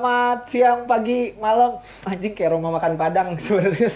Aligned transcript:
Selamat 0.00 0.48
siang, 0.48 0.88
pagi, 0.88 1.36
malam. 1.36 1.76
Anjing 2.08 2.32
kayak 2.32 2.56
rumah 2.56 2.72
makan 2.72 2.96
Padang 2.96 3.36
sebenarnya. 3.44 3.92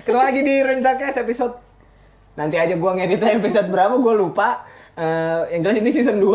Ketemu 0.00 0.16
lagi 0.24 0.40
di 0.40 0.54
Rencakes 0.64 1.20
episode 1.20 1.60
Nanti 2.32 2.56
aja 2.56 2.72
gua 2.80 2.96
ngeditnya 2.96 3.36
episode 3.36 3.68
berapa 3.68 4.00
gua 4.00 4.16
lupa. 4.16 4.64
Eh, 4.96 5.52
yang 5.52 5.68
jelas 5.68 5.84
ini 5.84 5.92
season 5.92 6.16
2. 6.16 6.32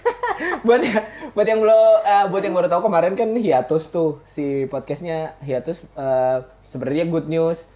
buat 0.64 0.80
ya, 0.80 1.04
buat 1.36 1.44
yang 1.44 1.60
belum 1.60 1.92
eh, 2.08 2.24
buat 2.32 2.40
yang 2.40 2.56
baru 2.56 2.72
tahu 2.72 2.88
kemarin 2.88 3.12
kan 3.12 3.36
hiatus 3.36 3.92
tuh 3.92 4.24
si 4.24 4.64
podcastnya 4.72 5.36
hiatus 5.44 5.84
eh, 5.92 6.40
sebenarnya 6.64 7.04
good 7.12 7.28
news 7.28 7.68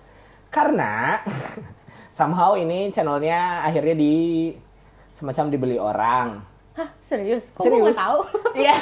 karena 0.48 1.20
somehow 2.16 2.56
ini 2.56 2.88
channelnya 2.88 3.60
akhirnya 3.60 3.92
di 3.92 4.14
semacam 5.12 5.52
dibeli 5.52 5.76
orang. 5.76 6.49
Hah, 6.72 6.88
serius? 7.00 7.44
Kok 7.50 7.60
gue 7.60 7.70
Serius? 7.72 7.86
gak 7.90 8.00
tahu? 8.00 8.18
Iya. 8.60 8.74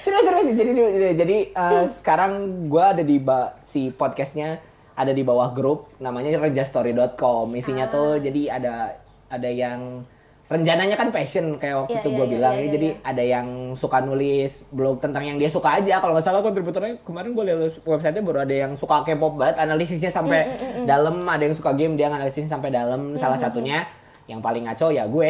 serius 0.00 0.22
serius 0.22 0.46
jadi 0.54 0.70
jadi 1.14 1.36
eh, 1.50 1.84
sekarang 1.92 2.32
gua 2.66 2.94
ada 2.94 3.02
di 3.02 3.18
ba- 3.18 3.58
si 3.60 3.90
podcastnya 3.90 4.62
ada 4.94 5.10
di 5.10 5.20
bawah 5.20 5.50
grup 5.50 5.90
namanya 5.98 6.30
rejastory.com 6.38 7.50
isinya 7.52 7.84
tuh 7.86 8.16
jadi 8.16 8.54
ada 8.54 8.94
ada 9.26 9.50
yang 9.50 10.06
rencananya 10.46 10.94
kan 10.94 11.10
passion 11.10 11.56
kayak 11.56 11.74
waktu 11.82 11.90
Iya, 11.90 12.00
itu 12.00 12.08
iya, 12.08 12.14
gue 12.14 12.24
iya, 12.24 12.32
bilang 12.32 12.54
iya, 12.54 12.70
jadi 12.70 12.88
iya. 12.92 13.00
ada 13.02 13.22
yang 13.24 13.48
suka 13.74 13.98
nulis 13.98 14.62
blog 14.70 15.00
tentang 15.00 15.24
yang 15.24 15.36
dia 15.36 15.48
suka 15.48 15.74
aja 15.74 15.98
kalau 15.98 16.14
nggak 16.14 16.22
salah 16.22 16.38
kontributornya 16.38 17.00
kemarin 17.02 17.32
gue 17.32 17.44
lihat 17.44 17.58
websitenya 17.82 18.22
baru 18.22 18.38
ada 18.44 18.54
yang 18.54 18.72
suka 18.72 19.02
K-pop 19.02 19.34
banget 19.34 19.56
analisisnya 19.58 20.08
sampai 20.08 20.54
dalam 20.84 21.24
ada 21.24 21.42
yang 21.42 21.52
suka 21.52 21.72
game 21.72 21.96
dia 21.96 22.06
analisisnya 22.06 22.46
sampai 22.50 22.70
dalam 22.70 23.16
salah 23.16 23.36
satunya 23.36 23.88
yang 24.24 24.40
paling 24.40 24.64
ngaco 24.64 24.88
ya 24.88 25.04
gue 25.04 25.28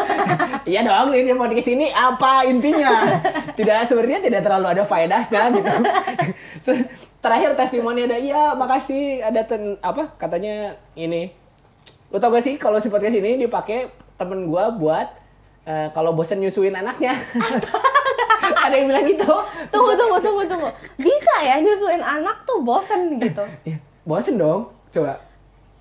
iya 0.70 0.80
dong 0.80 1.12
ini 1.12 1.36
mau 1.36 1.44
di 1.48 1.60
sini 1.60 1.92
apa 1.92 2.48
intinya 2.48 3.04
tidak 3.52 3.84
sebenarnya 3.84 4.24
tidak 4.24 4.40
terlalu 4.40 4.66
ada 4.72 4.84
faedahnya 4.88 5.42
gitu 5.52 5.72
terakhir 7.24 7.52
testimoni 7.54 8.08
ada 8.08 8.16
iya 8.16 8.56
makasih 8.56 9.20
ada 9.20 9.44
ten, 9.44 9.76
apa 9.84 10.16
katanya 10.16 10.80
ini 10.96 11.42
Lo 12.12 12.20
tau 12.20 12.28
gak 12.28 12.44
sih 12.44 12.60
kalau 12.60 12.76
si 12.76 12.92
podcast 12.92 13.16
ini 13.16 13.40
dipakai 13.40 13.88
temen 14.20 14.44
gua 14.44 14.68
buat 14.68 15.08
eh, 15.64 15.88
kalau 15.96 16.12
bosen 16.12 16.44
nyusuin 16.44 16.76
anaknya. 16.76 17.16
Ada 18.68 18.74
yang 18.76 18.92
bilang 18.92 19.08
gitu. 19.08 19.32
Tunggu, 19.72 19.96
tunggu, 19.96 20.20
tunggu, 20.20 20.42
tunggu. 20.44 20.68
Bisa 21.00 21.34
ya 21.40 21.56
nyusuin 21.64 22.04
anak 22.04 22.44
tuh 22.44 22.60
bosen 22.60 23.16
gitu? 23.16 23.42
Iya, 23.64 23.80
bosen 24.04 24.36
dong. 24.36 24.68
Coba. 24.92 25.16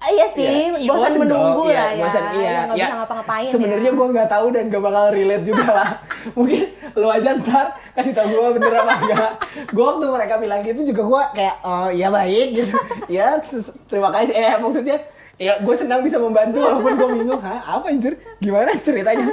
Ah, 0.02 0.10
iya 0.10 0.26
sih, 0.34 0.50
Iya, 0.74 0.90
bosen 0.90 1.14
menunggu 1.16 1.62
dong. 1.62 1.70
lah 1.70 1.94
Iya, 1.94 1.94
ya. 1.94 2.02
bosen, 2.02 2.24
iya. 2.34 2.42
Ya, 2.42 2.62
Ya, 2.68 2.74
bisa 2.82 2.96
ngapa-ngapain 2.98 3.48
Sebenarnya 3.48 3.86
ya. 3.88 3.96
gua 3.96 4.08
nggak 4.10 4.30
tahu 4.30 4.48
dan 4.50 4.64
gak 4.66 4.82
bakal 4.82 5.06
relate 5.10 5.46
juga 5.46 5.66
lah. 5.68 5.90
Mungkin 6.38 6.62
lu 6.92 7.08
aja 7.08 7.30
ntar 7.36 7.66
kasih 7.94 8.12
tau 8.12 8.26
gua 8.26 8.50
bener 8.50 8.74
apa 8.76 8.94
enggak. 8.98 9.32
Gua 9.70 9.86
waktu 9.94 10.06
mereka 10.10 10.34
bilang 10.36 10.60
gitu 10.62 10.82
juga 10.84 11.02
gua 11.04 11.24
kayak 11.32 11.56
oh 11.62 11.88
iya 11.88 12.10
baik 12.10 12.48
gitu. 12.52 12.74
ya 13.16 13.38
terima 13.86 14.10
kasih. 14.10 14.34
Eh 14.34 14.58
maksudnya 14.58 14.98
ya 15.38 15.58
gue 15.58 15.74
senang 15.74 16.02
bisa 16.02 16.18
membantu 16.18 16.62
walaupun 16.62 16.94
gue 16.94 17.08
bingung 17.16 17.42
Hah, 17.42 17.58
apa 17.74 17.90
anjir 17.90 18.14
gimana 18.38 18.78
ceritanya 18.78 19.26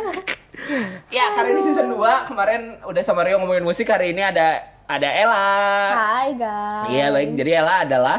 ya 1.13 1.37
karena 1.37 1.53
ini 1.53 1.61
season 1.63 1.85
2 1.87 2.01
kemarin 2.25 2.81
udah 2.83 3.03
sama 3.03 3.23
Rio 3.23 3.37
ngomongin 3.37 3.61
musik 3.61 3.85
hari 3.85 4.11
ini 4.11 4.25
ada 4.25 4.57
ada 4.85 5.05
Ella 5.05 5.45
Hai 5.93 6.33
guys. 6.33 6.89
iya 6.89 7.13
baik 7.13 7.37
jadi 7.37 7.61
Ella 7.61 7.85
adalah 7.85 8.19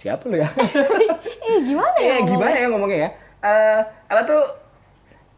siapa 0.00 0.24
lu 0.26 0.40
ya 0.40 0.48
Eh 1.50 1.58
gimana 1.66 1.96
ya? 1.98 2.14
Eh, 2.16 2.20
gimana 2.24 2.54
ya 2.54 2.66
ngomongnya 2.70 2.98
ya? 3.04 3.10
Eh, 3.42 3.80
Ella 4.08 4.22
tuh 4.22 4.42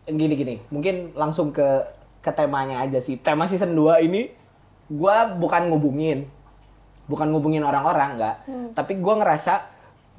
gini-gini, 0.04 0.60
mungkin 0.69 1.14
langsung 1.14 1.50
ke 1.50 1.64
ke 2.20 2.31
temanya 2.31 2.82
aja 2.82 2.98
sih. 2.98 3.16
Tema 3.16 3.47
season 3.47 3.72
2 3.72 4.03
ini 4.03 4.28
gua 4.87 5.25
bukan 5.32 5.70
ngubungin. 5.70 6.26
Bukan 7.06 7.32
ngubungin 7.32 7.64
orang-orang 7.64 8.19
enggak, 8.19 8.37
Hmm. 8.44 8.70
tapi 8.76 8.98
gua 8.98 9.19
ngerasa 9.19 9.66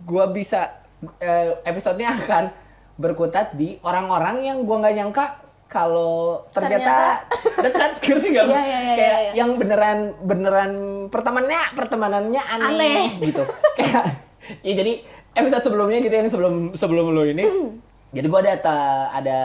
gua 0.04 0.28
bisa 0.28 0.82
eh, 1.20 1.56
episodenya 1.64 2.16
akan 2.16 2.50
berkutat 2.96 3.54
di 3.54 3.78
orang-orang 3.84 4.44
yang 4.44 4.64
gua 4.64 4.82
nggak 4.82 4.96
nyangka 4.98 5.26
kalau 5.68 6.42
ternyata, 6.54 7.26
dekat 7.60 7.92
ngerti 8.06 8.28
gak? 8.30 8.46
Iya, 8.46 8.62
iya, 8.62 8.80
iya, 8.80 8.94
kayak 8.94 9.20
iya. 9.20 9.32
yang 9.34 9.50
beneran 9.58 10.00
beneran 10.22 10.72
pertemanannya 11.10 11.62
pertemanannya 11.74 12.42
aneh, 12.46 12.66
Aneh. 12.72 13.04
gitu 13.20 13.44
kayak 13.74 14.23
ya 14.68 14.74
jadi 14.76 15.04
episode 15.34 15.64
sebelumnya 15.72 16.00
gitu 16.04 16.16
yang 16.16 16.30
sebelum 16.30 16.56
sebelum 16.78 17.06
lo 17.14 17.24
ini. 17.26 17.44
Jadi 18.14 18.30
gua 18.30 18.46
ada 18.46 18.54
ada 19.10 19.40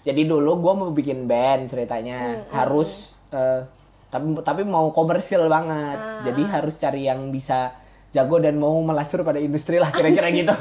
jadi 0.00 0.24
dulu 0.24 0.64
gua 0.64 0.72
mau 0.72 0.88
bikin 0.96 1.28
band 1.28 1.68
ceritanya. 1.68 2.48
Harus 2.48 3.12
eh, 3.28 3.68
tapi 4.08 4.32
tapi 4.40 4.64
mau 4.64 4.88
komersil 4.96 5.44
banget. 5.44 6.00
Jadi 6.24 6.42
harus 6.48 6.74
cari 6.80 7.04
yang 7.04 7.28
bisa 7.28 7.76
jago 8.16 8.40
dan 8.40 8.56
mau 8.56 8.72
melacur 8.80 9.20
pada 9.28 9.36
industri 9.36 9.76
lah 9.76 9.92
kira-kira 9.92 10.32
gitu. 10.40 10.56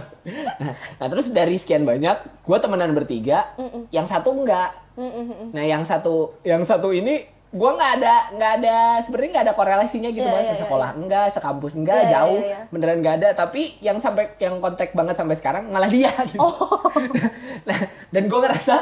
Nah, 0.59 0.75
nah 0.75 1.07
terus 1.07 1.31
dari 1.31 1.55
sekian 1.55 1.87
banyak 1.87 2.43
gua 2.43 2.59
temenan 2.59 2.91
bertiga. 2.91 3.55
Yang 3.95 4.11
satu 4.11 4.35
enggak. 4.35 4.75
Mm-mm. 4.99 5.55
Nah, 5.55 5.63
yang 5.63 5.87
satu 5.87 6.35
yang 6.43 6.67
satu 6.67 6.91
ini 6.91 7.23
gua 7.51 7.75
nggak 7.75 7.91
ada 7.99 8.15
nggak 8.31 8.51
ada 8.63 8.77
sebenarnya 9.03 9.29
nggak 9.35 9.45
ada 9.51 9.55
korelasinya 9.59 10.09
gitu 10.09 10.23
Iya, 10.23 10.31
Bang. 10.31 10.43
iya, 10.43 10.53
iya, 10.55 10.61
sekolah 10.63 10.89
enggak, 10.95 11.25
sekampus 11.35 11.73
enggak, 11.75 11.99
Iya, 11.99 12.07
iya, 12.07 12.13
jauh, 12.15 12.39
iya, 12.39 12.47
iya. 12.47 12.59
beneran 12.71 12.97
nggak 13.03 13.15
ada. 13.19 13.29
Tapi 13.35 13.61
yang 13.83 13.97
sampai 13.99 14.25
yang 14.39 14.63
kontak 14.63 14.95
banget 14.95 15.15
sampai 15.19 15.35
sekarang 15.35 15.67
malah 15.67 15.91
dia 15.91 16.11
gitu. 16.31 16.39
Oh. 16.39 16.79
nah, 17.67 17.79
dan 18.07 18.23
gua 18.31 18.39
ngerasa 18.47 18.75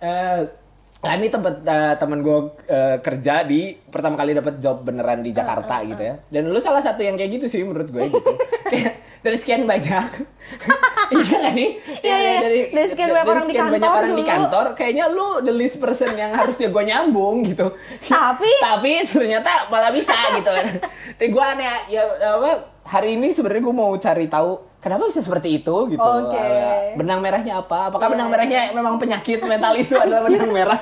eh 0.00 0.40
Nah 1.04 1.12
ini 1.14 1.28
tempat 1.28 1.54
eh, 1.62 1.94
temen 1.94 2.18
gue 2.18 2.38
kerja 2.98 3.34
di 3.42 3.60
pertama 3.84 4.16
kali 4.16 4.32
dapat 4.32 4.56
job 4.56 4.80
beneran 4.80 5.20
di 5.20 5.30
Jakarta 5.30 5.84
gitu 5.84 6.00
ya. 6.00 6.14
Dan 6.26 6.48
lu 6.48 6.58
salah 6.58 6.80
satu 6.80 7.00
yang 7.00 7.14
kayak 7.14 7.38
gitu 7.38 7.46
sih 7.46 7.60
menurut 7.60 7.88
gue 7.88 8.08
gitu. 8.08 8.30
Dari 9.24 9.36
sekian 9.36 9.64
banyak. 9.64 10.04
iya 11.14 11.36
gak 11.38 11.52
sih? 11.54 11.68
Iya, 12.00 12.16
iya. 12.18 12.38
Dari 12.68 12.88
sekian 12.90 13.08
banyak 13.10 13.24
orang 13.26 13.46
di 13.46 13.54
banyak 13.54 13.72
kantor 13.80 13.92
orang 13.94 14.12
di 14.12 14.20
dulu. 14.20 14.28
kantor, 14.28 14.66
kayaknya 14.74 15.04
lu 15.08 15.28
the 15.40 15.52
least 15.52 15.76
person 15.76 16.12
yang 16.12 16.32
harusnya 16.32 16.68
gue 16.68 16.82
nyambung 16.82 17.40
gitu. 17.44 17.72
Tapi- 18.04 18.60
tapi 18.68 18.92
ternyata 19.04 19.68
malah 19.68 19.88
bisa 19.88 20.12
gitu 20.34 20.48
kan. 20.48 20.66
Dan 21.16 21.28
gue 21.30 21.44
aneh 21.44 21.64
ya 21.88 22.04
apa 22.20 22.50
hari 22.84 23.16
ini 23.16 23.32
sebenarnya 23.32 23.64
gue 23.64 23.74
mau 23.74 23.96
cari 23.96 24.28
tahu 24.28 24.50
kenapa 24.76 25.08
bisa 25.08 25.24
seperti 25.24 25.56
itu 25.56 25.76
gitu. 25.88 26.04
Oke. 26.04 26.36
Ah, 26.36 26.92
Benang 26.92 27.24
merahnya 27.24 27.64
apa? 27.64 27.88
Apakah 27.88 28.04
Iya, 28.04 28.12
benang 28.12 28.28
iya. 28.28 28.34
merahnya 28.36 28.60
memang 28.76 28.94
penyakit 29.00 29.40
mental 29.40 29.72
itu 29.74 29.96
adalah 29.96 30.28
benang 30.28 30.52
merah? 30.52 30.80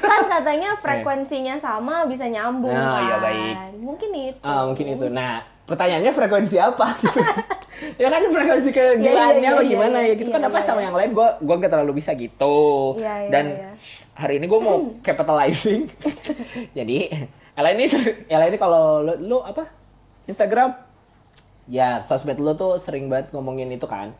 Kan 0.00 0.22
katanya 0.26 0.74
frekuensinya 0.74 1.54
sama 1.56 2.02
bisa 2.04 2.26
nyambung 2.26 2.70
Oh, 2.70 2.96
kan. 2.98 3.02
iya, 3.06 3.16
baik. 3.18 3.54
Mungkin 3.78 4.10
itu. 4.10 4.38
Ah, 4.42 4.66
mungkin 4.66 4.86
itu. 4.90 5.06
Nah, 5.06 5.38
pertanyaannya 5.64 6.10
frekuensi 6.10 6.56
apa? 6.58 6.86
Gitu. 6.98 7.20
ya 8.02 8.08
kan 8.10 8.22
frekuensi 8.26 8.70
Iya, 8.70 8.98
kegilaannya 8.98 9.40
iya, 9.46 9.54
apa 9.54 9.62
iya, 9.62 9.70
gimana 9.70 9.98
iya. 10.02 10.08
ya 10.10 10.14
gitu 10.18 10.28
Iya, 10.28 10.36
kan 10.36 10.42
apa 10.44 10.58
iya, 10.58 10.66
sama 10.66 10.80
iya. 10.80 10.86
yang 10.90 10.96
lain 10.98 11.10
gua 11.14 11.28
gua 11.38 11.54
gak 11.56 11.70
terlalu 11.70 11.92
bisa 11.96 12.10
gitu. 12.12 12.58
Iya, 12.98 13.14
iya, 13.24 13.30
Dan 13.30 13.44
iya. 13.54 13.70
hari 14.14 14.34
ini 14.36 14.46
gua 14.46 14.60
mau 14.60 14.76
capitalizing. 15.06 15.86
Jadi, 16.78 16.96
Ella 17.54 17.70
ini 17.70 17.84
Ella 18.26 18.46
ini 18.46 18.58
kalau 18.58 19.06
lu, 19.06 19.14
lu 19.20 19.38
apa? 19.40 19.70
Instagram 20.26 20.74
ya 21.66 22.02
sosmed 22.02 22.38
lu 22.38 22.54
tuh 22.54 22.78
sering 22.78 23.06
banget 23.06 23.30
ngomongin 23.30 23.70
itu 23.70 23.86
kan 23.86 24.10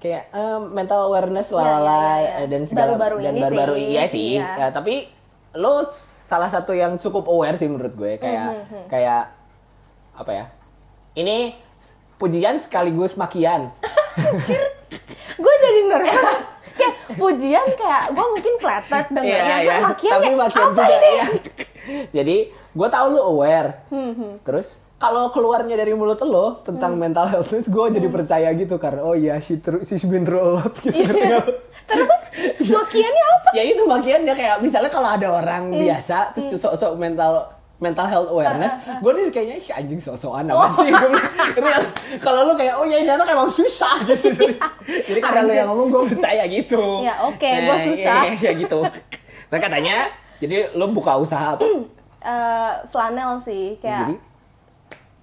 kayak 0.00 0.24
eh, 0.30 0.58
mental 0.66 1.06
awareness 1.06 1.48
lalala 1.50 1.76
iya, 1.92 2.00
iya, 2.18 2.32
iya. 2.34 2.46
dan 2.48 2.60
segala 2.64 2.96
Baru-baru 2.96 3.16
dan 3.20 3.32
ini 3.32 3.42
baru-baru 3.42 3.74
sih. 3.74 3.84
iya 3.86 4.02
sih. 4.06 4.28
Iya. 4.34 4.48
Ya, 4.56 4.66
tapi 4.70 4.94
lo 5.52 5.84
salah 6.24 6.48
satu 6.48 6.72
yang 6.72 6.96
cukup 6.96 7.26
aware 7.26 7.54
sih 7.54 7.66
menurut 7.66 7.92
gue 7.92 8.16
kayak 8.16 8.48
Mhm, 8.64 8.82
kayak 8.86 9.34
apa 10.14 10.30
ya 10.30 10.44
ini 11.14 11.52
pujian 12.16 12.56
sekaligus 12.56 13.14
makian. 13.14 13.72
Gue 15.36 15.54
jadi 15.56 15.80
nervous. 15.86 16.38
Kayak 16.70 16.94
pujian 17.14 17.66
kayak 17.74 18.02
gue 18.10 18.26
mungkin 18.26 18.54
flattered 18.56 19.06
Iya, 19.12 19.42
kan 19.68 19.80
makian 19.86 20.12
tapi 20.14 20.28
makian 20.32 20.66
apa 20.66 20.72
juga 20.72 20.84
ini? 20.88 21.12
ya 21.12 21.26
jadi 22.12 22.36
gue 22.70 22.88
tahu 22.88 23.06
lo 23.10 23.20
aware. 23.28 23.84
Hmm, 23.88 24.12
hmm. 24.14 24.32
terus 24.40 24.78
kalau 25.00 25.32
keluarnya 25.32 25.74
dari 25.74 25.90
mulut 25.90 26.20
lo 26.20 26.60
tentang 26.60 26.92
mental 26.94 27.24
health 27.24 27.48
terus 27.48 27.66
gue 27.66 27.84
jadi 27.90 28.06
percaya 28.06 28.52
gitu 28.52 28.76
karena 28.76 29.00
oh 29.00 29.16
iya 29.16 29.40
she 29.40 29.56
through, 29.56 29.80
she's 29.80 30.04
been 30.04 30.22
through 30.22 30.38
a 30.38 30.50
lot 30.54 30.74
gitu 30.78 31.00
lo? 31.08 31.40
terus 31.88 32.10
makiannya 32.76 33.24
apa 33.26 33.48
ya 33.50 33.62
itu 33.66 33.82
makiannya 33.82 34.34
kayak 34.34 34.56
misalnya 34.60 34.86
kalau 34.88 35.08
ada 35.08 35.28
orang 35.32 35.62
Hmm. 35.66 35.80
biasa 35.80 36.16
terus 36.30 36.54
sok-sok 36.54 36.94
mental 36.94 37.48
mental 37.80 38.04
health 38.04 38.28
awareness, 38.28 38.76
Ah, 38.84 39.00
gue 39.00 39.08
nih 39.10 39.24
kayaknya 39.32 39.56
"Ih, 39.56 39.68
anjing 39.72 39.96
sok-sokan 39.96 40.44
apa 40.44 40.68
sih? 40.76 40.92
Bilang, 40.92 41.16
Real. 41.56 41.82
Kalau 42.20 42.40
lu 42.44 42.52
kayak 42.52 42.76
oh 42.76 42.84
ya 42.84 43.00
ini 43.00 43.08
anak 43.08 43.24
emang 43.24 43.48
susah 43.48 44.04
gitu. 44.04 44.52
Jadi 45.08 45.16
karena 45.16 45.40
lu 45.40 45.48
Anjir. 45.48 45.56
yang 45.56 45.68
ngomong 45.72 45.88
gue 45.88 46.02
percaya 46.12 46.44
gitu. 46.44 47.00
Ya, 47.00 47.16
oke, 47.24 47.40
gua 47.40 47.76
susah. 47.80 48.20
Iya, 48.20 48.32
iya, 48.44 48.50
gitu. 48.54 48.84
Nah 49.48 49.58
katanya, 49.58 49.96
jadi 50.36 50.76
lu 50.76 50.92
buka 50.92 51.16
usaha 51.16 51.56
apa? 51.56 51.64
Eh, 52.20 52.72
flanel 52.92 53.40
sih 53.40 53.80
kayak 53.80 54.12
Jadi? 54.12 54.14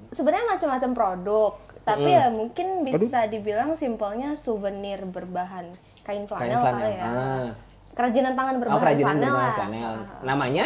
Sebenarnya 0.10 0.46
macam-macam 0.50 0.92
produk 0.92 1.54
tapi 1.82 2.04
Mm. 2.06 2.14
ya 2.14 2.26
mungkin 2.28 2.68
bisa 2.84 3.20
dibilang 3.26 3.72
simpelnya 3.74 4.36
souvenir 4.36 5.00
berbahan 5.02 5.72
kain 6.02 6.24
Kain 6.24 6.28
flanel, 6.28 6.60
kali 6.60 6.84
flanel. 6.84 6.92
ya 6.92 7.04
Ah. 7.06 7.48
kerajinan 7.94 8.34
tangan 8.34 8.54
Oh 8.54 8.60
berbahan 8.60 8.82
kerajinan 8.82 9.08
flanel 9.14 9.32
berbahan 9.32 9.56
flanel. 9.56 9.94
Ah. 9.96 10.20
Namanya? 10.22 10.66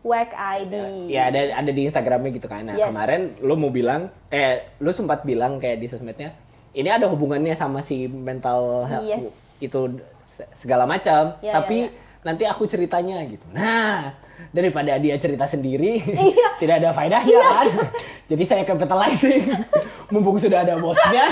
WAG 0.00 0.30
ID. 0.32 0.74
Ya 1.08 1.28
ada 1.28 1.40
ada 1.54 1.70
di 1.70 1.82
Instagramnya 1.84 2.30
gitu 2.32 2.46
kan. 2.46 2.64
Nah 2.64 2.72
Yes. 2.72 2.88
kemarin 2.88 3.20
lu 3.40 3.52
mau 3.54 3.68
bilang, 3.68 4.08
eh 4.28 4.72
lu 4.78 4.88
sempat 4.90 5.22
bilang 5.22 5.58
kayak 5.58 5.76
di 5.76 5.86
sosmednya, 5.86 6.32
ini 6.72 6.88
ada 6.88 7.04
hubungannya 7.04 7.52
sama 7.52 7.78
si 7.80 8.06
mental 8.06 8.86
health 8.86 9.04
Yes. 9.04 9.28
itu 9.60 10.00
se- 10.24 10.48
segala 10.56 10.82
macam. 10.84 11.36
Ya, 11.40 11.52
tapi 11.52 11.84
ya, 11.84 11.92
nanti 12.22 12.44
aku 12.44 12.64
ceritanya 12.64 13.20
gitu. 13.24 13.44
Nah 13.50 14.16
daripada 14.48 14.96
dia 14.96 15.14
cerita 15.16 15.44
sendiri, 15.44 16.00
Iya. 16.00 16.48
tidak 16.60 16.80
ada 16.80 16.90
faedahnya 16.90 17.38
kan. 17.38 17.66
Jadi 18.26 18.42
saya 18.42 18.62
capitalizing, 18.64 19.44
mumpung 20.12 20.36
sudah 20.36 20.62
ada 20.62 20.76
bosnya. 20.76 21.26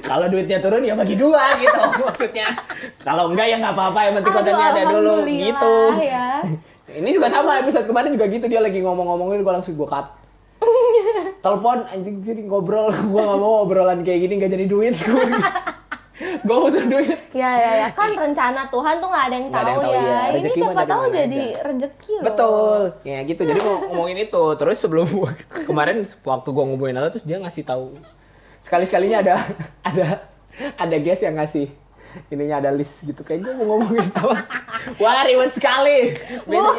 Kalau 0.00 0.28
duitnya 0.28 0.60
turun 0.60 0.84
ya 0.84 0.92
bagi 0.92 1.16
dua 1.16 1.56
gitu 1.56 1.80
maksudnya. 2.06 2.52
Kalau 3.00 3.32
enggak 3.32 3.48
ya 3.48 3.56
nggak 3.56 3.72
apa-apa, 3.72 3.98
yang 4.04 4.14
penting 4.18 4.32
kontennya 4.34 4.66
ada 4.68 4.82
dulu 4.86 5.14
gitu. 5.24 5.74
ya. 6.04 6.28
Ini 6.90 7.08
juga 7.10 7.30
sama 7.30 7.56
episode 7.58 7.86
kemarin 7.86 8.10
juga 8.12 8.26
gitu 8.26 8.44
dia 8.44 8.60
lagi 8.60 8.82
ngomong-ngomongin 8.82 9.40
gue 9.40 9.52
langsung 9.52 9.78
gue 9.78 9.86
cut. 9.86 10.10
Telepon 11.40 11.88
anjing 11.88 12.20
jadi 12.20 12.44
ngobrol 12.44 12.92
gue 12.92 13.16
gak 13.16 13.38
mau 13.38 13.64
obrolan 13.64 14.04
kayak 14.04 14.28
gini 14.28 14.34
gak 14.36 14.52
jadi 14.52 14.66
duit 14.68 14.92
gue. 14.92 15.24
gue 16.46 16.56
butuh 16.56 16.84
duit. 16.84 17.18
Ya 17.32 17.50
ya 17.56 17.70
ya 17.86 17.88
kan 17.96 18.12
rencana 18.12 18.68
Tuhan 18.68 18.94
tuh 19.00 19.08
nggak 19.08 19.24
ada 19.30 19.34
yang 19.36 19.48
tahu 19.48 19.64
yang 19.64 19.80
tahu, 19.80 19.92
ya. 19.92 20.00
ya. 20.00 20.20
Ini 20.20 20.36
Rezeki 20.36 20.60
siapa 20.60 20.82
tahu 20.84 21.02
jadi 21.08 21.40
aja. 21.40 21.62
rezeki 21.64 22.12
loh. 22.12 22.24
Betul. 22.28 22.80
Ya 23.10 23.18
gitu. 23.24 23.42
Jadi 23.48 23.60
mau 23.64 23.76
ngomongin 23.88 24.18
itu. 24.20 24.44
Terus 24.60 24.76
sebelum 24.76 25.06
kemarin 25.68 25.96
waktu 26.04 26.48
gue 26.52 26.64
ngomongin 26.68 26.94
Nala 26.96 27.08
terus 27.08 27.24
dia 27.24 27.40
ngasih 27.40 27.64
tahu 27.64 27.92
sekali-sekalinya 28.60 29.24
ada 29.24 29.34
ada 29.80 30.06
ada 30.76 30.96
guest 31.00 31.24
yang 31.24 31.40
ngasih 31.40 31.72
ininya 32.28 32.60
ada 32.60 32.70
list 32.74 33.06
gitu 33.06 33.22
kayak 33.24 33.46
gue 33.46 33.54
mau 33.56 33.78
ngomongin 33.78 34.04
apa 34.12 34.44
wah 34.98 35.22
ribet 35.24 35.54
sekali 35.54 36.12
Wah. 36.44 36.74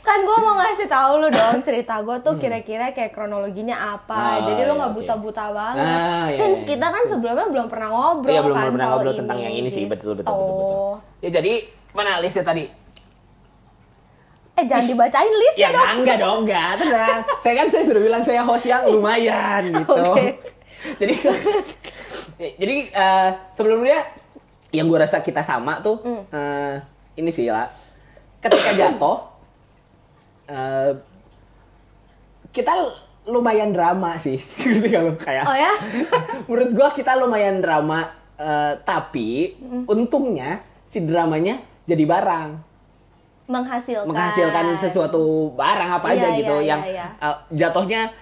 Kan 0.00 0.18
gue 0.22 0.38
mau 0.38 0.54
ngasih 0.54 0.86
tahu 0.86 1.12
lu 1.18 1.28
dong 1.28 1.56
cerita 1.66 1.98
gue 1.98 2.16
tuh 2.20 2.34
kira-kira 2.36 2.90
kayak 2.90 3.10
kronologinya 3.10 3.98
apa. 3.98 4.14
Hmm. 4.14 4.34
Oh, 4.34 4.40
jadi 4.48 4.62
lu 4.62 4.66
iya, 4.68 4.78
nggak 4.78 4.90
oke. 4.90 4.98
buta-buta 4.98 5.44
banget. 5.50 5.86
Ah, 5.86 6.26
iya, 6.26 6.38
Since 6.38 6.58
iya. 6.58 6.68
kita 6.68 6.86
kan 6.88 7.02
sebelumnya 7.06 7.46
belum 7.48 7.66
pernah 7.66 7.88
ngobrol 7.88 8.30
Iya 8.30 8.40
belum 8.40 8.56
kan 8.56 8.64
pernah 8.70 8.88
ngobrol 8.90 9.14
tentang 9.14 9.38
yang 9.38 9.52
ini 9.52 9.68
sih 9.68 9.82
gitu. 9.82 9.92
betul 9.92 10.12
betul 10.14 10.32
betul, 10.32 10.54
betul. 10.54 10.92
Ya 11.20 11.30
jadi 11.32 11.52
mana 11.92 12.18
listnya 12.18 12.42
tadi? 12.42 12.64
Eh 14.52 14.64
jangan 14.68 14.84
dibacain 14.84 15.32
list 15.32 15.56
Ya 15.56 15.68
enggak, 15.70 15.88
enggak 15.96 16.16
dong, 16.18 16.38
enggak. 16.44 16.70
Tenang. 16.76 17.20
saya 17.42 17.54
kan 17.56 17.66
saya 17.68 17.82
sudah 17.88 18.02
bilang 18.02 18.22
saya 18.22 18.40
host 18.42 18.66
yang 18.66 18.84
lumayan 18.84 19.62
gitu. 19.80 20.04
Jadi 20.98 21.14
jadi 22.58 22.76
eh, 22.90 23.28
sebelumnya 23.50 24.02
yang 24.72 24.88
gue 24.88 24.98
rasa 24.98 25.20
kita 25.20 25.40
sama 25.40 25.80
tuh 25.80 26.00
Hmm. 26.00 26.22
eh, 26.28 26.74
ini 27.14 27.28
sih 27.28 27.48
lah. 27.48 27.68
Ketika 28.40 28.74
jatuh 28.74 29.31
eh, 30.52 30.92
kita 32.52 32.72
lumayan 33.24 33.72
drama 33.72 34.12
sih. 34.14 34.36
Gitu 34.60 34.84
kalau 34.86 35.16
kayak 35.16 35.44
Oh 35.44 35.56
ya? 35.56 35.72
menurut 36.48 36.70
gua 36.72 36.88
kita 36.90 37.16
lumayan 37.16 37.58
drama 37.58 38.04
eh, 38.36 38.76
tapi 38.82 39.56
untungnya 39.86 40.60
si 40.84 41.00
dramanya 41.00 41.56
jadi 41.82 42.04
barang 42.04 42.50
Menghasilkan. 43.42 44.06
menghasilkan 44.06 44.66
sesuatu 44.78 45.50
barang 45.52 45.90
apa 45.92 46.06
Iya, 46.08 46.14
aja 46.14 46.26
iya, 46.26 46.38
gitu 46.38 46.54
iya, 46.60 46.68
yang 46.68 46.80
iya. 46.84 47.06
eh, 47.18 47.36
jatuhnya 47.52 48.12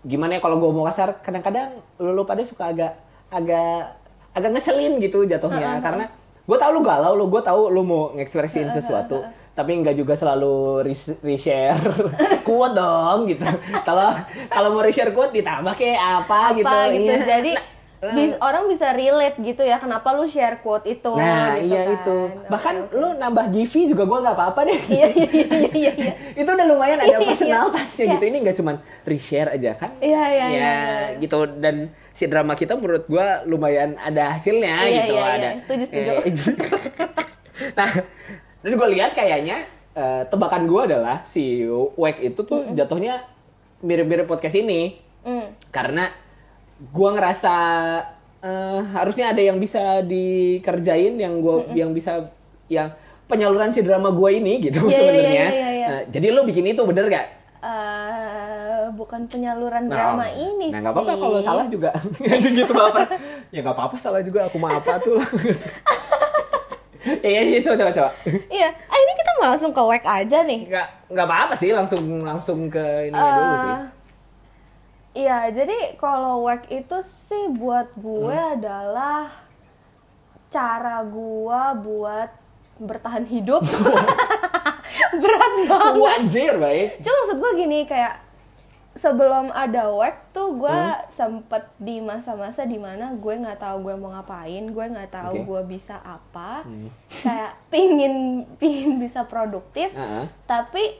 gimana 0.00 0.36
ya 0.36 0.40
kalau 0.40 0.56
gua 0.56 0.70
mau 0.70 0.84
kasar 0.84 1.20
kadang-kadang 1.20 1.76
lu, 1.98 2.14
lu 2.14 2.22
pada 2.24 2.40
suka 2.40 2.72
agak 2.72 2.96
agak 3.28 3.94
agak 4.32 4.50
ngeselin 4.54 4.96
gitu 4.96 5.22
jatuhnya 5.22 5.78
karena 5.78 6.08
gue 6.40 6.56
tau 6.56 6.70
lu 6.70 6.80
galau 6.80 7.14
lu 7.14 7.26
gue 7.26 7.42
tau 7.42 7.68
lu 7.68 7.82
mau 7.82 8.10
ngekspresiin 8.10 8.70
sesuatu 8.72 9.22
tapi 9.60 9.76
nggak 9.76 9.92
juga 9.94 10.16
selalu 10.16 10.54
res- 10.82 11.20
reshare 11.20 11.76
quote 12.48 12.72
dong 12.72 13.28
gitu 13.28 13.44
kalau 13.82 14.08
kalau 14.48 14.68
mau 14.72 14.80
reshare 14.80 15.12
quote 15.12 15.30
ditambah 15.30 15.76
kayak 15.76 16.00
apa, 16.24 16.38
apa 16.48 16.56
gitu, 16.56 16.76
gitu. 16.90 17.12
Iya. 17.12 17.26
Jadi 17.28 17.52
bis- 18.00 18.40
orang 18.40 18.64
bisa 18.64 18.88
relate 18.90 19.36
gitu 19.38 19.60
ya 19.60 19.76
kenapa 19.76 20.16
lu 20.16 20.24
share 20.24 20.56
quote 20.58 20.88
itu 20.88 21.12
Nah, 21.12 21.60
gitu 21.60 21.68
iya 21.68 21.82
kan. 21.84 21.94
itu. 22.00 22.18
Bahkan 22.48 22.74
oke. 22.82 22.96
lu 22.96 23.08
nambah 23.14 23.44
Givi 23.50 23.80
juga 23.86 24.08
gua 24.08 24.18
nggak 24.24 24.32
apa-apa 24.34 24.60
deh. 24.64 24.80
Iya 24.88 25.06
iya 25.12 25.28
iya 25.28 25.46
iya 25.68 25.92
iya. 26.00 26.12
itu 26.40 26.48
udah 26.48 26.66
lumayan 26.66 26.96
ada 26.96 27.12
Iya, 27.12 27.28
personal 27.28 27.68
iya. 27.68 27.74
touch-nya 27.76 28.04
gitu. 28.16 28.24
Ini 28.24 28.36
nggak 28.40 28.56
cuman 28.56 28.76
reshare 29.04 29.48
aja 29.52 29.70
kan? 29.76 29.90
Iya, 30.00 30.22
iya, 30.26 30.46
Ya, 30.48 30.48
iya, 30.48 30.74
gitu 31.20 31.44
dan 31.60 31.76
si 32.10 32.24
drama 32.24 32.56
kita 32.56 32.72
menurut 32.74 33.04
gua 33.04 33.44
lumayan 33.44 34.00
ada 34.00 34.32
hasilnya 34.32 34.80
Iya, 34.80 34.96
gitu 35.04 35.12
iya, 35.12 35.20
iya. 35.20 35.36
ada. 35.36 35.48
Setuju, 35.60 35.82
setuju. 35.84 36.10
Eh, 36.16 36.32
nah, 37.78 37.90
dan 38.60 38.70
gua 38.74 38.86
lihat 38.86 39.10
kayaknya 39.10 39.64
eh, 39.90 40.22
tebakan 40.24 40.64
gua 40.64 40.84
adalah 40.84 41.24
si 41.24 41.64
Wek 41.94 42.20
itu 42.22 42.40
tuh 42.40 42.70
jatuhnya 42.70 43.24
mirip-mirip 43.80 44.24
podcast 44.24 44.56
ini 44.56 44.96
Hmm. 45.20 45.52
karena 45.68 46.08
gua 46.88 47.12
ngerasa 47.12 47.54
eh, 48.38 48.80
harusnya 48.90 49.30
ada 49.30 49.42
yang 49.42 49.56
bisa 49.56 50.00
dikerjain 50.00 51.12
yang 51.14 51.38
gua 51.38 51.68
yang 51.70 51.90
bisa 51.90 52.32
yang 52.66 52.88
penyaluran 53.26 53.68
si 53.68 53.80
drama 53.80 54.08
gua 54.08 54.30
ini 54.30 54.58
gitu 54.60 54.80
Iya, 54.82 54.90
iya, 54.90 54.96
sebenarnya. 54.96 55.28
iya, 55.28 55.48
iya, 55.50 55.68
iya. 55.70 55.86
Nah, 55.86 56.00
jadi 56.08 56.26
lo 56.30 56.42
bikin 56.42 56.66
itu 56.66 56.82
bener 56.82 57.04
gak? 57.06 57.26
Eh, 57.60 58.84
bukan 58.90 59.28
penyaluran 59.28 59.84
drama 59.86 60.24
ini 60.30 60.68
nah, 60.68 60.80
nggak 60.80 60.94
apa-apa 60.94 61.12
sih. 61.12 61.20
kalau 61.20 61.38
salah 61.38 61.66
juga 61.66 61.90
gitu 62.56 62.72
baper. 62.72 63.04
ya 63.50 63.60
nggak 63.60 63.76
apa-apa 63.76 63.96
salah 63.96 64.20
juga 64.20 64.48
aku 64.48 64.56
mah 64.56 64.72
apa 64.74 64.96
tuh. 64.98 65.20
ya, 67.02 67.28
ya, 67.30 67.40
ya, 67.48 67.58
coba, 67.60 67.76
coba, 67.76 67.92
coba. 67.92 68.10
Iya, 68.48 68.68
ah 68.68 68.98
ini 68.98 69.12
kita 69.14 69.30
mau 69.34 69.46
langsung 69.48 69.70
ke 69.70 69.82
WEC 69.82 70.04
aja 70.04 70.38
nih. 70.42 70.60
Nggak, 70.68 70.88
nggak 71.08 71.26
apa-apa 71.26 71.54
sih, 71.54 71.70
langsung 71.70 72.02
langsung 72.20 72.58
ke 72.66 72.84
ini 73.06 73.16
dulu 73.16 73.54
sih. 73.56 73.72
Eh, 73.72 73.82
Iya, 75.10 75.50
jadi 75.50 75.98
kalau 75.98 76.46
WEC 76.46 76.70
itu 76.70 76.96
sih 77.02 77.50
buat 77.50 77.90
gue 77.94 78.30
Hmm. 78.30 78.54
adalah 78.54 79.26
cara 80.48 81.02
gue 81.02 81.62
buat 81.82 82.30
bertahan 82.78 83.26
hidup. 83.26 83.62
Berat 85.22 85.52
banget. 85.66 85.94
Wajir, 85.98 86.54
baik. 86.56 86.88
Cuma 87.02 87.14
maksud 87.16 87.36
gue 87.38 87.52
gini 87.56 87.78
kayak 87.84 88.14
sebelum 88.92 89.48
ada 89.48 89.86
WEC 89.88 90.16
tuh 90.30 90.56
gue 90.56 90.66
Hmm. 90.68 91.06
sempet 91.08 91.62
di 91.76 91.98
masa-masa 92.00 92.64
di 92.64 92.74
mana 92.74 93.14
gue 93.14 93.34
nggak 93.36 93.58
tahu 93.58 93.76
gue 93.82 93.94
mau 93.94 94.10
ngapain, 94.10 94.64
gue 94.66 94.86
nggak 94.88 95.10
tahu. 95.10 95.34
Hmm. 95.36 95.46
gue 95.46 95.62
bisa 95.68 95.96
apa, 95.98 96.66
kayak 97.16 97.52
pingin 97.72 98.14
pingin 98.56 98.98
bisa 98.98 99.22
produktif, 99.24 99.92
Heeh. 99.92 100.26
tapi 100.44 100.98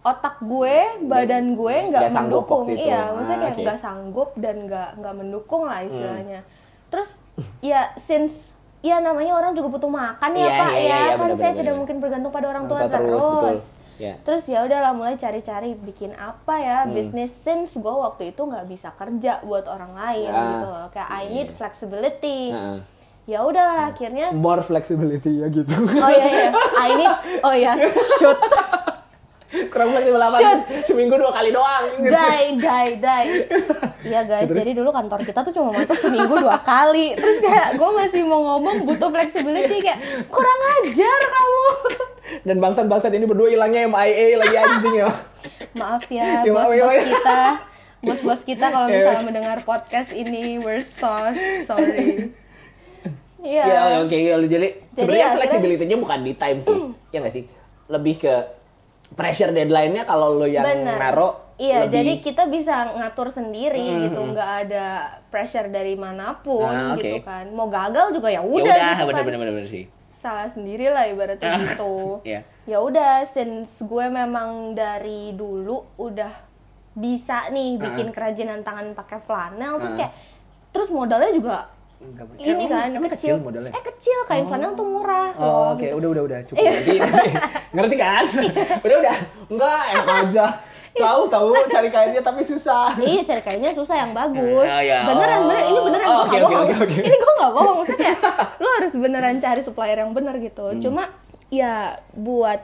otak 0.00 0.40
gue, 0.40 0.76
badan 1.02 1.52
gue 1.52 1.76
nggak 1.90 2.08
mendukung, 2.10 2.64
iya, 2.70 3.12
maksudnya 3.12 3.34
Ah, 3.34 3.42
kayak 3.42 3.54
oke. 3.54 3.64
nggak 3.64 3.78
sanggup 3.78 4.30
dan 4.36 4.56
nggak 4.64 4.88
nggak 4.96 5.14
mendukung 5.14 5.62
lah 5.64 5.80
istilahnya. 5.82 6.40
Terus 6.88 7.20
ya 7.60 7.92
since 7.96 8.56
ya 8.78 8.98
namanya 8.98 9.34
orang 9.34 9.52
juga 9.52 9.68
butuh 9.70 9.90
makan 9.90 10.30
ya 10.32 10.46
Iya, 10.46 10.54
pak 10.54 10.70
iya, 10.70 10.78
ya 10.78 10.86
iya, 10.86 10.98
kan 11.10 11.18
benar, 11.18 11.18
saya 11.18 11.50
benar, 11.50 11.50
tidak 11.50 11.64
benar. 11.66 11.76
mungkin 11.76 11.96
bergantung 11.98 12.30
pada 12.30 12.46
orang 12.46 12.64
tua 12.64 12.78
tua 12.78 12.88
terus. 12.88 13.20
terus, 13.42 13.62
Ya. 13.98 14.14
Terus 14.22 14.46
ya 14.46 14.62
udahlah 14.62 14.90
mulai 14.90 15.14
cari-cari 15.14 15.74
bikin 15.74 16.14
apa 16.14 16.54
ya 16.56 16.78
bisnis 16.86 17.34
since 17.36 17.74
gue 17.74 17.90
waktu 17.90 18.30
itu 18.30 18.40
nggak 18.40 18.64
bisa 18.64 18.94
kerja 18.94 19.42
buat 19.42 19.66
orang 19.66 19.92
lain 19.92 20.26
Ya. 20.26 20.42
gitu 20.48 20.66
loh. 20.66 20.86
Kayak 20.88 21.08
I 21.12 21.24
need 21.28 21.48
flexibility. 21.52 22.50
Heeh. 22.50 22.78
Ya 23.26 23.44
udahlah 23.44 23.92
akhirnya 23.92 24.32
More 24.32 24.62
flexibility 24.62 25.42
ya 25.42 25.50
gitu. 25.50 25.68
oh 25.76 26.08
iya 26.08 26.26
iya 26.26 26.50
I 26.78 26.90
need 26.94 27.14
oh 27.42 27.52
iya 27.52 27.72
shoot 28.16 28.40
Kurang 29.48 29.88
fleksibel 29.90 30.20
apa? 30.20 30.36
Shoot. 30.36 30.60
Seminggu 30.84 31.14
dua 31.14 31.30
kali 31.30 31.48
doang. 31.50 31.84
gitu. 31.96 32.10
die 32.10 32.48
die 32.58 32.90
die 32.96 33.28
Iya 34.04 34.20
guys, 34.22 34.46
jadi 34.46 34.72
dulu 34.72 34.88
kantor 34.88 35.20
kita 35.20 35.40
tuh 35.40 35.52
cuma 35.52 35.72
masuk 35.74 35.96
seminggu 35.98 36.34
dua 36.38 36.60
kali 36.60 37.12
Terus 37.14 37.40
kayak 37.40 37.74
gue 37.74 37.90
masih 37.90 38.22
mau 38.22 38.40
ngomong 38.46 38.84
butuh 38.84 39.08
flexibility 39.08 39.80
Kayak 39.80 39.98
kurang 40.26 40.58
ajar 40.78 41.20
kamu 41.26 41.66
Dan 42.42 42.56
bangsat-bangsat 42.58 43.10
ini 43.10 43.24
berdua 43.24 43.48
hilangnya 43.48 43.84
MIA 43.84 44.36
lagi 44.36 44.56
anjing 44.56 44.94
ya. 44.98 45.10
Maaf 45.74 46.04
ya 46.06 46.42
Ya, 46.42 46.50
maaf, 46.50 46.68
ya, 46.68 46.78
bos-bos 46.78 46.92
maaf. 46.94 47.04
kita 47.06 47.40
Bos-bos 47.98 48.40
kita 48.44 48.66
kalau 48.68 48.86
Ya, 48.86 48.94
misalnya 48.94 49.16
ya. 49.16 49.26
mendengar 49.26 49.58
podcast 49.62 50.10
ini 50.10 50.56
We're 50.56 50.80
so 50.80 51.08
sorry 51.64 52.32
Iya 53.38 53.64
Ya 53.64 53.80
oke 54.00 54.12
ya 54.14 54.34
jadi 54.40 54.68
sebenarnya 54.92 55.06
akhirnya- 55.24 55.36
flexibility-nya 55.38 55.96
bukan 55.96 56.18
di 56.20 56.32
time 56.34 56.58
sih. 56.60 56.74
Ya 57.08 57.18
nggak 57.18 57.32
sih? 57.32 57.44
Lebih 57.86 58.14
ke 58.18 58.34
pressure 59.10 59.50
deadline-nya 59.50 60.04
kalau 60.04 60.34
lo 60.34 60.44
yang 60.44 60.62
Bener. 60.62 60.96
naro 60.96 61.48
Iya, 61.56 61.84
lebih- 61.84 61.92
jadi 61.92 62.12
kita 62.22 62.42
bisa 62.46 62.74
ngatur 62.94 63.28
sendiri 63.28 63.82
Hmm, 63.82 64.02
gitu, 64.04 64.20
nggak 64.30 64.50
ada 64.62 64.86
pressure 65.26 65.66
dari 65.66 65.94
mana 65.94 66.36
pun 66.36 66.62
Ah, 66.64 66.94
oke. 66.94 67.02
gitu 67.02 67.18
kan. 67.20 67.50
Mau 67.50 67.66
gagal 67.66 68.12
juga 68.12 68.28
ya 68.28 68.38
ya 68.38 68.42
udah 68.42 68.62
gitu 68.94 69.04
bener 69.04 69.16
kan. 69.16 69.26
bener 69.26 69.38
bener 69.38 69.52
bener 69.52 69.66
sih. 69.66 69.84
Salah 70.14 70.46
sendiri 70.48 70.86
lah 70.86 71.04
ibaratnya 71.04 71.58
gitu. 71.58 71.94
Iya. 72.24 72.46
Ya 72.62 72.78
udah, 72.78 73.26
since 73.26 73.80
gue 73.80 74.06
memang 74.06 74.70
dari 74.72 75.32
dulu 75.32 75.82
udah 75.96 76.30
bisa 76.92 77.48
nih 77.48 77.74
bikin 77.76 78.10
kerajinan 78.10 78.60
tangan 78.60 78.92
pakai 78.92 79.18
flanel, 79.20 79.78
terus 79.78 79.94
Ah. 79.94 79.98
kayak 79.98 80.12
terus 80.68 80.90
modalnya 80.90 81.32
juga 81.32 81.56
Enggak, 81.98 82.24
ini 82.36 82.54
emang- 82.56 82.70
kan 82.70 82.88
emang 82.92 83.10
kecil. 83.10 83.34
modelnya. 83.38 83.70
Eh 83.70 83.82
kecil 83.84 84.18
kain 84.24 84.44
flanel 84.44 84.70
tuh 84.72 84.86
murah. 84.86 85.28
Oh, 85.34 85.42
loh, 85.42 85.62
oke, 85.74 85.82
gitu. 85.82 85.94
udah 85.94 86.08
udah 86.08 86.22
udah 86.24 86.38
cukup 86.44 86.62
nanti. 86.62 86.94
ngerti 87.74 87.96
kan? 87.96 88.24
udah 88.78 88.96
udah, 88.98 89.16
enggak 89.48 89.80
enak 89.92 90.06
aja. 90.22 90.46
Tahu 90.90 91.22
tahu 91.26 91.46
cari 91.68 91.88
kainnya 91.88 92.18
tapi 92.20 92.42
susah. 92.42 92.90
Iya 92.96 93.22
cari 93.24 93.42
kainnya 93.44 93.70
susah 93.70 93.96
yang 93.96 94.10
bagus. 94.12 94.62
Ya, 94.62 94.78
ya. 94.80 94.98
Beneran 95.04 95.40
bener 95.44 95.62
ini 95.64 95.80
beneran 95.80 96.06
Oh, 96.06 96.22
gue 96.24 96.38
oke, 96.38 96.38
bohong. 96.40 96.62
oke, 96.64 96.74
oke. 96.82 96.98
Ini 97.00 97.16
gue 97.16 97.32
gak 97.36 97.52
bohong. 97.52 97.76
Maksudnya 97.76 98.02
kayak 98.08 98.18
lo 98.56 98.68
harus 98.72 98.92
beneran 98.96 99.36
cari 99.36 99.60
supplier 99.60 99.98
yang 99.98 100.10
bener 100.12 100.34
gitu. 100.38 100.66
Hmm. 100.66 100.80
Cuma 100.80 101.02
ya 101.48 101.74
buat 102.12 102.62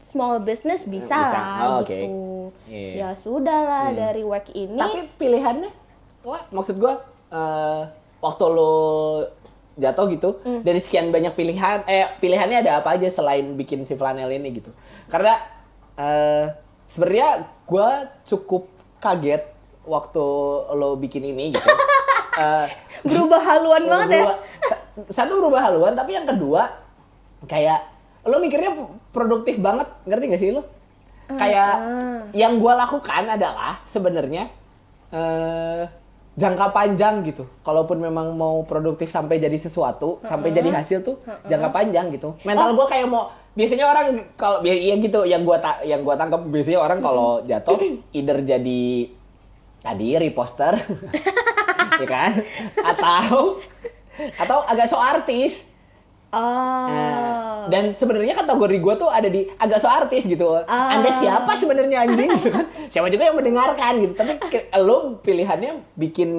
small 0.00 0.40
business 0.40 0.82
bisa, 0.84 1.06
Bisa. 1.12 1.30
lah 1.30 1.58
Oh, 1.60 1.74
oke. 1.78 1.90
gitu. 1.92 2.06
Iya. 2.66 2.82
Hmm. 2.88 2.94
Ya 2.96 3.08
sudah 3.14 3.58
lah 3.60 3.86
dari 3.92 4.22
WEC 4.22 4.46
ini. 4.56 4.74
Tapi 4.76 4.98
pilihannya, 5.14 5.70
wah, 6.22 6.42
maksud 6.48 6.76
gua 6.76 6.98
eh, 7.28 7.82
waktu 8.18 8.44
lo 8.46 8.74
jatuh 9.74 10.06
gitu, 10.08 10.28
Hmm. 10.40 10.60
dari 10.60 10.78
sekian 10.78 11.08
banyak 11.08 11.32
pilihan, 11.32 11.86
eh 11.86 12.10
pilihannya 12.18 12.60
ada 12.60 12.82
apa 12.82 12.94
aja 12.94 13.06
selain 13.08 13.54
bikin 13.54 13.82
si 13.82 13.94
flanel 13.94 14.26
ini 14.28 14.50
gitu? 14.52 14.70
Karena 15.06 15.38
eh, 15.94 16.50
sebenarnya 16.88 17.28
gua 17.62 17.88
cukup 18.22 18.66
kaget 18.98 19.46
waktu 19.84 20.24
lo 20.72 20.94
bikin 20.94 21.24
ini 21.24 21.52
gitu. 21.52 21.62
Eh, 22.30 22.66
berubah 23.02 23.42
haluan 23.42 23.82
banget 23.84 24.08
ya. 24.08 24.22
berubah- 24.22 24.40
sa- 24.62 24.82
Satu 25.12 25.32
berubah 25.36 25.58
haluan, 25.60 25.90
tapi 25.92 26.14
yang 26.14 26.22
kedua 26.22 26.70
kayak 27.44 27.82
lo 28.22 28.38
mikirnya 28.38 28.78
produktif 29.10 29.58
banget, 29.58 29.90
ngerti 30.04 30.24
gak 30.28 30.38
sih 30.38 30.50
lo? 30.50 30.62
Kayak 31.28 31.72
ah. 31.74 32.22
yang 32.30 32.56
gua 32.56 32.78
lakukan 32.78 33.26
adalah 33.28 33.82
sebenarnya 33.84 34.46
eh 35.10 35.82
jangka 36.38 36.70
panjang 36.70 37.26
gitu. 37.26 37.44
Kalaupun 37.60 37.98
memang 37.98 38.30
mau 38.32 38.62
produktif 38.62 39.10
sampai 39.10 39.36
jadi 39.36 39.58
sesuatu, 39.58 40.22
sampai 40.22 40.54
jadi 40.54 40.70
hasil 40.72 41.02
tuh 41.02 41.18
jangka 41.44 41.68
panjang 41.68 42.14
gitu. 42.14 42.38
Mental 42.44 42.72
gua 42.72 42.86
kayak 42.86 43.10
mau 43.10 43.26
biasanya 43.52 43.84
orang 43.84 44.06
kalau 44.32 44.62
ya 44.62 44.70
iya 44.70 44.94
gitu 44.96 45.26
yang 45.26 45.42
gua 45.42 45.58
ta- 45.58 45.82
yang 45.82 46.00
gua 46.00 46.14
tangkap 46.14 46.38
biasanya 46.40 46.78
orang 46.78 47.02
kalau 47.02 47.42
jatuh 47.42 47.74
either 48.12 48.38
jadi 48.40 48.82
tadi 49.78 50.08
reposter 50.16 50.78
ya 52.00 52.06
kan? 52.06 52.32
Atau 52.86 53.58
atau 54.34 54.58
agak 54.64 54.86
so 54.86 54.96
artis 54.96 55.62
Oh. 56.30 56.84
Nah, 56.86 57.64
dan 57.66 57.90
sebenarnya 57.90 58.34
kategori 58.34 58.76
gue 58.78 58.94
tuh 58.96 59.08
ada 59.08 59.26
di 59.26 59.48
agak 59.54 59.78
so 59.78 59.88
artis 59.88 60.24
gitu. 60.24 60.60
Ah. 60.60 60.92
Anda 60.92 61.08
siapa 61.14 61.52
sebenarnya 61.54 62.04
anjing 62.04 62.28
gitu 62.34 62.48
kan? 62.48 62.68
Siapa 62.92 63.08
juga 63.08 63.24
yang 63.24 63.36
mendengarkan 63.36 63.92
gitu. 63.98 64.12
Tapi 64.12 64.32
ke- 64.42 64.68
lo 64.78 65.16
pilihannya 65.18 65.72
bikin 65.94 66.30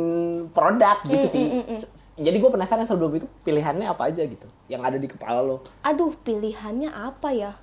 produk 0.50 1.02
gitu 1.04 1.22
Mm, 1.22 1.28
sih. 1.28 1.46
S- 1.76 1.90
Jadi 2.16 2.36
gue 2.36 2.52
penasaran 2.52 2.84
sebelum 2.84 3.16
itu 3.16 3.26
pilihannya 3.42 3.86
apa 3.86 4.10
aja 4.10 4.22
gitu 4.22 4.44
yang 4.68 4.82
ada 4.82 4.96
di 4.96 5.06
kepala 5.06 5.40
lo. 5.40 5.66
Aduh, 5.82 6.14
pilihannya 6.20 6.90
apa 6.90 7.30
ya? 7.32 7.54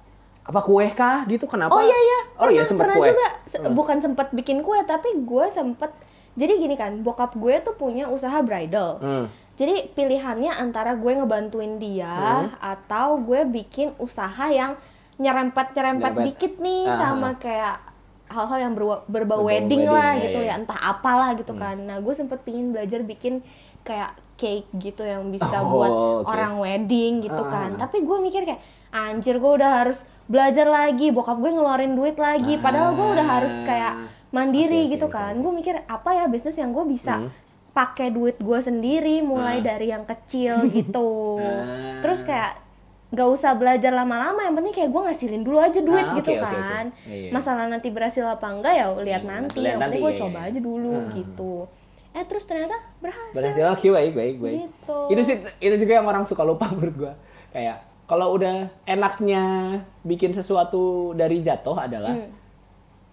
Apa 0.43 0.63
kue 0.63 0.87
kah 0.91 1.27
gitu? 1.27 1.45
Kenapa? 1.45 1.71
Oh 1.71 1.79
iya 1.81 1.93
iya. 1.93 2.21
Oh 2.37 2.49
iya 2.49 2.63
Pernah- 2.63 2.67
sempat 2.67 2.85
pernah 2.85 2.97
kue. 2.97 3.05
Hmm. 3.05 3.11
juga 3.13 3.27
Se- 3.45 3.63
bukan 3.69 3.97
sempat 4.01 4.27
bikin 4.33 4.59
kue 4.61 4.79
tapi 4.83 5.15
gue 5.17 5.47
sempet 5.47 5.91
jadi 6.35 6.53
gini 6.55 6.75
kan, 6.75 7.01
bokap 7.01 7.33
gue 7.35 7.55
tuh 7.61 7.75
punya 7.75 8.07
usaha 8.07 8.39
bridal. 8.41 8.99
Hmm. 8.99 9.27
Jadi 9.57 9.89
pilihannya 9.91 10.53
antara 10.53 10.93
gue 10.95 11.13
ngebantuin 11.13 11.81
dia 11.81 12.13
Hmm. 12.13 12.53
atau 12.59 13.17
gue 13.19 13.41
bikin 13.43 13.97
usaha 13.97 14.47
yang 14.47 14.77
nyerempet-nyerempet 15.17 16.13
Nyerempet. 16.13 16.27
dikit 16.29 16.53
nih 16.59 16.85
Ah. 16.85 16.97
sama 16.99 17.29
kayak 17.37 17.77
hal-hal 18.27 18.59
yang 18.61 18.73
berbau 18.75 19.01
Berbau 19.07 19.41
wedding, 19.41 19.81
wedding, 19.81 19.83
lah 19.89 20.13
ya, 20.13 20.23
gitu 20.23 20.41
ya. 20.41 20.47
ya, 20.47 20.55
entah 20.57 20.81
apalah 20.85 21.33
gitu 21.33 21.53
kan. 21.53 21.77
Nah, 21.79 21.99
gue 21.99 22.13
sempet 22.13 22.43
pingin 22.43 22.71
belajar 22.71 23.01
bikin 23.01 23.41
kayak 23.81 24.13
cake 24.37 24.69
gitu 24.77 25.01
yang 25.01 25.31
bisa 25.31 25.57
Oh, 25.57 25.73
buat 25.73 25.93
oke. 26.21 26.29
orang 26.29 26.59
wedding 26.59 27.23
gitu 27.23 27.39
Ah. 27.39 27.49
kan. 27.49 27.71
Tapi 27.79 28.05
gue 28.05 28.19
mikir 28.21 28.45
kayak 28.45 28.61
anjir 28.93 29.39
gue 29.39 29.53
udah 29.55 29.81
harus 29.81 30.05
belajar 30.27 30.67
lagi, 30.67 31.09
bokap 31.09 31.39
gue 31.39 31.49
ngeluarin 31.49 31.95
duit 31.95 32.19
lagi. 32.19 32.59
Padahal 32.59 32.93
gue 32.93 33.09
udah 33.11 33.27
harus 33.31 33.55
kayak 33.63 33.95
mandiri 34.29 34.85
oke, 34.85 34.93
gitu 34.93 35.07
oke, 35.07 35.15
kan. 35.15 35.33
Gue 35.39 35.53
mikir 35.55 35.81
apa 35.87 36.11
ya 36.13 36.25
bisnis 36.27 36.57
yang 36.57 36.71
gue 36.71 36.85
bisa 36.85 37.17
Hmm. 37.17 37.31
Pakai 37.77 38.09
duit 38.09 38.41
gue 38.41 38.59
sendiri 38.59 39.21
mulai 39.21 39.61
Ah. 39.61 39.65
dari 39.69 39.93
yang 39.93 40.03
kecil 40.03 40.65
gitu. 40.73 41.37
Ah. 41.39 42.01
Terus 42.01 42.23
kayak 42.23 42.65
gak 43.09 43.29
usah 43.29 43.53
belajar 43.53 43.93
lama-lama, 43.93 44.41
yang 44.41 44.55
penting 44.55 44.75
kayak 44.75 44.89
gue 44.89 45.03
ngasilin 45.03 45.43
dulu 45.43 45.59
aja 45.59 45.79
duit 45.79 46.03
Ah, 46.03 46.17
gitu 46.17 46.33
oke. 46.33 46.43
kan. 46.43 46.85
Iya, 47.05 47.17
iya. 47.19 47.31
Masalah 47.31 47.65
nanti 47.67 47.89
berhasil 47.89 48.25
apa 48.25 48.47
enggak 48.47 48.73
ya 48.75 48.87
lihat 48.99 49.23
Hmm, 49.23 49.31
nanti. 49.31 49.61
lihat 49.61 49.77
Yang 49.77 49.83
penting 49.85 49.93
nanti, 49.93 50.03
gue 50.03 50.11
iya, 50.11 50.19
coba 50.19 50.39
iya. 50.39 50.49
aja 50.49 50.61
dulu 50.61 50.95
Ah. 50.97 51.05
gitu. 51.13 51.53
Eh 52.11 52.25
terus 52.25 52.45
ternyata 52.45 52.77
berhasil. 52.99 53.31
Berhasil 53.31 53.65
oke 53.71 53.87
baik 53.91 54.13
baik 54.15 54.37
baik. 54.39 54.59
Gitu. 54.65 54.99
Itu 55.07 55.21
sih 55.23 55.37
itu 55.61 55.77
juga 55.77 55.93
yang 55.95 56.07
orang 56.07 56.25
suka 56.25 56.43
lupa 56.43 56.65
menurut 56.73 56.97
gua. 56.99 57.13
Kayak 57.51 57.77
kalau 58.07 58.33
udah 58.33 58.57
enaknya 58.85 59.45
bikin 60.01 60.33
sesuatu 60.33 60.83
dari 61.13 61.39
jatuh 61.39 61.77
adalah 61.79 62.17
Hmm. 62.17 62.33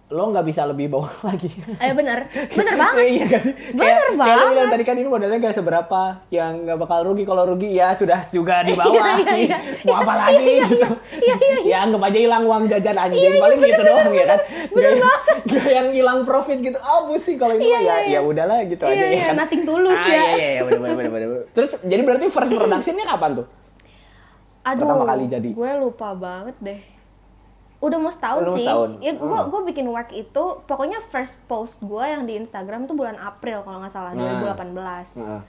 Lo 0.06 0.28
nggak 0.28 0.44
bisa 0.44 0.62
lebih 0.64 0.88
bawah 0.88 1.08
lagi. 1.28 1.48
Eh 1.74 1.90
bener, 1.90 2.28
bener 2.58 2.74
banget. 2.74 3.02
iya 3.08 3.24
gak 3.26 3.42
sih? 3.42 3.52
Bener 3.72 3.74
kayak, 3.74 4.14
Kayak 4.14 4.36
lo 4.36 4.44
banget. 4.44 4.52
bilang 4.52 4.68
tadi 4.68 4.84
kan 4.84 4.94
ini 4.94 5.08
modalnya 5.08 5.38
gak 5.40 5.56
seberapa, 5.56 6.02
yang 6.28 6.52
nggak 6.62 6.78
bakal 6.78 6.98
rugi. 7.02 7.24
Kalau 7.24 7.44
rugi 7.46 7.68
ya 7.72 7.88
sudah 7.92 8.20
juga 8.26 8.60
di 8.60 8.72
bawah 8.72 8.92
Iya, 8.94 9.10
iya, 9.10 9.26
sih. 9.26 9.42
iya. 9.46 9.58
Mau 9.82 9.96
apa 9.96 10.12
lagi 10.20 10.36
gitu. 10.62 10.88
Ya 11.64 11.76
anggap 11.80 12.02
aja 12.04 12.18
hilang 12.20 12.44
uang 12.44 12.64
jajan 12.68 12.96
anjing. 12.96 13.32
Paling 13.34 13.58
gitu 13.60 13.82
doang 13.82 14.12
ya 14.12 14.24
kan. 14.28 14.40
Gak, 14.70 14.92
gak 15.46 15.66
yang 15.72 15.88
hilang 15.90 16.18
profit 16.22 16.58
gitu. 16.60 16.78
Oh 16.78 17.08
pusing 17.08 17.36
kalau 17.36 17.56
ini 17.56 17.64
Iya, 17.64 17.72
ya 17.72 17.80
iya, 17.80 17.96
iya. 17.98 18.12
ya 18.12 18.20
udahlah 18.22 18.58
gitu 18.62 18.82
Iya, 18.82 18.92
aja 18.92 19.04
iya, 19.04 19.16
ya 19.16 19.24
kan. 19.24 19.34
nothing 19.40 19.62
tulus 19.64 19.96
ah, 19.96 20.04
ya. 20.04 20.12
Iya 20.12 20.22
iya 20.30 20.48
iya 20.52 20.62
bener 20.62 20.80
bener 20.80 20.96
bener 21.10 21.10
bener. 21.10 21.44
Terus 21.50 21.70
jadi 21.80 22.02
berarti 22.02 22.24
first 22.28 22.52
productionnya 22.52 23.06
kapan 23.08 23.30
tuh? 23.34 23.46
Aduh, 24.68 24.80
Pertama 24.80 25.04
kali 25.06 25.24
jadi. 25.26 25.48
gue 25.50 25.70
lupa 25.76 26.08
banget 26.12 26.56
deh. 26.60 26.80
Udah 27.78 27.96
mau 27.96 28.08
setahun 28.08 28.42
Udah 28.42 28.54
sih. 28.54 28.64
setahun. 28.64 28.90
Ya 28.98 29.12
gue 29.12 29.24
Hmm. 29.36 29.46
gue 29.46 29.60
bikin 29.66 29.86
work 29.86 30.10
itu, 30.10 30.44
pokoknya 30.62 30.98
first 31.02 31.36
post 31.44 31.76
gue 31.78 32.00
yang 32.02 32.24
di 32.24 32.36
Instagram 32.36 32.84
tuh 32.84 32.94
bulan 32.94 33.16
April 33.16 33.60
kalau 33.60 33.78
nggak 33.78 33.90
salah 33.90 34.10
Nah. 34.10 34.40
2018. 34.40 35.14
Heeh. 35.14 35.40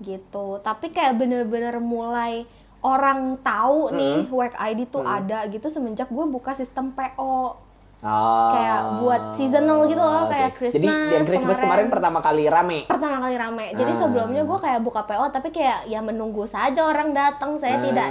Gitu. 0.00 0.46
Tapi 0.58 0.86
kayak 0.88 1.16
bener-bener 1.16 1.76
mulai 1.76 2.46
orang 2.80 3.36
tahu 3.38 3.90
nih 3.90 4.24
work 4.28 4.56
ID 4.56 4.88
tuh 4.88 5.02
ada 5.02 5.44
gitu 5.46 5.66
semenjak 5.66 6.08
gue 6.08 6.24
buka 6.26 6.52
sistem 6.52 6.88
PO. 6.90 7.58
Oh. 8.00 8.48
Kayak 8.50 8.80
buat 8.96 9.22
seasonal 9.34 9.84
gitu 9.84 10.00
loh, 10.00 10.24
oke. 10.24 10.32
kayak 10.32 10.50
Jadi 10.50 10.56
Christmas 10.56 11.12
yang 11.12 11.24
Christmas 11.26 11.36
kemarin, 11.54 11.60
kemarin. 11.60 11.86
pertama 11.92 12.18
kali 12.18 12.44
rame. 12.48 12.78
Pertama 12.86 13.16
kali 13.20 13.36
rame. 13.36 13.66
Jadi 13.74 13.92
Ah. 13.92 13.98
sebelumnya 13.98 14.42
gue 14.42 14.58
kayak 14.58 14.80
buka 14.80 15.00
PO 15.04 15.28
tapi 15.28 15.48
kayak 15.50 15.84
ya 15.84 16.00
menunggu 16.00 16.48
saja 16.48 16.80
orang 16.82 17.12
datang. 17.12 17.60
Saya 17.60 17.76
Ah. 17.76 17.82
tidak 17.84 18.08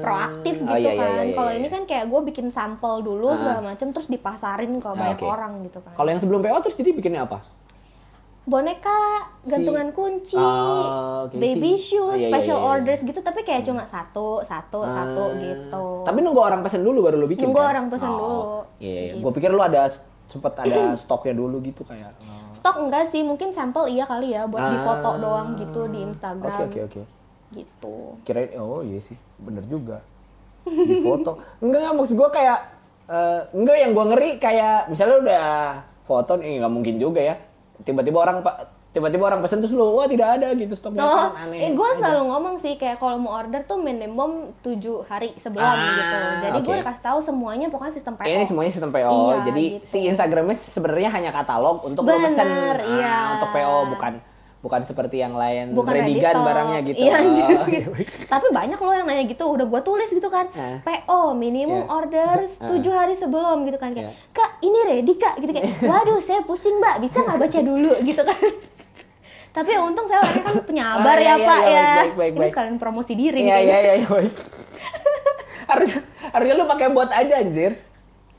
proaktif 0.00 0.54
Oh, 0.58 0.66
gitu 0.66 0.78
iya, 0.78 0.90
iya, 0.90 0.98
kan. 0.98 1.22
iya, 1.22 1.34
Kalau 1.34 1.50
iya. 1.50 1.58
ini 1.58 1.68
kan 1.68 1.82
kayak 1.84 2.04
gue 2.06 2.20
bikin 2.24 2.46
sampel 2.48 2.94
dulu 3.00 3.28
Ah. 3.28 3.36
segala 3.36 3.60
macam 3.66 3.86
terus 3.90 4.06
dipasarin 4.06 4.72
ke 4.74 4.88
banyak 4.88 5.16
oke. 5.16 5.26
orang 5.26 5.52
gitu 5.62 5.78
kan. 5.78 5.92
Kalau 5.92 6.08
yang 6.08 6.18
sebelum 6.18 6.40
PO 6.40 6.58
terus 6.60 6.74
jadi 6.74 6.90
bikinnya 6.92 7.22
apa? 7.22 7.38
Boneka, 8.42 8.98
gantungan 9.44 9.92
kunci, 9.92 10.34
Ah, 10.34 11.22
oke. 11.22 11.36
baby 11.36 11.76
Si- 11.76 11.94
shoes, 11.94 12.02
oh, 12.02 12.10
iya, 12.10 12.18
iya, 12.18 12.30
special 12.30 12.56
iya, 12.56 12.64
iya. 12.64 12.70
orders 12.72 13.00
gitu 13.00 13.20
tapi 13.20 13.40
kayak 13.40 13.62
cuma 13.62 13.84
satu, 13.84 14.42
satu, 14.42 14.80
satu 14.82 15.22
Ah. 15.24 15.36
gitu. 15.36 15.84
Tapi 16.02 16.18
nunggu 16.18 16.40
orang 16.40 16.60
pesen 16.60 16.80
dulu 16.80 16.98
baru 17.00 17.16
lu 17.16 17.28
bikin 17.28 17.46
Nunggu 17.46 17.60
kan? 17.60 17.70
orang 17.70 17.86
pesen 17.86 18.10
dulu. 18.10 18.64
Iya, 18.76 19.00
Gitu. 19.06 19.14
gue 19.20 19.32
pikir 19.32 19.50
lu 19.50 19.60
ada 19.60 19.86
sempet 20.26 20.52
ada 20.56 20.64
stoknya 20.98 21.34
dulu 21.36 21.60
gitu 21.60 21.84
kayak. 21.84 22.10
oh. 22.16 22.50
Stok 22.50 22.76
enggak 22.80 23.06
sih, 23.06 23.22
mungkin 23.22 23.50
sampel 23.50 23.86
iya 23.86 24.02
kali 24.02 24.32
ya 24.32 24.42
buat 24.44 24.58
Ah. 24.60 24.72
difoto 24.72 25.10
doang 25.16 25.54
gitu 25.54 25.86
di 25.86 26.02
Instagram. 26.02 26.66
Oke 26.66 26.80
oke 26.80 26.80
oke. 26.90 27.00
Gitu. 27.50 27.96
Kirain 28.22 28.50
oh 28.56 28.80
iya 28.80 29.00
sih, 29.00 29.18
bener 29.36 29.64
juga. 29.64 29.98
Di 30.62 31.00
foto. 31.00 31.38
enggak 31.64 31.90
maksud 31.92 32.14
gue 32.14 32.30
kayak 32.30 32.58
eh, 33.06 33.40
enggak 33.52 33.76
yang 33.76 33.90
gue 33.90 34.04
ngeri 34.06 34.30
kayak 34.36 34.86
misalnya 34.86 35.16
udah 35.18 35.46
foto 36.02 36.32
nih 36.34 36.58
nggak 36.58 36.72
mungkin 36.72 36.96
juga 36.96 37.20
ya. 37.20 37.34
Tiba-tiba 37.80 38.18
orang 38.20 38.38
pak 38.40 38.56
tiba-tiba 38.90 39.22
orang 39.24 39.38
pesen 39.38 39.62
terus 39.62 39.70
lu 39.70 39.86
wah 39.88 40.02
tidak 40.04 40.34
ada 40.34 40.50
gitu 40.50 40.74
stoknya 40.74 40.98
Oh, 41.00 41.30
aneh. 41.32 41.62
eh, 41.62 41.70
gue 41.70 41.88
aja. 41.88 42.02
selalu 42.02 42.26
ngomong 42.26 42.58
sih 42.58 42.74
kayak 42.74 42.98
kalau 42.98 43.16
mau 43.16 43.38
order 43.38 43.62
tuh 43.62 43.78
minimum 43.78 44.50
7 44.66 44.82
hari 45.06 45.30
sebelum 45.36 45.62
Ah, 45.62 45.94
gitu. 45.94 46.16
Jadi 46.40 46.58
gue 46.58 46.66
oke. 46.66 46.76
udah 46.76 46.86
kasih 46.90 47.04
tahu 47.04 47.18
semuanya 47.20 47.66
pokoknya 47.66 47.94
sistem 47.94 48.14
PO. 48.14 48.26
Ini 48.26 48.44
semuanya 48.44 48.72
sistem 48.74 48.90
PO. 48.90 49.06
Iya, 49.08 49.36
Jadi 49.46 49.64
gitu. 49.72 49.86
si 49.86 49.98
Instagramnya 50.04 50.56
sebenarnya 50.58 51.06
hanya 51.08 51.30
katalog 51.30 51.86
untuk 51.86 52.02
lo 52.02 52.10
Bener, 52.10 52.34
pesen. 52.34 52.48
iya. 52.92 53.16
untuk 53.32 53.48
PO 53.48 53.76
bukan 53.88 54.12
bukan 54.60 54.84
seperti 54.84 55.16
yang 55.16 55.32
lain 55.32 55.72
Bukan 55.72 55.88
ready 55.90 56.20
gun 56.20 56.36
barangnya 56.36 56.80
gitu. 56.84 57.00
Iya, 57.00 57.16
Oh, 57.16 57.32
gitu. 57.32 57.52
iya, 57.72 57.86
baik. 57.88 58.08
Tapi 58.32 58.46
banyak 58.50 58.76
loh 58.76 58.92
yang 58.92 59.06
nanya 59.06 59.24
gitu, 59.24 59.44
udah 59.48 59.64
gue 59.64 59.80
tulis 59.80 60.04
gitu 60.06 60.28
kan. 60.28 60.52
Ah. 60.52 60.78
PO 60.80 61.32
minimum 61.32 61.80
Iya. 61.80 61.88
orders 61.90 62.52
Ah. 62.62 62.68
7 62.68 62.84
hari 62.90 63.14
sebelum 63.14 63.64
gitu 63.64 63.76
kan 63.76 63.90
kayak, 63.90 64.12
Iya. 64.12 64.14
"Kak, 64.30 64.60
ini 64.60 64.78
ready 64.84 65.14
Kak." 65.14 65.38
gitu 65.38 65.48
kayak, 65.50 65.64
"Waduh, 65.90 66.20
saya 66.20 66.40
pusing, 66.42 66.76
Mbak. 66.76 67.00
Bisa 67.00 67.20
nggak 67.20 67.38
baca 67.40 67.58
dulu?" 67.58 67.92
gitu 68.02 68.20
kan. 68.20 68.36
Tapi 69.50 69.68
ya 69.68 69.80
untung 69.80 70.06
saya 70.06 70.20
orangnya 70.20 70.44
kan 70.44 70.54
penyabar 70.62 71.10
Ah, 71.10 71.18
iya, 71.18 71.26
ya, 71.26 71.34
iya, 71.34 71.48
Pak 71.48 71.60
iya, 71.60 71.72
ya. 71.72 71.82
baik, 71.82 71.96
baik, 71.96 72.14
baik, 72.14 72.34
Ini 72.38 72.52
sekalian 72.52 72.76
promosi 72.78 73.12
diri 73.14 73.38
Iya 73.40 73.48
nih 73.48 73.62
iya 73.64 73.78
iya 73.80 73.92
iya, 73.96 74.06
baik. 74.06 74.32
harusnya 75.66 76.00
harusnya 76.28 76.54
lu 76.54 76.64
pakai 76.66 76.88
bot 76.88 77.08
aja 77.08 77.34
anjir. 77.36 77.72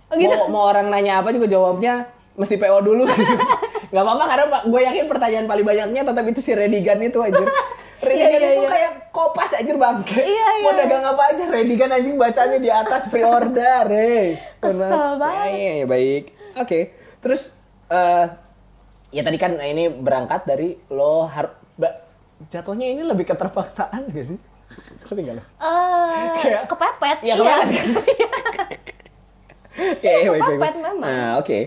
Oh, 0.07 0.15
gitu? 0.15 0.31
Mau, 0.31 0.47
mau 0.49 0.63
orang 0.65 0.87
nanya 0.87 1.19
apa 1.19 1.31
juga 1.31 1.47
jawabnya 1.47 2.07
mesti 2.33 2.55
PO 2.55 2.77
dulu. 2.79 3.03
Gak 3.91 4.01
apa-apa 4.01 4.23
karena 4.23 4.45
gue 4.63 4.81
yakin 4.81 5.05
pertanyaan 5.05 5.45
paling 5.45 5.65
banyaknya 5.67 6.01
tetap 6.07 6.25
itu 6.25 6.39
si 6.39 6.51
ready 6.55 6.79
gun 6.79 7.03
itu 7.03 7.19
anjir. 7.19 7.43
Redigan 8.01 8.41
iya, 8.41 8.49
itu 8.57 8.63
iya. 8.65 8.71
kayak 8.73 8.91
kopas 9.13 9.53
aja 9.53 9.77
bangke. 9.77 10.25
Iya, 10.25 10.65
Mau 10.65 10.73
iya. 10.73 10.79
dagang 10.81 11.05
apa 11.05 11.23
aja, 11.37 11.43
Redigan 11.53 11.93
anjing 11.93 12.17
bacanya 12.17 12.57
di 12.57 12.69
atas 12.73 13.05
pre-order, 13.13 13.85
eh. 13.93 14.41
Kesel 14.57 14.89
Benar. 14.89 15.21
banget. 15.21 15.37
Ya, 15.37 15.53
iya, 15.53 15.71
iya, 15.77 15.85
baik. 15.85 16.23
Oke. 16.57 16.79
Terus 17.21 17.53
eh 17.93 18.25
ya 19.13 19.21
tadi 19.21 19.37
kan 19.37 19.53
ini 19.53 19.93
berangkat 19.93 20.49
dari 20.49 20.81
lo 20.89 21.29
harus 21.29 21.53
jatuhnya 22.49 22.89
ini 22.89 23.05
lebih 23.05 23.29
keterpaksaan 23.29 24.09
gak 24.09 24.25
sih? 24.33 24.39
Ngerti 25.05 25.21
gak 25.21 25.35
lo? 25.37 25.43
Eh, 25.61 26.25
Kayak- 26.41 26.65
kepepet. 26.73 27.17
Iya, 27.21 27.33
iya. 27.37 27.55
kepepet. 27.61 27.77
Baik, 30.01 30.25
baik, 30.27 30.41
kepepet 30.41 30.57
baik. 30.59 30.83
memang. 30.83 30.97
Nah, 30.99 31.29
oke. 31.37 31.59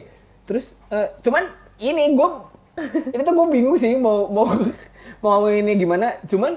Terus 0.45 0.75
eh, 0.91 1.09
cuman 1.23 1.47
ini 1.79 2.15
gue 2.15 2.29
ini 3.15 3.23
tuh 3.23 3.35
gue 3.35 3.47
bingung 3.51 3.77
sih 3.79 3.95
mau 3.99 4.27
mau 4.31 4.47
mau 5.25 5.47
ini 5.49 5.75
gimana. 5.79 6.19
Cuman 6.27 6.53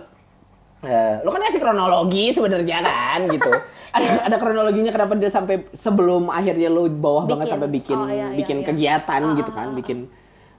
eh, 0.86 1.22
lo 1.22 1.30
kan 1.30 1.42
ngasih 1.42 1.62
kronologi 1.62 2.34
sebenarnya 2.34 2.84
kan 2.86 3.26
gitu. 3.30 3.50
ada 3.88 4.30
ada 4.30 4.36
kronologinya 4.38 4.92
kenapa 4.94 5.16
dia 5.18 5.32
sampai 5.32 5.66
sebelum 5.74 6.30
akhirnya 6.30 6.70
lo 6.70 6.86
bawah 6.92 7.26
banget 7.26 7.50
Bikin. 7.50 7.54
sampai 7.56 7.70
bikin 7.72 7.98
Oh, 7.98 8.06
iya, 8.12 8.28
iya, 8.30 8.38
bikin 8.38 8.58
iya. 8.62 8.66
kegiatan 8.68 9.22
Ah, 9.24 9.34
gitu 9.34 9.52
ah, 9.52 9.56
kan, 9.58 9.68
ah, 9.72 9.74
bikin 9.74 9.98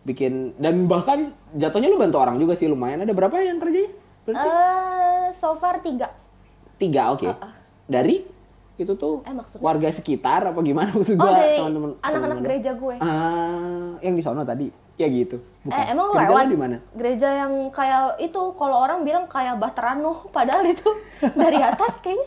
bikin 0.03 0.33
dan 0.57 0.89
bahkan 0.89 1.37
jatuhnya 1.53 1.93
lo 1.93 2.01
bantu 2.01 2.17
orang 2.19 2.41
juga 2.41 2.57
sih 2.57 2.67
lumayan. 2.67 3.05
Ada 3.05 3.13
berapa 3.13 3.37
yang 3.45 3.61
kerjanya? 3.61 3.93
Berarti? 4.25 4.49
Eh, 4.49 5.27
so 5.37 5.55
far 5.61 5.85
tiga. 5.85 6.09
Tiga, 6.81 7.13
oke. 7.15 7.29
Ah, 7.29 7.51
ah. 7.51 7.53
Dari 7.87 8.38
itu 8.79 8.93
tuh 8.95 9.21
Eh, 9.23 9.35
maksudnya? 9.35 9.61
warga 9.61 9.89
sekitar 9.91 10.41
apa 10.47 10.61
gimana 10.63 10.89
maksud 10.97 11.15
Oh, 11.15 11.21
gua 11.21 11.35
dari 11.35 11.59
teman-teman 11.59 11.91
anak-anak 11.99 12.39
gereja 12.41 12.71
gue. 12.73 12.95
Ah, 12.99 13.99
yang 14.01 14.15
di 14.15 14.23
sono 14.23 14.43
tadi. 14.43 14.71
Ya 14.95 15.07
gitu. 15.07 15.39
Bukan. 15.63 15.75
Eh, 15.75 15.85
emang 15.91 16.11
Gereja 16.11 16.27
lewat 16.29 16.45
di 16.47 16.59
mana? 16.59 16.77
Gereja 16.91 17.29
yang 17.37 17.53
kayak 17.71 18.19
itu, 18.19 18.43
kalau 18.55 18.77
orang 18.79 19.03
bilang 19.03 19.27
kayak 19.27 19.55
Bahteranuh, 19.55 20.27
padahal 20.29 20.63
itu 20.65 20.91
dari 21.39 21.59
atas 21.59 21.99
kayaknya. 22.01 22.27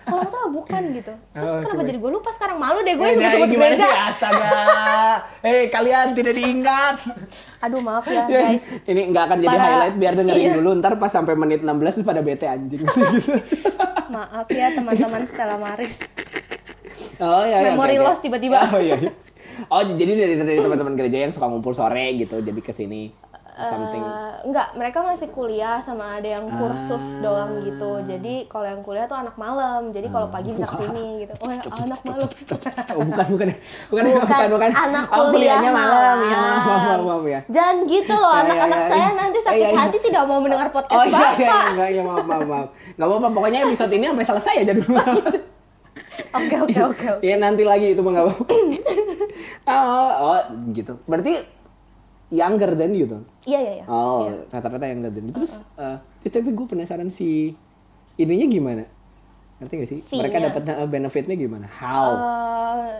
Kalau 0.00 0.18
nggak 0.18 0.30
salah 0.30 0.50
bukan 0.50 0.82
gitu. 0.92 1.12
Terus 1.30 1.48
Oh, 1.48 1.58
kenapa 1.60 1.82
jadi 1.84 1.98
gue 1.98 2.10
lupa 2.10 2.30
sekarang 2.30 2.56
malu 2.56 2.78
deh 2.80 2.92
gue 2.92 3.02
Eh, 3.02 3.10
nah, 3.10 3.16
nyebut-nyebut 3.16 3.48
gimana 3.50 3.72
gereja. 3.72 3.86
sih 3.86 4.00
astaga? 4.06 4.50
Hei, 5.40 5.60
kalian 5.68 6.06
tidak 6.12 6.34
diingat. 6.34 6.96
Aduh 7.60 7.80
maaf 7.80 8.04
ya 8.04 8.24
guys. 8.26 8.62
Ini 8.84 9.00
nggak 9.08 9.24
akan 9.24 9.36
jadi 9.38 9.48
Para- 9.50 9.66
highlight 9.66 9.96
biar 9.96 10.14
dengerin 10.14 10.42
Iya. 10.42 10.54
dulu 10.56 10.70
ntar 10.76 10.92
pas 10.96 11.08
sampai 11.08 11.34
menit 11.34 11.60
16 11.60 11.70
terus 11.94 12.04
pada 12.04 12.20
bete 12.20 12.44
anjing 12.44 12.80
gitu. 12.80 12.90
Maaf 14.10 14.48
ya 14.48 14.68
teman-teman 14.70 15.22
Stella 15.24 15.56
Maris. 15.56 15.94
Oh 17.18 17.42
iya, 17.42 17.58
iya, 17.60 17.70
Memory 17.70 17.96
oke. 17.96 18.04
loss 18.04 18.18
tiba-tiba. 18.18 18.58
Oh 18.66 18.78
iya. 18.78 18.96
iya. 18.96 19.12
Oh 19.68 19.82
jadi 19.84 20.12
dari 20.14 20.34
dari 20.34 20.56
teman-teman 20.58 20.94
gereja 20.94 21.20
yang 21.20 21.30
suka 21.30 21.44
ngumpul 21.44 21.70
sore 21.70 22.16
gitu 22.16 22.40
jadi 22.40 22.58
ke 22.58 22.72
sini 22.72 23.12
something. 23.62 24.00
Eh, 24.00 24.32
enggak, 24.42 24.68
mereka 24.72 24.98
masih 25.00 25.28
kuliah 25.28 25.76
sama 25.78 26.16
ada 26.16 26.28
yang 26.30 26.46
kursus 26.48 27.04
Ah. 27.12 27.20
doang 27.20 27.52
gitu. 27.60 27.90
Jadi 28.02 28.34
kalau 28.46 28.64
yang 28.64 28.80
kuliah 28.80 29.04
tuh 29.04 29.16
anak 29.16 29.34
malam. 29.34 29.90
Jadi 29.90 30.06
kalau 30.06 30.26
pagi 30.26 30.50
bisa 30.50 30.64
ke 30.64 30.76
sini 30.78 31.06
gitu. 31.20 31.32
Oh 31.36 31.48
ya, 31.48 31.60
anak 31.66 32.00
malam. 32.02 32.28
Oh 32.90 33.02
bukan 33.02 33.26
bukan 33.30 33.48
bukan 33.86 34.04
Bukan, 34.10 34.26
bukan 34.26 34.48
bukan. 34.50 34.70
anak 34.72 35.04
Oh, 35.06 35.28
kuliah 35.28 35.58
kuliahnya 35.58 35.70
malam 35.70 36.16
ya 36.20 36.36
maaf 36.36 36.62
maaf 36.62 36.82
maaf, 36.82 37.00
maaf 37.02 37.24
ya. 37.24 37.40
Jangan 37.46 37.76
gitu 37.84 38.14
loh, 38.14 38.30
Ya, 38.30 38.36
ya, 38.36 38.44
anak-anak 38.44 38.78
ya, 38.78 38.88
saya 38.88 39.00
ya. 39.02 39.10
nanti 39.14 39.38
Iya, 39.38 39.46
sakit 39.46 39.66
iya. 39.66 39.78
hati 39.78 39.96
tidak 40.00 40.22
mau 40.24 40.38
mendengar 40.38 40.68
podcast 40.68 40.96
Oh 40.96 41.04
iya 41.04 41.10
iya 41.10 41.30
iya 41.30 41.46
Bapak. 41.46 41.64
enggak 41.70 41.88
ya 41.90 42.02
maaf 42.02 42.24
maaf 42.24 42.44
maaf. 42.44 42.68
Enggak 42.90 43.06
apa-apa 43.06 43.28
pokoknya 43.30 43.58
episode 43.62 43.92
ini 43.92 44.04
sampai 44.06 44.26
selesai 44.26 44.54
aja 44.60 44.72
dulu. 44.72 44.92
Oke, 46.30 46.54
oke, 46.54 46.78
oke. 46.84 47.06
oke. 47.10 47.20
Iya 47.20 47.36
nanti 47.36 47.62
lagi 47.64 47.90
itu 47.90 48.00
mah 48.00 48.10
enggak 48.12 48.26
apa-apa. 48.28 48.44
oh, 49.72 50.10
oh 50.28 50.38
gitu. 50.70 50.92
Berarti 51.04 51.32
younger 52.30 52.72
than 52.72 52.94
you 52.94 53.04
tuh. 53.04 53.22
Iya, 53.44 53.58
iya, 53.58 53.72
iya. 53.76 53.84
Oh, 53.86 54.24
Iya. 54.24 54.46
rata-rata 54.48 54.86
younger 54.86 55.10
than 55.10 55.24
you. 55.26 55.34
Terus 55.34 55.52
eh, 55.76 55.96
tapi 56.24 56.50
gue 56.50 56.66
penasaran 56.66 57.10
si 57.10 57.52
ininya 58.16 58.46
gimana? 58.46 58.84
Ngerti 59.58 59.74
gak 59.76 59.88
sih? 59.88 59.98
Mereka 60.16 60.34
Fee-nya. 60.34 60.48
dapat 60.48 60.62
eh, 60.72 60.88
benefitnya 60.88 61.34
gimana? 61.34 61.66
How? 61.68 62.08
Eh, 62.08 62.94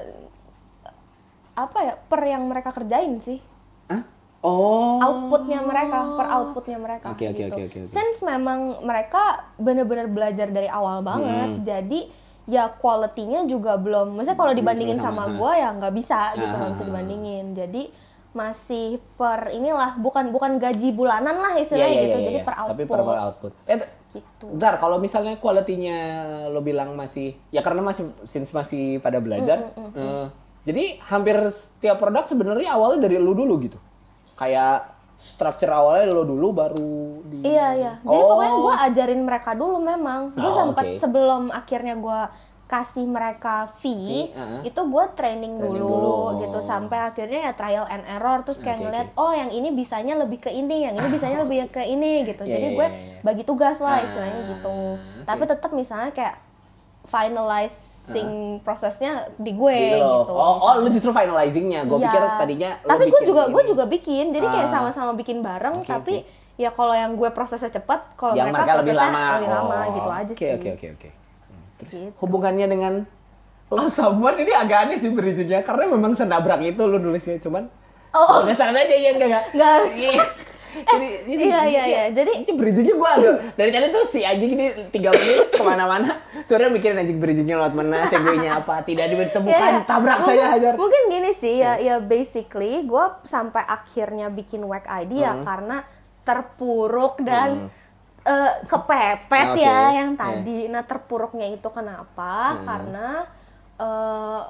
apa 1.55 1.79
ya? 1.81 1.95
Per 1.97 2.21
yang 2.23 2.45
mereka 2.47 2.71
kerjain 2.71 3.19
sih. 3.19 3.39
Hah? 3.87 4.03
Oh. 4.41 4.97
outputnya 4.97 5.61
mereka 5.61 6.17
per 6.17 6.27
outputnya 6.27 6.81
mereka 6.81 7.13
Oke, 7.13 7.29
oke, 7.29 7.45
gitu. 7.45 7.55
oke. 7.61 7.79
Since 7.85 8.25
memang 8.25 8.81
mereka 8.81 9.53
benar-benar 9.61 10.09
belajar 10.09 10.49
dari 10.49 10.65
awal 10.65 11.05
banget, 11.05 11.49
Hmm. 11.51 11.63
jadi 11.63 12.01
ya 12.49 12.73
quality-nya 12.73 13.45
juga 13.45 13.77
belum. 13.77 14.17
Maksudnya 14.17 14.35
kalau 14.35 14.57
dibandingin 14.57 14.97
sama, 14.97 15.29
sama, 15.29 15.37
gue 15.37 15.53
ya 15.55 15.69
nggak 15.71 15.93
bisa 15.93 16.33
gitu, 16.35 16.51
nggak 16.51 16.73
bisa 16.73 16.85
dibandingin. 16.89 17.47
Jadi 17.53 17.83
masih 18.31 19.03
per 19.19 19.51
inilah 19.51 19.99
bukan 19.99 20.31
bukan 20.31 20.63
gaji 20.63 20.95
bulanan 20.95 21.35
lah 21.35 21.59
istilahnya 21.59 21.91
iya, 21.91 22.03
gitu. 22.07 22.19
iya, 22.19 22.27
jadi 22.31 22.39
iya. 22.43 22.47
per 22.47 22.55
output. 22.63 22.77
Tapi 22.79 22.85
per 22.87 23.21
output. 23.27 23.53
Eh, 23.67 23.79
Gitu. 24.11 24.47
Bentar, 24.59 24.83
kalau 24.83 24.99
misalnya 24.99 25.39
kualitinya 25.39 25.99
lo 26.51 26.59
bilang 26.67 26.99
masih, 26.99 27.39
ya 27.55 27.63
karena 27.63 27.79
masih, 27.79 28.11
since 28.27 28.51
masih 28.51 28.99
pada 28.99 29.23
belajar, 29.23 29.71
eh, 29.95 30.27
jadi 30.67 30.99
hampir 31.07 31.39
setiap 31.55 32.03
produk 32.03 32.27
sebenarnya 32.27 32.75
awalnya 32.75 33.07
dari 33.07 33.23
lo 33.23 33.31
dulu 33.31 33.63
gitu. 33.63 33.79
Kayak 34.35 34.99
structure 35.15 35.71
awalnya 35.71 36.11
lo 36.11 36.27
dulu 36.27 36.49
baru 36.51 37.23
di. 37.23 37.47
Iya 37.47 37.69
iya. 37.79 37.93
Jadi 38.03 38.19
Oh. 38.19 38.29
pokoknya 38.35 38.55
gue 38.57 38.75
ajarin 38.91 39.21
mereka 39.23 39.51
dulu 39.55 39.79
memang. 39.79 40.35
Gue 40.35 40.51
Oh, 40.51 40.57
sempat 40.59 40.85
oke. 40.91 40.99
sebelum 40.99 41.43
akhirnya 41.55 41.95
gue 41.95 42.21
kasih 42.71 43.03
mereka 43.03 43.67
fee, 43.75 44.31
Fee, 44.31 44.31
uh-uh. 44.31 44.63
itu 44.63 44.79
gue 44.79 45.05
training, 45.13 45.59
Training 45.59 45.83
dulu, 45.83 45.91
dulu. 46.31 46.41
gitu 46.41 46.59
sampai 46.63 47.03
akhirnya 47.03 47.51
ya 47.51 47.53
trial 47.53 47.83
and 47.85 48.07
error 48.07 48.41
terus 48.41 48.59
kayak 48.59 48.79
Oke, 48.79 48.85
ngeliat 48.87 49.09
oke. 49.11 49.19
oh 49.19 49.33
yang 49.33 49.51
ini 49.51 49.69
bisanya 49.71 50.15
lebih 50.15 50.39
ke 50.39 50.49
ini, 50.49 50.87
yang 50.87 50.95
ini 50.95 51.09
bisanya 51.09 51.39
lebih 51.45 51.67
ke 51.69 51.83
ini 51.83 52.23
gitu. 52.25 52.43
Iya, 52.43 52.53
Jadi 52.53 52.67
iya, 52.69 52.77
gue 52.77 52.87
iya, 52.87 53.01
iya. 53.11 53.21
bagi 53.21 53.43
tugas 53.43 53.77
lah 53.77 53.99
Ah, 53.99 54.07
istilahnya 54.07 54.43
gitu. 54.49 54.71
oke. 54.95 55.27
Tapi 55.27 55.43
tetap 55.45 55.71
misalnya 55.73 56.11
kayak 56.11 56.39
finalizing 57.05 58.31
prosesnya 58.61 59.13
di 59.37 59.53
gue 59.53 59.77
Gitu 59.93 59.99
gitu. 59.99 60.33
Oh, 60.33 60.55
oh, 60.61 60.73
lo 60.77 60.89
justru 60.89 61.11
finalizingnya. 61.11 61.85
Gue 61.85 61.99
Iya. 61.99 62.07
pikir 62.07 62.23
tadinya. 62.37 62.71
Tapi 62.81 63.03
gue 63.05 63.21
juga 63.25 63.43
gue 63.49 63.63
juga 63.67 63.85
bikin. 63.85 64.31
Jadi 64.31 64.47
kayak 64.47 64.69
sama-sama 64.69 65.13
bikin 65.13 65.41
bareng. 65.41 65.81
Oke, 65.81 65.89
tapi 65.89 66.15
oke. 66.19 66.31
ya 66.57 66.71
kalau 66.71 66.93
yang 66.93 67.15
gue 67.15 67.31
prosesnya 67.31 67.73
cepat, 67.73 68.15
kalau 68.15 68.37
mereka, 68.37 68.53
mereka 68.55 68.73
lebih 68.79 68.93
prosesnya 68.93 69.11
lama. 69.13 69.35
lebih 69.35 69.51
lama 69.51 69.75
Oh, 69.75 69.87
gitu 69.91 70.11
aja 70.13 70.33
Oke 70.33 70.39
sih. 70.39 70.51
oke 70.53 70.69
oke 70.73 70.87
oke. 70.93 71.09
Hmm, 71.09 71.19
Terus 71.81 71.91
Gitu. 71.91 72.13
hubungannya 72.17 72.67
dengan 72.67 72.95
lo 73.67 73.87
someone 73.87 74.37
ini 74.37 74.51
agak 74.51 74.79
aneh 74.85 74.97
sih 74.97 75.09
bridgingnya 75.09 75.61
karena 75.61 75.87
memang 75.89 76.13
senabrak 76.13 76.61
itu 76.61 76.83
lo 76.83 76.97
nulisnya 76.97 77.39
cuman 77.39 77.71
Oh. 78.11 78.43
penasaran 78.43 78.75
aja 78.75 78.91
ya 78.93 79.11
enggak 79.13 79.29
enggak. 79.29 79.45
Nggak. 79.53 79.77
Iya. 79.93 80.25
Ini, 80.71 81.07
ini, 81.27 81.43
Iya, 81.49 81.61
iya, 81.65 81.83
iya. 81.85 82.03
Jadi- 82.13 82.37
ini 82.41 82.53
bridgingnya 82.53 82.95
gue 82.95 83.11
agak 83.13 83.35
dari 83.55 83.71
tadi 83.71 83.87
tuh 83.89 84.05
si 84.05 84.21
anjing 84.21 84.53
ini 84.53 84.67
tiga 84.89 85.11
menit 85.11 85.47
ke 85.49 85.59
mana-mana 85.61 86.15
sebenarnya 86.45 86.71
mikirin 86.73 86.97
anjing 86.97 87.19
bridgingnya 87.19 87.57
lewat 87.57 87.73
mana 87.73 88.03
segue-nya 88.11 88.51
apa 88.57 88.79
tidak 88.81 89.07
ditemukan 89.09 89.51
Ya, 89.73 89.83
tabrak 89.83 90.19
mungkin- 90.19 90.31
saja 90.33 90.45
hajar 90.49 90.73
Mungkin 90.75 91.03
gini 91.09 91.31
sih 91.33 91.55
ya, 91.57 91.75
ya 91.77 91.99
basically 91.99 92.83
gue 92.83 93.05
sampai 93.25 93.63
akhirnya 93.63 94.27
bikin 94.29 94.63
WAC 94.63 94.87
ID 94.87 95.13
ya 95.17 95.33
Hmm. 95.33 95.43
karena 95.45 95.77
terpuruk 96.25 97.19
dan 97.21 97.71
eh, 98.23 98.53
kepepet 98.65 99.25
Oke, 99.27 99.65
ya 99.65 99.97
yang 99.97 100.13
iya. 100.15 100.21
tadi. 100.21 100.59
Nah 100.69 100.85
terpuruknya 100.85 101.49
itu 101.49 101.69
kenapa? 101.73 102.55
Hmm. 102.57 102.65
Karena 102.69 103.09
eh, 103.77 104.41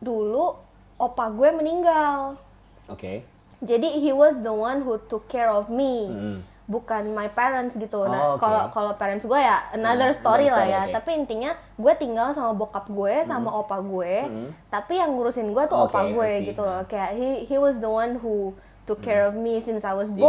dulu 0.00 0.56
opa 0.96 1.28
gue 1.28 1.48
meninggal. 1.52 2.40
oke 2.88 3.20
Jadi 3.56 3.88
he 4.04 4.12
was 4.12 4.36
the 4.44 4.52
one 4.52 4.84
who 4.84 5.00
took 5.08 5.28
care 5.28 5.48
of 5.48 5.72
me. 5.72 6.08
Hmm. 6.08 6.38
Bukan 6.66 7.14
my 7.14 7.30
parents 7.30 7.78
gitu. 7.78 8.04
Oh, 8.04 8.10
Nah, 8.10 8.36
kalau 8.36 8.68
kalau 8.68 8.92
parents 8.98 9.24
gue 9.24 9.38
ya 9.38 9.70
another 9.72 10.10
Nah, 10.10 10.18
story 10.18 10.50
another 10.50 10.52
lah 10.52 10.64
story, 10.66 10.74
ya. 10.76 10.82
oke. 10.84 10.94
Tapi 11.00 11.10
intinya 11.14 11.50
gue 11.78 11.92
tinggal 11.96 12.34
sama 12.34 12.52
bokap 12.52 12.90
gue 12.90 13.14
sama 13.24 13.48
opa 13.48 13.80
gue. 13.80 14.14
Hmm. 14.28 14.50
Tapi 14.68 14.98
yang 15.00 15.14
ngurusin 15.16 15.54
gue 15.54 15.64
tuh 15.64 15.78
Oke, 15.78 15.94
opa 15.94 16.00
gue 16.04 16.30
gitu 16.44 16.60
loh. 16.60 16.80
Kayak 16.84 17.10
he 17.16 17.28
he 17.48 17.56
was 17.56 17.80
the 17.80 17.88
one 17.88 18.20
who 18.20 18.52
took 18.86 18.98
care 19.00 19.22
of 19.22 19.34
me 19.34 19.58
since 19.58 19.82
I 19.82 19.92
was 19.92 20.08
born. 20.08 20.22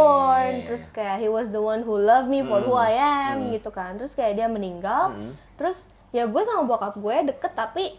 yeah. 0.52 0.66
Terus 0.66 0.90
kayak 0.90 1.16
he 1.16 1.26
was 1.26 1.48
the 1.48 1.58
one 1.58 1.80
who 1.80 1.94
loved 1.94 2.26
me 2.26 2.42
for 2.42 2.58
who 2.60 2.70
Hmm. 2.70 2.84
I 2.84 2.94
am 3.30 3.36
gitu 3.50 3.70
kan. 3.70 3.94
Terus 3.94 4.12
kayak 4.12 4.34
dia 4.34 4.46
meninggal. 4.46 5.10
Hmm. 5.10 5.32
Terus 5.54 5.86
ya 6.10 6.24
gue 6.24 6.42
sama 6.42 6.64
bokap 6.64 6.96
gue 6.96 7.16
deket 7.28 7.52
tapi 7.52 7.94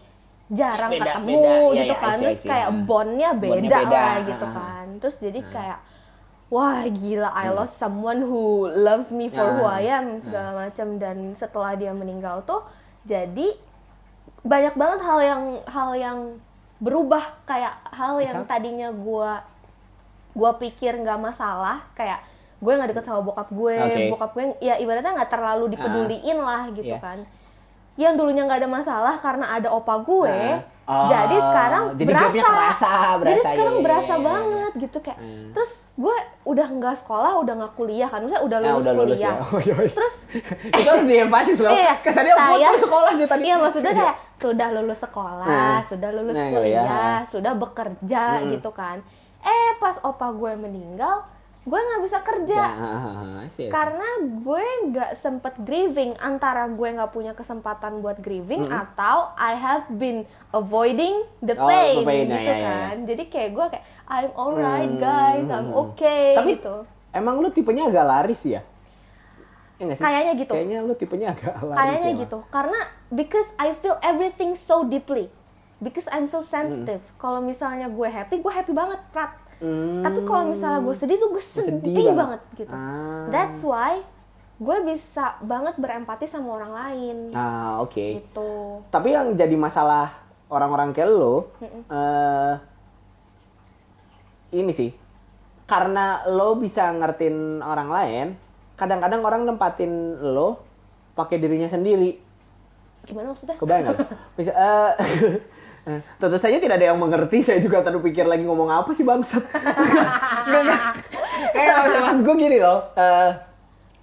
jarang 0.46 0.90
Beda, 0.90 1.16
ketemu 1.16 1.30
beda. 1.32 1.48
Iya, 1.48 1.80
gitu 1.80 1.94
I 1.94 1.96
kan. 1.96 2.12
I 2.12 2.22
Terus 2.22 2.40
kayak 2.42 2.68
bondnya 2.84 3.30
beda, 3.32 3.52
Bondnya 3.54 3.78
beda. 3.80 3.96
lah 3.96 4.16
gitu 4.22 4.44
Ah. 4.44 4.52
kan. 4.52 4.86
Terus 4.98 5.16
jadi 5.18 5.40
kayak 5.42 5.78
wah 6.48 6.82
gila 6.84 7.30
I 7.30 7.46
lost 7.48 7.74
someone 7.74 8.20
who 8.20 8.42
loves 8.66 9.08
me 9.10 9.26
for 9.26 9.46
who 9.48 9.62
Hmm. 9.62 9.72
Ah. 9.72 9.80
I 9.80 9.86
am 9.88 10.06
segala 10.18 10.50
macam 10.60 10.86
dan 10.96 11.16
setelah 11.32 11.72
dia 11.72 11.90
meninggal 11.90 12.42
tuh 12.42 12.66
jadi 13.02 13.54
banyak 14.40 14.74
banget 14.74 15.00
hal 15.00 15.18
yang 15.20 15.42
hal 15.64 15.90
yang 15.94 16.18
berubah 16.76 17.20
kayak 17.44 17.76
hal 17.90 18.16
yang 18.18 18.40
Misal? 18.40 18.48
tadinya 18.48 18.88
gua 18.90 19.44
gua 20.32 20.54
pikir 20.54 20.94
nggak 20.96 21.18
masalah 21.18 21.82
kayak 21.92 22.20
gue 22.56 22.68
nggak 22.70 22.90
deket 22.90 23.04
sama 23.04 23.20
bokap 23.20 23.48
gue 23.48 23.72
Oke. 23.74 24.08
bokap 24.10 24.30
gue 24.30 24.44
ya 24.60 24.76
ibaratnya 24.76 25.12
nggak 25.14 25.30
terlalu 25.30 25.72
dipeduliin 25.72 26.38
lah 26.38 26.68
gitu 26.68 26.92
Iya. 26.92 27.00
kan 27.00 27.18
yang 27.96 28.14
dulunya 28.14 28.44
nggak 28.44 28.60
ada 28.60 28.70
masalah 28.70 29.16
karena 29.16 29.48
ada 29.50 29.68
opa 29.68 29.96
gue 29.98 30.36
Ah. 30.82 31.06
Oh, 31.06 31.06
jadi 31.06 31.36
sekarang 31.38 31.84
jadi 31.94 32.02
berasa 32.04 32.26
gapnya 32.26 32.42
kerasa, 32.42 32.90
jadi 32.90 33.20
berasa, 33.22 33.38
sekarang 33.46 33.62
iya, 33.62 33.70
iya, 33.72 33.84
berasa 33.86 34.02
iya, 34.04 34.16
iya. 34.16 34.26
banget 34.26 34.72
gitu 34.76 34.98
kayak 35.00 35.18
Hmm. 35.20 35.48
terus 35.52 35.70
gue 35.94 36.16
udah 36.44 36.66
nggak 36.68 36.96
sekolah 36.98 37.32
udah 37.38 37.54
nggak 37.54 37.72
kuliah 37.72 38.08
kan 38.10 38.20
misalnya 38.20 38.42
udah 38.42 38.58
Ya, 38.58 38.66
lulus 38.66 38.82
udah 38.82 38.94
lulus 38.98 39.06
kuliah 39.14 39.30
ya. 39.30 39.42
Oh, 39.46 39.60
iya, 39.60 39.74
iya. 39.78 39.92
terus 39.92 40.14
itu 40.74 40.88
harus 40.90 41.06
diempasis 41.06 41.58
loh. 41.60 41.70
Iya, 41.70 41.92
Kesannya 41.96 42.34
saya- 42.34 42.74
sekolah 42.76 43.08
aja 43.08 43.24
tadi. 43.24 43.40
Iya 43.40 43.54
maksudnya 43.56 43.92
kayak 43.94 44.16
sudah 44.34 44.68
lulus 44.72 44.98
sekolah, 44.98 45.46
Nah. 45.46 45.80
sudah 45.86 46.10
lulus 46.10 46.34
Nah, 46.34 46.48
kuliah, 46.48 46.82
kuliah. 46.82 47.18
sudah 47.24 47.52
bekerja 47.54 48.22
Mm-mm. 48.36 48.50
gitu 48.52 48.70
kan. 48.72 48.96
Eh 49.40 49.70
pas 49.76 49.96
opa 50.00 50.28
gue 50.30 50.52
meninggal, 50.54 51.24
gue 51.60 51.76
nggak 51.76 52.02
bisa 52.02 52.18
kerja 52.20 52.60
Ya, 52.60 53.44
sih. 53.48 53.68
karena 53.68 54.08
gue 54.20 54.64
nggak 54.86 55.10
sempet 55.16 55.56
grieving 55.58 56.12
antara 56.16 56.64
gue 56.66 56.88
nggak 56.88 57.08
punya 57.08 57.32
kesempatan 57.32 58.00
buat 58.00 58.16
grieving 58.18 58.64
atau 58.66 59.32
I 59.34 59.56
have 59.56 59.88
been 59.90 60.24
avoiding 60.50 61.20
the 61.38 61.52
Oh, 61.54 61.64
pain, 61.64 62.00
the 62.00 62.04
pain, 62.04 62.24
ya, 62.24 62.32
gitu 62.34 62.44
ya, 62.46 62.56
ya. 62.56 62.68
kan. 62.70 62.96
Jadi 63.04 63.22
kayak 63.26 63.50
gue 63.52 63.66
kayak 63.72 63.84
I'm 64.06 64.30
alright 64.34 64.90
Hmm, 64.90 65.00
guys, 65.00 65.46
I'm 65.46 65.68
hmm. 65.68 65.82
okay 65.86 66.32
Tapi 66.36 66.50
gitu. 66.56 66.76
emang 67.10 67.40
lu 67.40 67.48
tipenya 67.48 67.88
agak 67.88 68.04
laris 68.04 68.42
ya? 68.44 68.60
Sih? 69.80 69.96
Kayaknya 69.96 70.32
gitu. 70.36 70.52
Kayaknya 70.52 70.78
lu 70.84 70.92
tipenya 70.92 71.32
agak 71.32 71.56
laris. 71.56 71.76
Kayaknya 71.80 72.10
ya, 72.12 72.20
gitu. 72.28 72.38
Karena 72.52 72.80
because 73.08 73.48
I 73.56 73.72
feel 73.72 73.96
everything 74.04 74.52
so 74.52 74.84
deeply. 74.84 75.32
Because 75.80 76.06
I'm 76.08 76.28
so 76.28 76.40
sensitive. 76.40 77.00
Kalau 77.16 77.40
misalnya 77.40 77.88
gue 77.88 78.04
happy, 78.04 78.38
gue 78.38 78.52
happy 78.52 78.70
banget, 78.70 79.00
Prat. 79.10 79.32
Hmm. 79.60 80.00
Tapi 80.00 80.24
kalau 80.24 80.48
misalnya 80.48 80.80
gue 80.80 80.92
sedih 80.92 81.16
tuh 81.16 81.28
gue 81.30 81.40
sedih, 81.40 81.92
Sedih 81.92 82.12
banget. 82.12 82.16
banget. 82.16 82.40
gitu. 82.56 82.72
Ah. 82.72 83.26
That's 83.28 83.60
why 83.60 84.00
gue 84.56 84.76
bisa 84.84 85.40
banget 85.40 85.74
berempati 85.76 86.24
sama 86.24 86.52
orang 86.54 86.72
lain. 86.72 87.16
Ah, 87.32 87.80
oke. 87.80 88.20
Gitu. 88.20 88.50
Tapi 88.88 89.08
yang 89.10 89.32
jadi 89.32 89.56
masalah 89.56 90.12
orang-orang 90.48 90.92
kayak 90.92 91.08
lo, 91.08 91.48
eh 91.88 92.54
ini 94.50 94.72
sih, 94.74 94.90
karena 95.64 96.26
lo 96.26 96.58
bisa 96.58 96.90
ngertiin 96.90 97.62
orang 97.62 97.88
lain, 97.88 98.26
kadang-kadang 98.74 99.22
orang 99.22 99.46
nempatin 99.46 99.92
lo 100.18 100.60
pakai 101.14 101.38
dirinya 101.38 101.70
sendiri. 101.70 102.18
Gimana 103.06 103.32
maksudnya? 103.32 103.56
Kebayang 103.56 103.84
nggak? 103.86 103.98
Bisa, 104.36 104.52
eh, 104.52 104.90
eh, 105.84 106.00
tentu 106.16 106.36
saja 106.36 106.56
tidak 106.56 106.76
ada 106.76 106.92
yang 106.92 106.98
mengerti. 106.98 107.40
Saya 107.40 107.58
juga 107.58 107.80
tadi 107.80 107.96
pikir 107.96 108.24
lagi 108.24 108.42
ngomong 108.42 108.68
apa 108.68 108.90
sih 108.90 109.02
bangsat. 109.02 109.40
Nggak, 110.48 110.62
nggak. 110.64 110.82
Kayak 111.50 111.76
maksud, 112.00 112.20
gue 112.24 112.34
gini 112.36 112.58
loh. 112.58 112.80
eh, 112.96 113.30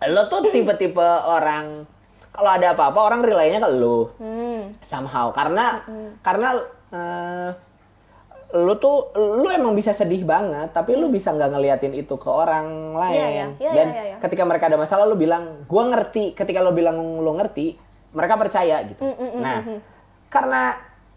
lo 0.09 0.21
tuh 0.25 0.49
tipe-tipe 0.49 1.01
orang 1.25 1.85
kalau 2.29 2.53
ada 2.53 2.77
apa-apa 2.77 2.99
orang 3.01 3.25
relaynya 3.25 3.57
ke 3.57 3.69
lo 3.73 4.13
Hmm. 4.21 4.61
somehow 4.85 5.33
karena 5.33 5.81
karena 6.21 6.53
eh, 6.93 7.49
lu 8.53 8.77
tuh 8.77 9.09
lu 9.17 9.49
emang 9.49 9.73
bisa 9.73 9.91
sedih 9.91 10.21
banget 10.21 10.69
tapi 10.69 10.93
lu 10.93 11.09
bisa 11.09 11.33
nggak 11.33 11.49
ngeliatin 11.49 11.91
itu 11.91 12.13
ke 12.13 12.29
orang 12.29 12.93
lain 12.93 13.17
Iya, 13.17 13.27
iya. 13.27 13.47
Iya, 13.57 13.71
dan 13.73 13.87
iya, 13.89 14.03
iya. 14.05 14.15
ketika 14.21 14.45
mereka 14.45 14.69
ada 14.69 14.77
masalah 14.77 15.03
lu 15.03 15.17
bilang 15.17 15.65
gua 15.65 15.89
ngerti 15.89 16.31
ketika 16.31 16.61
lu 16.61 16.71
bilang 16.71 16.95
lu 17.19 17.31
ngerti 17.35 17.75
mereka 18.13 18.37
percaya 18.37 18.85
gitu 18.85 19.01
Mm, 19.01 19.11
mm, 19.11 19.29
mm, 19.33 19.41
nah 19.41 19.57
mm, 19.59 19.69
mm. 19.73 19.79
karena 20.29 20.61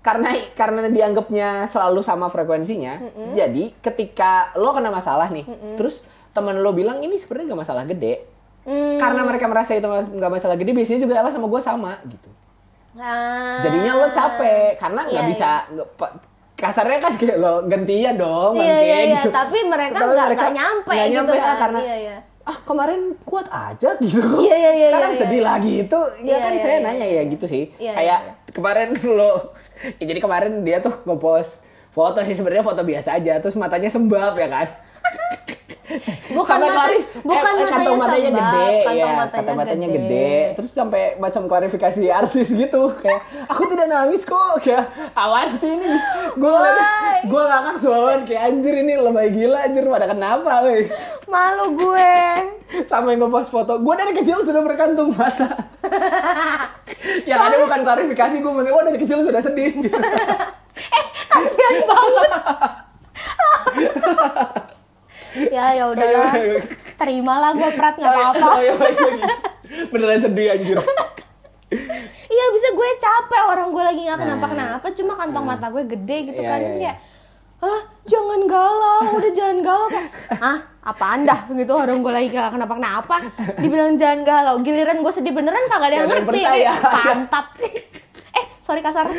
karena 0.00 0.28
karena 0.54 0.88
dianggapnya 0.88 1.48
selalu 1.66 2.00
sama 2.00 2.26
frekuensinya 2.26 2.98
jadi 3.30 3.68
ketika 3.78 4.52
lo 4.54 4.70
kena 4.70 4.88
masalah 4.88 5.28
nih 5.28 5.44
terus 5.74 6.00
temen 6.30 6.56
lo 6.56 6.70
bilang 6.70 6.98
ini 6.98 7.14
sebenarnya 7.14 7.46
nggak 7.48 7.62
masalah 7.62 7.84
gede 7.84 8.14
Hmm. 8.60 8.96
karena 8.96 9.24
mereka 9.24 9.44
merasa 9.44 9.72
itu 9.72 9.88
nggak 9.88 10.28
masalah 10.30 10.52
gede 10.52 10.72
biasanya 10.72 11.00
juga 11.00 11.16
Ella 11.16 11.28
sama 11.28 11.48
gue 11.48 11.60
sama 11.60 11.96
gitu 12.04 12.28
Ah. 12.92 13.56
jadinya 13.60 13.92
lo 13.96 14.08
capek 14.10 14.76
karena 14.76 15.00
nggak 15.00 15.16
Iya, 15.16 15.30
bisa 15.30 15.50
nggak- 15.70 15.90
pa- 15.94 16.14
kasarnya 16.56 16.98
kan 16.98 17.12
kayak 17.16 17.38
lo 17.38 17.64
gantian 17.64 18.14
dong 18.16 18.58
Iya, 18.58 18.76
iya, 18.76 18.96
iya. 19.00 19.16
gitu. 19.16 19.32
Tapi 19.32 19.58
mereka 19.64 19.96
nggak- 19.96 20.52
nyampe 20.52 20.92
nggak 20.92 21.06
gitu 21.06 21.16
nyampe 21.16 21.32
ah, 21.32 21.46
kan. 21.46 21.56
karena 21.56 21.80
Iya, 21.80 21.96
iya. 21.96 22.16
Ah 22.50 22.58
kemarin 22.66 23.14
kuat 23.22 23.46
aja 23.46 23.94
gitu. 24.02 24.18
Kok 24.18 24.42
Iya, 24.42 24.56
iya, 24.58 24.70
iya, 24.74 24.88
sekarang 24.90 25.12
iya, 25.14 25.20
sedih 25.22 25.40
iya. 25.40 25.48
lagi. 25.54 25.74
Itu 25.86 26.00
ya 26.20 26.26
Iya, 26.26 26.36
kan 26.42 26.52
iya, 26.52 26.62
saya 26.66 26.74
iya, 26.74 26.82
nanya 26.82 27.06
iya. 27.06 27.22
ya 27.22 27.30
gitu 27.30 27.44
sih. 27.46 27.62
Iya, 27.78 27.92
kayak 27.94 28.20
iya, 28.26 28.50
kemarin 28.50 28.88
lo 29.18 29.54
ya 29.96 30.04
jadi 30.04 30.20
kemarin 30.20 30.52
dia 30.66 30.82
tuh 30.82 30.92
ngepost 31.06 31.62
foto 31.90 32.20
sih 32.22 32.34
sebenarnya 32.36 32.62
foto 32.62 32.82
biasa 32.84 33.16
aja 33.16 33.40
terus 33.40 33.56
matanya 33.56 33.90
sembab 33.90 34.36
ya 34.36 34.46
kan 34.46 34.68
Bukan 36.30 36.46
sampai 36.46 36.68
klari, 36.70 36.98
bukan 37.26 37.52
eh, 37.58 37.66
kantong 37.66 37.98
matanya 37.98 38.30
gede, 38.30 38.70
kantong 38.86 38.96
ya, 38.96 39.18
matanya 39.18 39.34
kantong 39.34 39.58
matanya 39.58 39.88
gede. 39.90 39.98
gede. 40.06 40.34
Terus 40.54 40.70
sampai 40.70 41.02
macam 41.18 41.42
klarifikasi 41.50 42.02
artis 42.06 42.48
gitu, 42.54 42.82
kayak 43.02 43.20
aku 43.50 43.62
tidak 43.66 43.86
nangis 43.90 44.22
kok, 44.22 44.62
kayak 44.62 44.86
awas 45.18 45.50
sih 45.58 45.70
ini, 45.74 45.86
gue 46.38 46.50
ngeliat, 46.50 46.78
gue 47.26 47.42
ngakak 47.42 47.76
soalnya 47.82 48.16
kayak 48.22 48.42
anjir 48.54 48.74
ini 48.78 48.92
lebay 48.94 49.28
gila 49.34 49.58
anjir 49.66 49.84
pada 49.90 50.06
kenapa, 50.06 50.52
weh. 50.70 50.86
Malu 51.26 51.66
gue. 51.74 52.14
Sampai 52.86 53.18
ngepost 53.18 53.50
foto, 53.50 53.82
gue 53.82 53.94
dari 53.98 54.12
kecil 54.14 54.46
sudah 54.46 54.62
berkantung 54.62 55.10
mata. 55.10 55.50
Yang 57.30 57.40
ada 57.50 57.56
bukan 57.66 57.80
klarifikasi, 57.82 58.36
gue 58.38 58.52
mending, 58.52 58.74
oh 58.74 58.84
dari 58.86 58.98
kecil 58.98 59.26
sudah 59.26 59.42
sedih. 59.42 59.74
Gitu. 59.80 59.98
Kasian 61.30 61.76
banget. 61.86 62.30
ya 65.48 65.64
ya 65.72 65.84
udahlah. 65.88 66.32
Terimalah 66.94 67.50
gue 67.52 67.70
Prat. 67.72 67.94
Nggak 67.94 68.10
apa-apa. 68.10 68.46
Oh, 68.50 68.60
iya. 68.60 68.74
Beneran 69.88 70.20
sedih 70.20 70.46
anjir. 70.50 70.78
Iya 72.26 72.44
bisa 72.50 72.68
gue 72.70 72.88
capek. 72.96 73.42
Orang 73.46 73.70
gue 73.70 73.80
lagi 73.80 74.00
nggak 74.00 74.16
Nah. 74.16 74.24
kenapa-kenapa. 74.26 74.86
Cuma 74.92 75.12
kantong 75.14 75.44
Nah. 75.44 75.54
mata 75.54 75.66
gue 75.68 75.84
gede 75.84 76.18
gitu 76.26 76.40
Iya, 76.40 76.48
kan. 76.48 76.56
iya, 76.56 76.64
terus 76.64 76.76
iya. 76.76 76.84
kayak 76.88 76.98
ah 77.60 77.80
jangan 78.04 78.40
galau. 78.44 79.02
Udah 79.16 79.32
jangan 79.32 79.58
galau. 79.60 79.86
Kayak 79.86 80.08
ah 80.34 80.58
apa 80.82 81.04
anda 81.12 81.36
gitu. 81.46 81.72
Orang 81.72 82.00
gue 82.00 82.10
lagi 82.10 82.28
gak 82.28 82.50
kenapa-kenapa. 82.50 83.16
Dibilang 83.56 83.94
jangan 83.94 84.20
galau. 84.22 84.54
Giliran 84.60 84.98
gue 84.98 85.12
sedih 85.12 85.30
beneran 85.30 85.64
kagak 85.66 85.88
ada 85.88 85.96
yang 85.96 86.08
ngerti. 86.08 86.40
pantat 86.80 87.46
sorry 88.70 88.80
kasar 88.80 89.06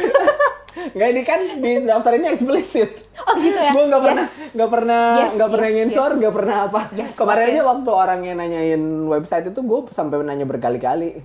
Nggak 0.72 1.08
ini 1.10 1.22
kan 1.22 1.40
di 1.60 1.84
daftar 1.84 2.16
ini 2.16 2.32
eksplisit. 2.32 2.90
oh 3.20 3.36
gitu 3.36 3.52
ya 3.54 3.76
gue 3.76 3.84
nggak 3.84 4.00
Yes. 4.00 4.08
pernah 4.08 4.26
nggak 4.56 4.70
pernah 4.72 5.04
Yes, 5.14 5.32
nggak 5.36 5.50
pernah 5.52 5.68
yes, 5.68 5.76
ngensor 5.78 6.12
nggak 6.16 6.34
pernah 6.34 6.58
apa 6.64 6.82
Yes, 6.92 7.12
kemarin 7.12 7.44
oke. 7.44 7.52
aja 7.52 7.62
waktu 7.68 7.90
orang 7.92 8.20
yang 8.24 8.38
nanyain 8.40 8.82
website 9.06 9.46
itu 9.46 9.60
gue 9.60 9.80
sampai 9.92 10.16
nanya 10.22 10.48
berkali-kali 10.48 11.20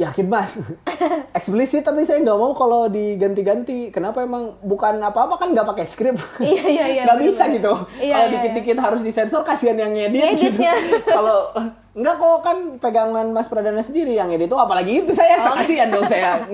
yakin 0.00 0.26
mas. 0.32 0.56
Eksplisit 1.36 1.84
tapi 1.84 2.08
saya 2.08 2.24
nggak 2.24 2.38
mau 2.40 2.56
kalau 2.56 2.88
diganti-ganti. 2.88 3.92
Kenapa 3.92 4.24
emang 4.24 4.56
bukan 4.64 4.96
apa-apa? 5.04 5.36
Kan 5.36 5.52
nggak 5.52 5.68
pakai 5.76 5.84
skrip. 5.84 6.16
Iya, 6.40 6.64
iya, 6.66 6.84
iya, 6.88 7.02
nggak 7.06 7.20
bisa 7.20 7.44
gitu. 7.52 7.72
Iya, 8.00 8.14
kalau 8.16 8.26
iya, 8.26 8.34
dikit-dikit 8.40 8.78
harus 8.80 9.00
disensor 9.04 9.44
kasihan 9.44 9.76
yang 9.76 9.92
ngedit 9.92 10.40
gitu. 10.40 10.58
Kalau 11.04 11.52
Enggak 11.90 12.22
kok 12.22 12.38
kan 12.46 12.58
pegangan 12.78 13.26
Mas 13.34 13.50
Pradana 13.50 13.82
sendiri 13.82 14.14
yang 14.14 14.30
edit 14.30 14.46
itu 14.46 14.54
apalagi 14.54 15.02
itu 15.02 15.10
saya. 15.10 15.42
Oh. 15.42 15.58
kasihan 15.58 15.90
dong 15.90 16.06
saya. 16.06 16.46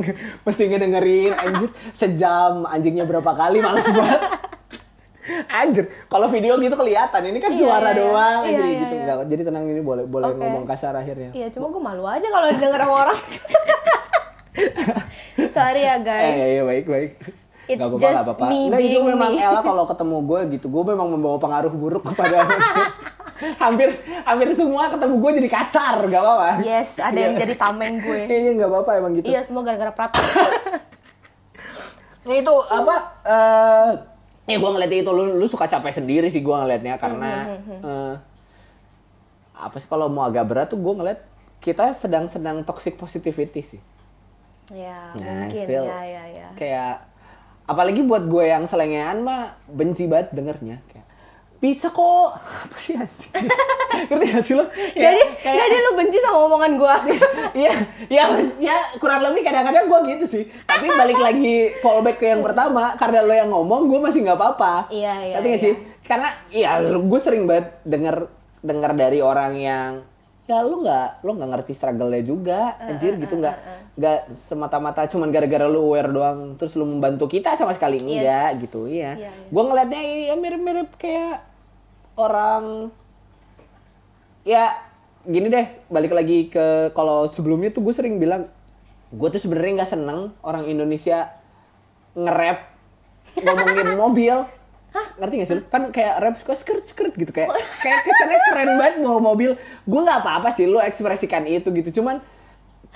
Mesti 0.48 0.62
ngedengerin 0.72 1.36
anjir. 1.36 1.68
Sejam 1.92 2.64
anjingnya 2.64 3.04
berapa 3.04 3.36
kali 3.36 3.60
males 3.60 3.84
banget 3.84 4.20
Anjir, 5.48 5.84
kalau 6.06 6.26
video 6.26 6.54
gitu 6.56 6.72
kelihatan. 6.72 7.20
Ini 7.20 7.38
kan 7.38 7.50
Iya, 7.50 7.58
suara 7.58 7.90
iya, 7.90 7.96
doang, 7.96 8.40
iya, 8.40 8.50
anjir 8.52 8.64
iya, 8.64 8.78
gitu. 8.78 8.94
iya. 8.94 9.02
Nggak, 9.04 9.16
jadi 9.26 9.42
tenang 9.44 9.64
ini 9.66 9.80
boleh 9.80 10.04
boleh 10.04 10.26
Oke. 10.28 10.38
ngomong 10.38 10.64
kasar 10.64 10.94
akhirnya. 10.94 11.30
iya 11.32 11.46
cuma 11.48 11.66
gue 11.68 11.80
malu 11.80 12.04
aja 12.04 12.22
kalau 12.24 12.46
didengar 12.48 12.80
sama 12.80 12.94
orang 13.04 13.18
sorry 15.52 15.82
ya 15.82 15.94
Eh, 15.94 16.00
guys 16.00 16.32
iya, 16.32 16.46
iya, 16.50 16.62
baik, 16.62 16.86
baik. 16.86 17.10
It's 17.66 17.76
Nggak 17.76 17.88
apa-apa, 17.88 18.06
just 18.06 18.22
apa-apa. 18.24 18.44
me 18.46 18.60
Nggak, 18.64 18.80
itu 18.80 19.00
memang 19.02 19.30
me. 19.32 19.42
Ella 19.42 19.60
kalau 19.60 19.84
ketemu 19.84 20.16
gue 20.22 20.40
gitu, 20.52 20.66
gue 20.66 20.82
memang 20.86 21.08
membawa 21.08 21.36
pengaruh 21.36 21.72
buruk 21.72 22.02
kepada 22.04 22.46
hampir 23.62 23.88
hampir 24.22 24.48
semua 24.52 24.88
ketemu 24.88 25.14
gue 25.18 25.30
jadi 25.36 25.48
kasar, 25.52 25.94
nggak 26.00 26.22
apa-apa. 26.22 26.50
yes 26.62 26.96
ada 26.96 27.18
yang 27.18 27.34
jadi 27.36 27.52
tameng 27.54 27.98
gue 27.98 28.20
Kayaknya 28.24 28.50
nggak 28.56 28.70
apa-apa 28.70 28.90
emang 28.96 29.12
gitu. 29.14 29.26
iya 29.26 29.42
semua 29.42 29.60
gara-gara 29.60 29.90
Prat 29.90 30.14
Nah 32.22 32.34
itu 32.34 32.54
apa? 32.66 32.94
eh 33.22 33.90
ya 34.46 34.56
gue 34.56 34.70
ngeliatnya 34.70 35.02
itu 35.02 35.10
lu, 35.10 35.36
lu 35.36 35.46
suka 35.46 35.66
capek 35.66 35.92
sendiri 35.92 36.30
sih 36.30 36.40
gue 36.40 36.54
ngeliatnya 36.54 36.94
karena 36.96 37.30
eh, 37.82 38.14
apa 39.56 39.76
sih 39.76 39.88
kalau 39.88 40.06
mau 40.06 40.24
agak 40.24 40.44
berat 40.46 40.66
tuh 40.70 40.78
gue 40.78 40.94
ngeliat 40.94 41.20
kita 41.58 41.90
sedang-sedang 41.90 42.62
toxic 42.62 42.94
positivity 42.94 43.64
sih. 43.64 43.80
ya 44.70 45.10
Nah, 45.16 45.48
mungkin. 45.48 45.64
feel. 45.66 45.84
Ya 45.88 46.00
ya 46.04 46.24
ya. 46.30 46.48
Kayak 46.54 46.94
apalagi 47.66 48.06
buat 48.06 48.28
gue 48.28 48.44
yang 48.46 48.68
selengean 48.70 49.26
mah 49.26 49.58
benci 49.66 50.06
banget 50.06 50.30
dengernya 50.30 50.78
bisa 51.56 51.88
kok 51.88 52.36
apa 52.36 52.76
sih 52.76 52.94
anjing 52.94 53.32
ngerti 54.12 54.26
gak 54.28 54.44
sih 54.44 54.54
lo 54.54 54.64
jadi 54.92 55.22
jadi 55.40 55.76
lu 55.88 55.90
benci 55.96 56.18
sama 56.20 56.38
omongan 56.44 56.72
gue 56.76 56.94
Iya, 57.56 57.72
iya, 58.12 58.24
ya 58.60 58.76
kurang 59.00 59.24
lebih 59.24 59.40
kadang-kadang 59.40 59.88
gue 59.88 60.00
gitu 60.16 60.24
sih. 60.28 60.44
Tapi 60.68 60.92
balik 60.92 61.16
lagi 61.16 61.72
callback 61.80 62.20
ke 62.20 62.28
yang 62.28 62.44
pertama, 62.44 62.92
karena 63.00 63.24
lo 63.24 63.32
yang 63.32 63.48
ngomong, 63.48 63.88
gue 63.88 64.00
masih 64.02 64.20
nggak 64.28 64.36
apa-apa. 64.36 64.92
Iya, 64.92 65.14
iya, 65.24 65.34
Ngerti 65.40 65.48
nggak 65.48 65.60
iya. 65.60 65.66
sih? 65.66 65.74
Karena 66.06 66.28
iya, 66.52 66.70
gue 66.84 67.20
sering 67.24 67.48
banget 67.48 67.80
denger 67.82 68.16
denger 68.60 68.92
dari 68.92 69.18
orang 69.24 69.52
yang 69.56 69.90
ya 70.46 70.62
lu 70.62 70.80
nggak 70.80 71.08
lu 71.20 71.30
nggak 71.32 71.50
ngerti 71.52 71.72
struggle-nya 71.72 72.22
juga 72.22 72.78
Eh, 72.78 72.88
anjir 72.88 73.14
gitu 73.16 73.34
nggak 73.34 73.56
nggak 73.94 74.18
semata-mata 74.30 75.02
cuman 75.04 75.28
gara-gara 75.28 75.66
lu 75.66 75.82
aware 75.84 76.06
doang 76.08 76.54
terus 76.54 76.72
lu 76.72 76.84
membantu 76.84 77.26
kita 77.26 77.52
sama 77.52 77.72
sekali 77.72 77.98
enggak 77.98 78.22
Yes. 78.52 78.60
gitu 78.62 78.86
iya 78.86 79.14
Iya, 79.16 79.26
iya. 79.26 79.30
gue 79.44 79.62
ngelihatnya 79.64 80.00
ya 80.24 80.34
mirip-mirip 80.34 80.90
kayak 80.94 81.42
orang 82.14 82.94
ya 84.42 84.70
gini 85.22 85.46
deh 85.48 85.66
balik 85.86 86.12
lagi 86.12 86.46
ke 86.46 86.64
kalau 86.92 87.26
sebelumnya 87.26 87.68
tuh 87.68 87.82
gue 87.82 87.90
sering 87.90 88.16
bilang 88.16 88.46
gue 89.08 89.28
tuh 89.28 89.40
sebenarnya 89.40 89.82
nggak 89.82 89.92
seneng 89.92 90.20
orang 90.40 90.64
Indonesia 90.64 91.34
nge-rap 92.12 92.70
ngomongin 93.36 93.88
mobil 93.98 94.34
Hah? 94.96 95.06
ngerti 95.20 95.34
gak 95.36 95.48
sih 95.52 95.56
lu? 95.60 95.62
kan 95.68 95.82
kayak 95.92 96.14
rap 96.24 96.34
suka 96.40 96.56
skirt 96.56 96.84
skirt 96.88 97.12
gitu 97.12 97.28
kayak 97.28 97.52
kayak 97.84 98.00
kesannya 98.08 98.38
keren 98.48 98.70
banget 98.80 98.94
bawa 99.04 99.20
mobil. 99.20 99.50
Gue 99.84 100.00
nggak 100.00 100.24
apa-apa 100.24 100.48
sih 100.56 100.64
lu 100.64 100.80
ekspresikan 100.80 101.44
itu 101.44 101.68
gitu 101.68 102.00
cuman 102.00 102.24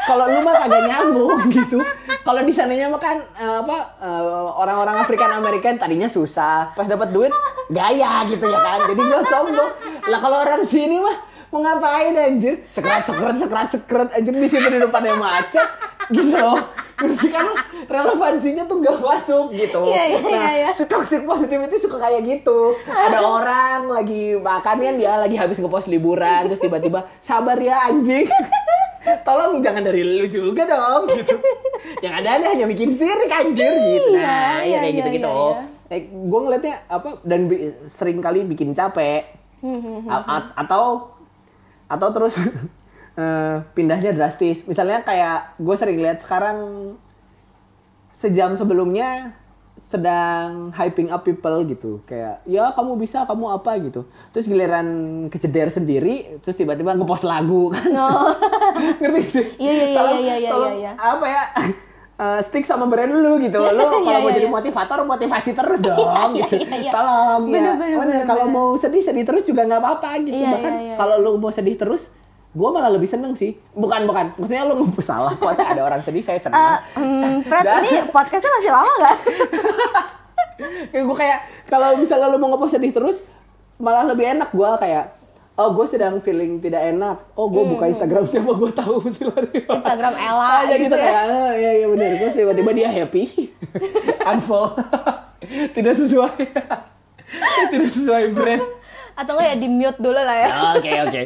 kalau 0.08 0.32
lu 0.32 0.40
mah 0.40 0.64
kagak 0.64 0.88
nyambung 0.88 1.44
gitu. 1.60 1.84
Kalau 2.24 2.40
di 2.40 2.52
sananya 2.56 2.88
mah 2.88 2.96
kan 2.96 3.20
eh, 3.20 3.56
apa 3.60 3.76
eh, 4.00 4.48
orang-orang 4.56 4.96
Afrika 5.04 5.28
Amerika 5.28 5.68
tadinya 5.76 6.08
susah. 6.08 6.72
Pas 6.72 6.88
dapat 6.88 7.12
duit 7.12 7.32
gaya 7.68 8.24
gitu 8.24 8.48
ya 8.48 8.58
kan 8.64 8.78
jadi 8.88 9.02
gue 9.04 9.20
sombong. 9.28 9.70
Lah 10.08 10.18
kalau 10.24 10.40
orang 10.40 10.64
sini 10.64 11.04
mah 11.04 11.16
mau 11.52 11.60
ngapain 11.60 12.16
anjir? 12.16 12.64
Sekret 12.72 13.04
sekret 13.04 13.36
sekret 13.36 13.68
sekret 13.68 14.08
anjir 14.16 14.32
di 14.32 14.48
situ 14.48 14.68
di 14.72 14.80
depannya 14.80 15.20
macet 15.20 15.68
gitu 16.08 16.32
loh 16.32 16.58
Kan 17.00 17.46
relevansinya 17.86 18.64
tuh 18.64 18.78
gak 18.78 18.96
masuk 18.96 19.50
gitu. 19.50 19.80
Iya, 19.84 20.02
iya, 20.06 20.18
nah 20.20 20.28
iya, 20.28 20.50
iya. 20.60 20.70
si 20.70 20.84
toxic 20.84 21.22
positivity 21.22 21.76
suka 21.76 21.96
kayak 21.98 22.20
gitu. 22.22 22.76
Ada 22.84 23.18
orang 23.18 23.80
lagi 23.86 24.36
makan 24.36 24.76
kan 24.78 24.94
dia 24.94 25.16
lagi 25.16 25.34
habis 25.34 25.56
ngepost 25.56 25.86
liburan 25.86 26.46
terus 26.46 26.60
tiba-tiba 26.60 27.08
sabar 27.18 27.56
ya 27.56 27.86
anjing. 27.86 28.28
Tolong 29.26 29.58
jangan 29.58 29.82
dari 29.82 30.04
lu 30.04 30.24
juga 30.24 30.62
dong 30.64 31.08
gitu. 31.10 31.34
Yang 31.98 32.14
ada 32.16 32.28
ada 32.32 32.46
hanya 32.48 32.66
bikin 32.66 32.92
sirik 32.92 33.28
anjir 33.28 33.72
gitu. 33.72 34.12
Nah 34.14 34.60
Iya, 34.60 34.60
ya 34.60 34.62
iya, 34.62 34.78
kayak 34.78 34.94
gitu-gitu. 34.98 35.36
iya, 35.50 35.64
iya. 35.88 35.90
Eh, 35.90 36.00
gue 36.06 36.40
ngeliatnya 36.40 36.74
apa 36.86 37.18
dan 37.22 37.40
bi- 37.44 37.60
sering 37.86 38.20
kali 38.20 38.44
bikin 38.44 38.70
capek. 38.70 39.24
A- 40.06 40.26
a- 40.30 40.52
atau 40.56 41.10
atau 41.86 42.08
terus 42.12 42.36
eh, 43.16 43.57
pindahnya 43.75 44.12
drastis. 44.12 44.62
Misalnya 44.66 45.03
kayak 45.03 45.57
gue 45.59 45.75
sering 45.79 45.99
lihat 45.99 46.23
sekarang 46.23 46.59
sejam 48.14 48.53
sebelumnya 48.53 49.33
sedang 49.90 50.70
hyping 50.70 51.11
up 51.11 51.25
people 51.27 51.64
gitu. 51.66 51.99
Kayak 52.07 52.44
ya 52.46 52.70
kamu 52.77 53.01
bisa 53.01 53.25
kamu 53.27 53.59
apa? 53.59 53.75
gitu. 53.81 54.07
Terus 54.31 54.46
giliran 54.46 54.88
keceder 55.33 55.73
sendiri 55.73 56.38
terus 56.44 56.55
tiba-tiba 56.55 56.94
ngepost 56.94 57.27
lagu 57.27 57.70
kan. 57.75 57.90
Oh. 57.96 58.31
ngerti 59.01 59.23
sih? 59.27 59.46
Iya, 59.59 59.73
iya, 59.73 59.87
iya, 59.87 60.01
iya, 60.14 60.35
iya, 60.37 60.53
iya, 60.55 60.70
iya. 60.79 60.92
apa 60.94 61.27
ya? 61.27 61.42
Eh, 62.20 62.40
stick 62.44 62.68
sama 62.68 62.85
brand 62.85 63.09
lu 63.09 63.40
gitu. 63.40 63.57
Lu 63.77 63.81
kalau 63.81 64.05
Iya, 64.05 64.20
mau 64.20 64.29
iya, 64.29 64.37
jadi 64.37 64.49
iya. 64.53 64.53
motivator 64.53 64.99
motivasi 65.09 65.51
terus 65.57 65.81
dong 65.81 66.37
iya, 66.37 66.44
gitu. 66.44 66.55
iya, 66.61 66.77
iya. 66.77 66.92
tolong 66.92 67.42
ya. 67.49 67.53
Bener, 67.57 67.75
bener, 67.81 67.96
bener, 67.96 68.23
kalau 68.29 68.46
mau 68.53 68.68
sedih 68.77 69.01
sedih 69.01 69.25
terus 69.25 69.40
juga 69.49 69.64
nggak 69.64 69.81
apa-apa 69.81 70.20
gitu. 70.29 70.37
Iya, 70.37 70.53
bahkan 70.53 70.73
iya, 70.77 70.85
iya. 70.85 70.94
kalau 71.01 71.16
lu 71.16 71.40
mau 71.40 71.49
sedih 71.49 71.81
terus 71.81 72.12
gue 72.50 72.68
malah 72.74 72.90
lebih 72.90 73.06
seneng 73.06 73.32
sih. 73.38 73.54
Bukan 73.72 74.10
bukan. 74.10 74.34
Maksudnya 74.34 74.66
lu 74.66 74.82
nggak 74.82 75.06
salah 75.06 75.30
kok 75.30 75.54
saya 75.54 75.70
ada 75.78 75.82
orang 75.86 76.02
sedih 76.02 76.24
saya 76.24 76.38
seneng. 76.42 76.58
Eh, 76.58 76.78
hmm, 76.98 77.34
Fred, 77.46 77.62
Dan- 77.62 77.84
ini 77.86 77.98
podcastnya 78.10 78.50
masih 78.58 78.70
lama 78.74 78.92
nggak? 78.98 79.16
kayak 80.92 81.04
gue 81.06 81.16
kayak 81.16 81.38
kalau 81.70 81.96
misalnya 81.96 82.26
lu 82.28 82.36
mau 82.36 82.52
ngepost 82.52 82.76
sedih 82.76 82.92
terus 82.92 83.24
malah 83.80 84.04
lebih 84.04 84.28
enak 84.36 84.52
gue 84.52 84.70
kayak 84.76 85.08
oh 85.56 85.72
gue 85.72 85.86
sedang 85.86 86.18
feeling 86.18 86.58
tidak 86.58 86.90
enak. 86.90 87.16
Oh 87.38 87.46
gue 87.46 87.62
buka 87.62 87.86
Instagram 87.86 88.26
siapa 88.26 88.50
gue 88.50 88.70
tahu 88.74 88.98
sih 89.14 89.24
Instagram 89.70 90.14
Ella 90.18 90.48
aja 90.66 90.74
gitu 90.74 90.90
gitu, 90.90 90.96
ya. 90.98 91.06
kayak 91.06 91.22
ah, 91.22 91.52
iya 91.54 91.70
iya 91.78 91.86
benar 91.86 92.08
terus 92.18 92.34
tiba-tiba 92.34 92.70
dia 92.74 92.88
happy. 92.90 93.22
Unfollow 94.30 94.74
tidak 95.70 95.94
sesuai. 95.96 96.34
Tidak 97.70 97.90
sesuai 97.94 98.34
brand. 98.34 98.64
Atau 99.14 99.38
ya 99.38 99.54
di 99.54 99.68
mute 99.70 100.00
dulu 100.02 100.18
lah 100.18 100.34
ya. 100.34 100.48
oke 100.74 100.92
oke 101.06 101.22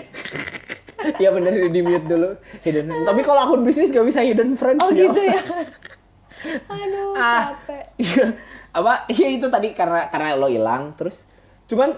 ya 1.23 1.29
bener 1.33 1.53
di 1.69 1.81
mute 1.81 2.07
dulu 2.07 2.31
hidden 2.63 2.87
tapi 3.05 3.21
kalau 3.23 3.41
akun 3.45 3.63
bisnis 3.65 3.93
gak 3.93 4.07
bisa 4.07 4.21
hidden 4.25 4.57
friends 4.57 4.81
Oh 4.83 4.91
ya. 4.91 5.09
gitu 5.09 5.21
ya. 5.21 5.41
Aduh, 6.69 7.17
ah 7.17 7.57
capek. 7.57 7.85
iya. 7.97 8.27
apa 8.75 9.09
iya 9.09 9.29
itu 9.33 9.47
tadi 9.49 9.73
karena 9.73 10.13
karena 10.13 10.37
lo 10.37 10.51
hilang 10.51 10.93
terus 10.93 11.25
cuman 11.65 11.97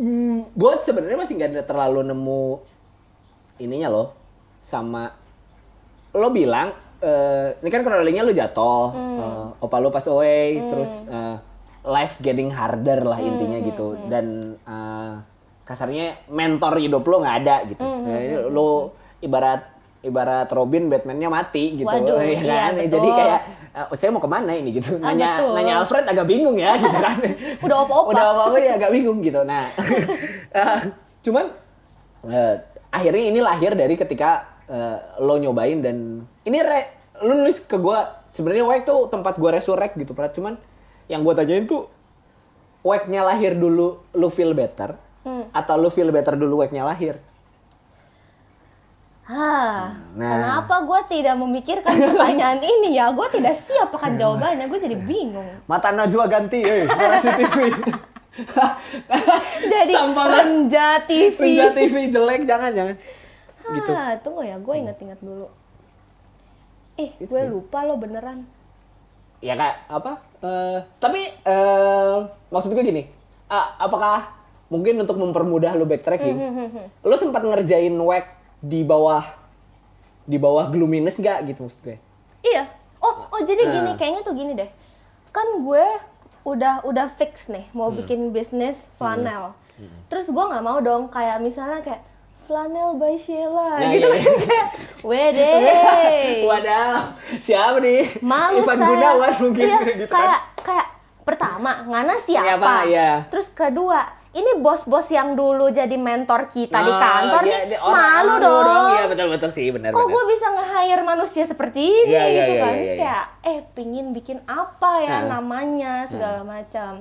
hmm, 0.00 0.56
gue 0.58 0.72
sebenarnya 0.82 1.18
masih 1.20 1.34
nggak 1.38 1.50
ada 1.54 1.62
terlalu 1.62 2.00
nemu 2.02 2.44
ininya 3.62 3.88
lo 3.92 4.04
sama 4.58 5.12
lo 6.16 6.28
bilang 6.34 6.72
eh, 6.98 7.54
ini 7.62 7.68
kan 7.70 7.84
kronologinya 7.86 8.26
lo 8.26 8.32
jatuh 8.34 8.86
eh, 8.96 9.46
opa 9.62 9.76
lo 9.78 9.94
pas 9.94 10.06
away 10.10 10.58
terus 10.66 10.90
eh, 11.06 11.36
life 11.86 12.18
getting 12.18 12.50
harder 12.50 13.06
lah 13.06 13.20
intinya 13.22 13.60
gitu 13.62 13.94
dan 14.10 14.56
eh, 14.66 15.14
kasarnya 15.66 16.30
mentor 16.30 16.78
hidup 16.78 17.02
lo 17.02 17.26
nggak 17.26 17.36
ada 17.42 17.56
gitu. 17.66 17.82
Jadi 17.82 18.48
lo 18.54 18.94
ibarat 19.18 19.76
ibarat 20.06 20.46
Robin 20.54 20.86
Batman-nya 20.86 21.26
mati 21.26 21.82
gitu. 21.82 21.90
Waduh, 21.90 22.22
ya 22.22 22.38
iya, 22.38 22.56
kan? 22.70 22.72
betul. 22.78 22.90
jadi 22.94 23.08
kayak 23.10 23.40
eh, 23.74 23.86
saya 23.98 24.10
mau 24.14 24.22
ke 24.22 24.30
mana 24.30 24.54
ini? 24.54 24.78
gitu. 24.78 25.02
Ah, 25.02 25.10
nanya 25.10 25.30
betul. 25.42 25.52
nanya 25.58 25.72
Alfred 25.82 26.06
agak 26.06 26.26
bingung 26.30 26.54
ya 26.54 26.78
gitu 26.78 26.98
kan. 27.02 27.16
Udah 27.66 27.76
opa-opa. 27.82 28.14
udah 28.14 28.26
apa 28.46 28.58
ya 28.62 28.72
agak 28.78 28.90
bingung 28.94 29.18
gitu. 29.18 29.42
Nah 29.42 29.66
eh, 30.62 30.78
cuman 31.26 31.50
eh, 32.30 32.54
akhirnya 32.94 33.24
ini 33.34 33.40
lahir 33.42 33.74
dari 33.74 33.98
ketika 33.98 34.62
eh, 34.70 34.98
lo 35.18 35.34
nyobain 35.42 35.82
dan 35.82 36.22
ini 36.46 36.58
re, 36.62 36.80
lo 37.26 37.34
nulis 37.34 37.58
ke 37.66 37.74
gua. 37.82 38.22
Sebenarnya 38.30 38.68
Wake 38.68 38.84
tuh 38.84 39.08
tempat 39.08 39.40
gua 39.40 39.56
resurrect 39.56 39.96
gitu 39.96 40.12
Prat. 40.12 40.36
cuman 40.36 40.60
yang 41.10 41.24
gua 41.24 41.34
tanyain 41.34 41.64
tuh 41.64 41.88
Wake-nya 42.86 43.26
lahir 43.26 43.58
dulu 43.58 43.98
lu 44.14 44.28
feel 44.30 44.54
better 44.54 44.94
Hmm. 45.26 45.42
atau 45.50 45.74
lu 45.74 45.90
feel 45.90 46.08
better 46.08 46.32
dulu 46.32 46.62
Wake-nya 46.62 46.86
lahir 46.86 47.18
Hah, 49.26 49.90
Nah. 50.14 50.30
kenapa 50.38 50.86
gue 50.86 51.00
tidak 51.10 51.34
memikirkan 51.34 51.98
pertanyaan 51.98 52.62
ini 52.78 52.94
ya? 52.94 53.10
Gue 53.10 53.26
tidak 53.28 53.58
siap 53.60 53.90
akan 53.90 54.14
jawabannya, 54.14 54.64
gue 54.64 54.78
jadi 54.78 54.94
bingung. 54.96 55.50
mata 55.66 55.90
Najwa 55.90 56.24
ganti 56.26 56.62
eh 56.62 56.86
Narasi 56.86 57.30
TV 57.34 57.56
Jadi 59.66 59.92
sampah 59.92 60.26
Renja 60.30 61.02
TV. 61.02 61.34
Penja 61.34 61.66
TV 61.72 61.94
jelek 62.06 62.46
jangan 62.46 62.70
jangan 62.70 62.94
gitu 63.66 63.90
Ah, 63.90 64.14
tunggu 64.16 64.46
ya, 64.46 64.54
gue 64.56 64.74
inget-inget 64.78 65.18
dulu. 65.18 65.50
Ih, 66.94 67.10
gue 67.18 67.42
lupa 67.44 67.82
lo 67.82 67.98
beneran. 67.98 68.46
ya 69.36 69.52
kak 69.52 69.90
apa 69.90 70.12
Eh, 70.38 70.78
tapi 70.96 71.18
eh 71.42 72.16
maksud 72.46 72.70
gue 72.70 72.84
gini 72.84 73.02
ah, 73.46 73.74
apakah 73.76 74.22
mungkin 74.66 74.98
untuk 74.98 75.14
mempermudah 75.14 75.72
lu 75.72 75.84
backtracking 75.84 76.36
lu 77.00 77.14
sempat 77.14 77.40
ngerjain 77.40 77.94
whack 77.96 78.34
di 78.58 78.82
bawah 78.82 79.22
di 80.22 80.36
bawah 80.36 80.66
gloominess 80.66 81.16
gak 81.16 81.46
gitu 81.46 81.64
maksud 81.64 81.80
gue 81.82 81.96
Iya. 82.42 82.62
Oh, 82.96 83.26
oh 83.28 83.40
jadi 83.40 83.58
gini, 83.60 83.90
Ah. 83.90 83.96
kayaknya 83.96 84.22
tuh 84.22 84.30
gini 84.32 84.54
deh. 84.54 84.70
Kan 85.28 85.60
gue 85.60 85.82
udah 86.44 86.82
udah 86.82 87.06
fix 87.08 87.46
nih 87.46 87.66
mau 87.72 87.90
Hmm. 87.90 87.98
bikin 87.98 88.30
bisnis 88.30 88.86
flanel. 88.94 89.50
Terus 90.06 90.26
gue 90.26 90.40
nggak 90.40 90.62
mau 90.62 90.78
dong 90.78 91.06
kayak 91.06 91.38
misalnya 91.38 91.82
kayak 91.82 92.06
flanel 92.42 92.94
by 92.94 93.14
Sheila 93.16 93.76
Ya, 93.76 93.88
gitu 93.92 94.06
iya, 94.06 94.22
iya. 94.22 94.34
kayak 94.40 94.66
wede. 95.02 95.50
Wadaw, 96.48 96.94
siapa 97.40 97.78
nih? 97.80 98.14
Malu 98.20 98.62
Ivan 98.62 98.76
saya. 98.76 98.88
Gunawan 98.88 99.32
mungkin 99.40 99.66
iya, 99.66 99.78
gitu 99.82 100.06
kayak 100.08 100.30
kan. 100.30 100.62
kayak 100.62 100.86
pertama 101.20 101.72
Ngana 101.84 102.14
siapa? 102.22 102.46
Siapa, 102.46 102.74
iya. 102.86 103.10
Terus 103.26 103.50
kedua 103.50 104.00
ini 104.36 104.50
bos-bos 104.56 105.08
yang 105.08 105.32
dulu 105.32 105.66
jadi 105.68 105.96
mentor 105.96 106.46
kita 106.46 106.76
di 106.78 106.88
Oh, 106.88 106.98
kantor 106.98 107.42
iya, 107.42 107.56
nih 107.56 107.60
dia 107.66 107.78
orang- 107.78 107.96
malu 107.96 108.28
malu 108.28 108.44
dong. 108.44 108.86
Iya 108.92 109.04
betul-betul 109.08 109.50
sih 109.50 109.66
benar 109.70 109.90
Kok 109.90 110.06
gue 110.06 110.24
bisa 110.28 110.46
nge-hire 110.50 111.02
manusia 111.02 111.44
seperti 111.44 111.80
ini 111.80 112.12
Iya, 112.12 112.20
iya, 112.20 112.28
gitu 112.36 112.52
iya, 112.52 112.60
kan? 112.60 112.72
iya, 112.72 112.84
iya. 112.84 112.96
kayak 112.98 113.24
eh 113.42 113.58
pingin 113.72 114.06
bikin 114.10 114.38
apa 114.44 114.92
ya 115.00 115.18
Hmm. 115.18 115.28
namanya 115.30 116.04
segala 116.04 116.40
macam. 116.42 117.00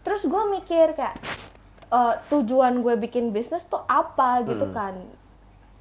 Terus 0.00 0.22
gue 0.22 0.42
mikir 0.52 0.86
kayak 0.92 1.18
eh, 1.88 2.14
tujuan 2.28 2.80
gue 2.80 2.94
bikin 2.96 3.30
bisnis 3.30 3.62
tuh 3.64 3.82
apa 3.84 4.42
gitu 4.42 4.70
kan? 4.70 4.94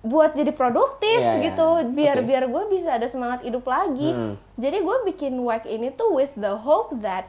Buat 0.01 0.33
jadi 0.33 0.51
produktif 0.51 1.17
Hmm. 1.17 1.29
Iya, 1.31 1.33
iya. 1.35 1.45
gitu, 1.47 1.67
biar 1.91 2.17
Oke. 2.19 2.25
biar 2.27 2.43
gue 2.45 2.63
bisa 2.71 2.89
ada 2.93 3.05
semangat 3.05 3.41
hidup 3.41 3.61
lagi. 3.63 4.09
Hmm. 4.09 4.37
Jadi 4.55 4.77
gue 4.79 4.97
bikin 5.07 5.33
WAC 5.39 5.65
ini 5.67 5.89
tuh 5.91 6.13
with 6.13 6.33
the 6.35 6.53
hope 6.55 6.93
that 6.99 7.25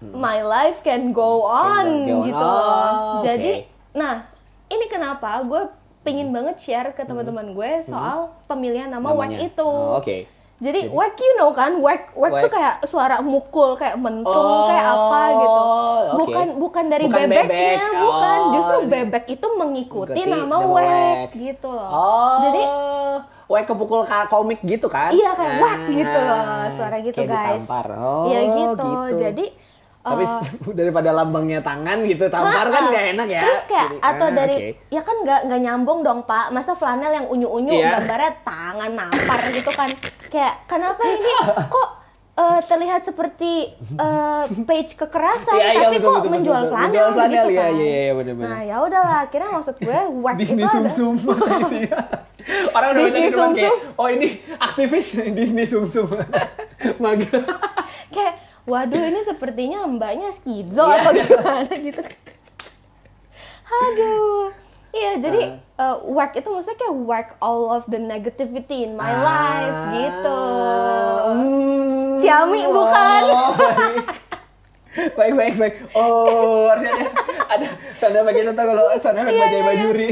my 0.00 0.40
life 0.40 0.80
can 0.80 1.10
go 1.10 1.42
on 1.42 1.86
go 2.04 2.14
on. 2.14 2.24
gitu. 2.24 2.38
Oh, 2.40 3.20
Jadi, 3.20 3.52
nah 3.92 4.30
ini 4.66 4.84
kenapa 4.86 5.42
gue 5.42 5.62
pingin 6.00 6.30
banget 6.30 6.56
share 6.56 6.90
ke 6.90 7.02
teman-teman 7.02 7.50
gue 7.50 7.70
soal 7.82 8.30
pemilihan 8.44 8.86
nama 8.86 9.10
Namanya. 9.10 9.38
itu. 9.40 9.64
Oh, 9.64 9.98
Oke. 9.98 10.30
Jadi 10.58 10.90
WAC 10.90 11.14
you 11.16 11.34
know 11.36 11.54
kan, 11.54 11.78
WAC 11.78 12.10
WAC 12.12 12.30
tuh 12.32 12.42
Whack. 12.42 12.50
kayak 12.50 12.74
suara 12.82 13.22
mukul, 13.22 13.78
kayak 13.78 13.94
mentung, 13.94 14.26
Oh, 14.26 14.66
kayak 14.66 14.86
apa 14.88 15.20
gitu. 15.32 15.62
oke. 15.62 16.18
Bukan 16.18 16.46
bukan 16.58 16.84
dari 16.88 17.06
Bukan 17.06 17.20
bebeknya, 17.20 17.46
bebek. 17.46 18.02
bukan. 18.02 18.38
Oh. 18.40 18.50
Justru 18.50 18.76
bebek 18.88 19.24
itu 19.30 19.46
mengikuti 19.54 20.10
Ikuti 20.16 20.22
nama 20.26 20.42
nama 20.42 20.56
WAC 20.58 20.74
whack. 20.74 21.28
gitu 21.32 21.68
loh. 21.70 21.90
Oh. 21.90 22.36
Jadi 22.40 22.62
Whack 23.48 23.64
kepukul 23.64 24.02
komik 24.28 24.60
gitu 24.60 24.90
kan? 24.90 25.08
Iya 25.08 25.30
kayak 25.32 25.52
Nah, 25.52 25.62
whack 25.62 25.80
gitu 25.88 26.18
loh 26.20 26.40
suara 26.74 26.96
gitu 27.00 27.16
kayak 27.16 27.30
guys. 27.30 27.48
ditampar. 27.56 27.86
Oh, 27.94 28.24
Iya 28.26 28.40
gitu. 28.42 28.58
gitu. 28.58 28.90
Jadi 29.16 29.44
Tapi 30.10 30.24
daripada 30.78 31.10
lambangnya 31.10 31.60
tangan 31.60 31.98
gitu, 32.02 32.24
tampar 32.26 32.66
kan 32.66 32.74
Ha-ha. 32.78 32.90
nggak 32.90 33.04
enak 33.12 33.28
ya. 33.28 33.42
Terus 33.42 33.62
kayak 33.64 33.88
Jadi, 33.88 33.96
atau 34.02 34.26
ah, 34.26 34.34
dari 34.34 34.54
oke. 34.54 34.68
ya 34.88 35.02
kan 35.02 35.16
nggak 35.18 35.40
nggak 35.44 35.60
nyambung 35.60 35.98
dong 36.00 36.20
pak. 36.22 36.46
Masa 36.48 36.72
flanel 36.72 37.12
yang 37.12 37.26
unyu-unyu 37.26 37.72
Iya. 37.74 37.98
gambarnya 37.98 38.32
tangan 38.42 38.90
nampar 38.92 39.40
gitu 39.50 39.70
kan. 39.70 39.90
Kayak 40.26 40.54
kenapa 40.64 41.02
ini 41.02 41.32
kok 41.66 41.88
eh, 42.36 42.60
terlihat 42.64 43.02
seperti 43.02 43.52
eh, 43.74 44.44
page 44.62 44.94
kekerasan 44.94 45.54
iya, 45.54 45.84
tapi 45.84 45.98
betul, 45.98 46.06
kok 46.06 46.14
betul, 46.20 46.32
menjual 46.32 46.60
betul. 46.60 46.70
flanel, 46.70 46.86
Menjual 46.88 47.10
flanel, 47.10 47.34
gitu 47.34 47.48
iya, 47.48 47.60
kan. 47.60 47.72
iya, 47.74 47.88
iya, 47.98 48.12
bener-bener. 48.14 48.48
Nah 48.48 48.60
ya 48.62 48.76
udahlah. 48.80 49.16
Akhirnya 49.22 49.50
maksud 49.50 49.74
gue 49.76 49.98
whack 50.22 50.36
itu 50.36 50.42
Disney 50.46 50.62
ada. 50.62 50.70
sum 50.90 51.14
sum 51.14 51.14
Orang 52.70 52.88
udah 52.90 53.02
Disney 53.02 53.20
di 53.20 53.28
depan 53.28 53.50
kayak, 53.52 53.68
sum-sum. 53.68 53.98
oh 53.98 54.08
ini 54.08 54.28
aktivis 54.56 55.06
Disney 55.34 55.64
sum 55.64 55.84
sum. 55.84 56.06
Maga. 56.96 57.28
kayak 58.08 58.34
waduh 58.68 59.02
ini 59.02 59.20
sepertinya 59.22 59.88
mbaknya 59.88 60.28
skizo 60.30 60.84
Iya. 60.84 61.00
atau 61.00 61.12
gimana 61.14 61.72
gitu 61.74 62.02
aduh 63.66 64.48
iya 64.90 65.12
jadi 65.16 65.42
Ah. 65.74 65.94
uh, 65.94 66.06
work 66.06 66.32
itu 66.34 66.46
maksudnya 66.46 66.76
kayak 66.76 66.96
work 66.98 67.28
all 67.38 67.70
of 67.70 67.84
the 67.86 67.96
negativity 67.96 68.82
in 68.82 68.92
my 68.92 69.06
Ah. 69.06 69.20
life 69.20 69.78
gitu 69.94 70.40
Hmm. 71.28 72.18
Ciami, 72.18 72.66
bukan? 72.66 73.22
Oh, 73.24 73.52
baik. 73.54 74.04
baik 75.14 75.34
baik 75.34 75.54
baik. 75.54 75.74
Oh, 75.92 76.66
artinya 76.66 77.06
ada 77.46 77.66
tanda 77.94 78.20
bagian 78.22 78.48
itu 78.48 78.58
kalau 78.58 78.84
sana 78.96 79.22
Iya, 79.22 79.38
baca 79.38 79.46
iya, 79.46 79.62
bajuri. 79.62 80.08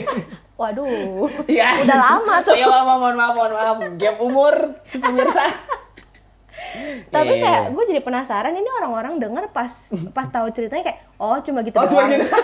waduh 0.55 1.27
Iya. 1.47 1.69
udah 1.83 1.99
lama 1.99 2.35
tuh 2.41 2.55
Iya, 2.55 2.67
maaf, 2.69 2.87
mohon 2.87 3.17
maaf, 3.17 3.33
mohon 3.35 3.53
maaf. 3.53 3.77
Gap 3.97 4.17
umur 4.19 4.55
si 4.83 4.97
pemirsa. 4.97 5.51
Tapi 7.07 7.33
Iya, 7.33 7.43
kayak 7.43 7.63
iya. 7.63 7.71
gue 7.71 7.85
jadi 7.87 8.01
penasaran 8.01 8.53
ini 8.53 8.71
orang-orang 8.73 9.17
denger 9.17 9.45
pas 9.51 9.73
pas 10.11 10.27
tahu 10.27 10.47
ceritanya 10.51 10.85
kayak 10.85 11.01
oh 11.17 11.37
cuma 11.39 11.61
gitu 11.61 11.75
Oh, 11.75 11.85
cuma 11.85 12.05
doang. 12.05 12.13
gitu. 12.15 12.27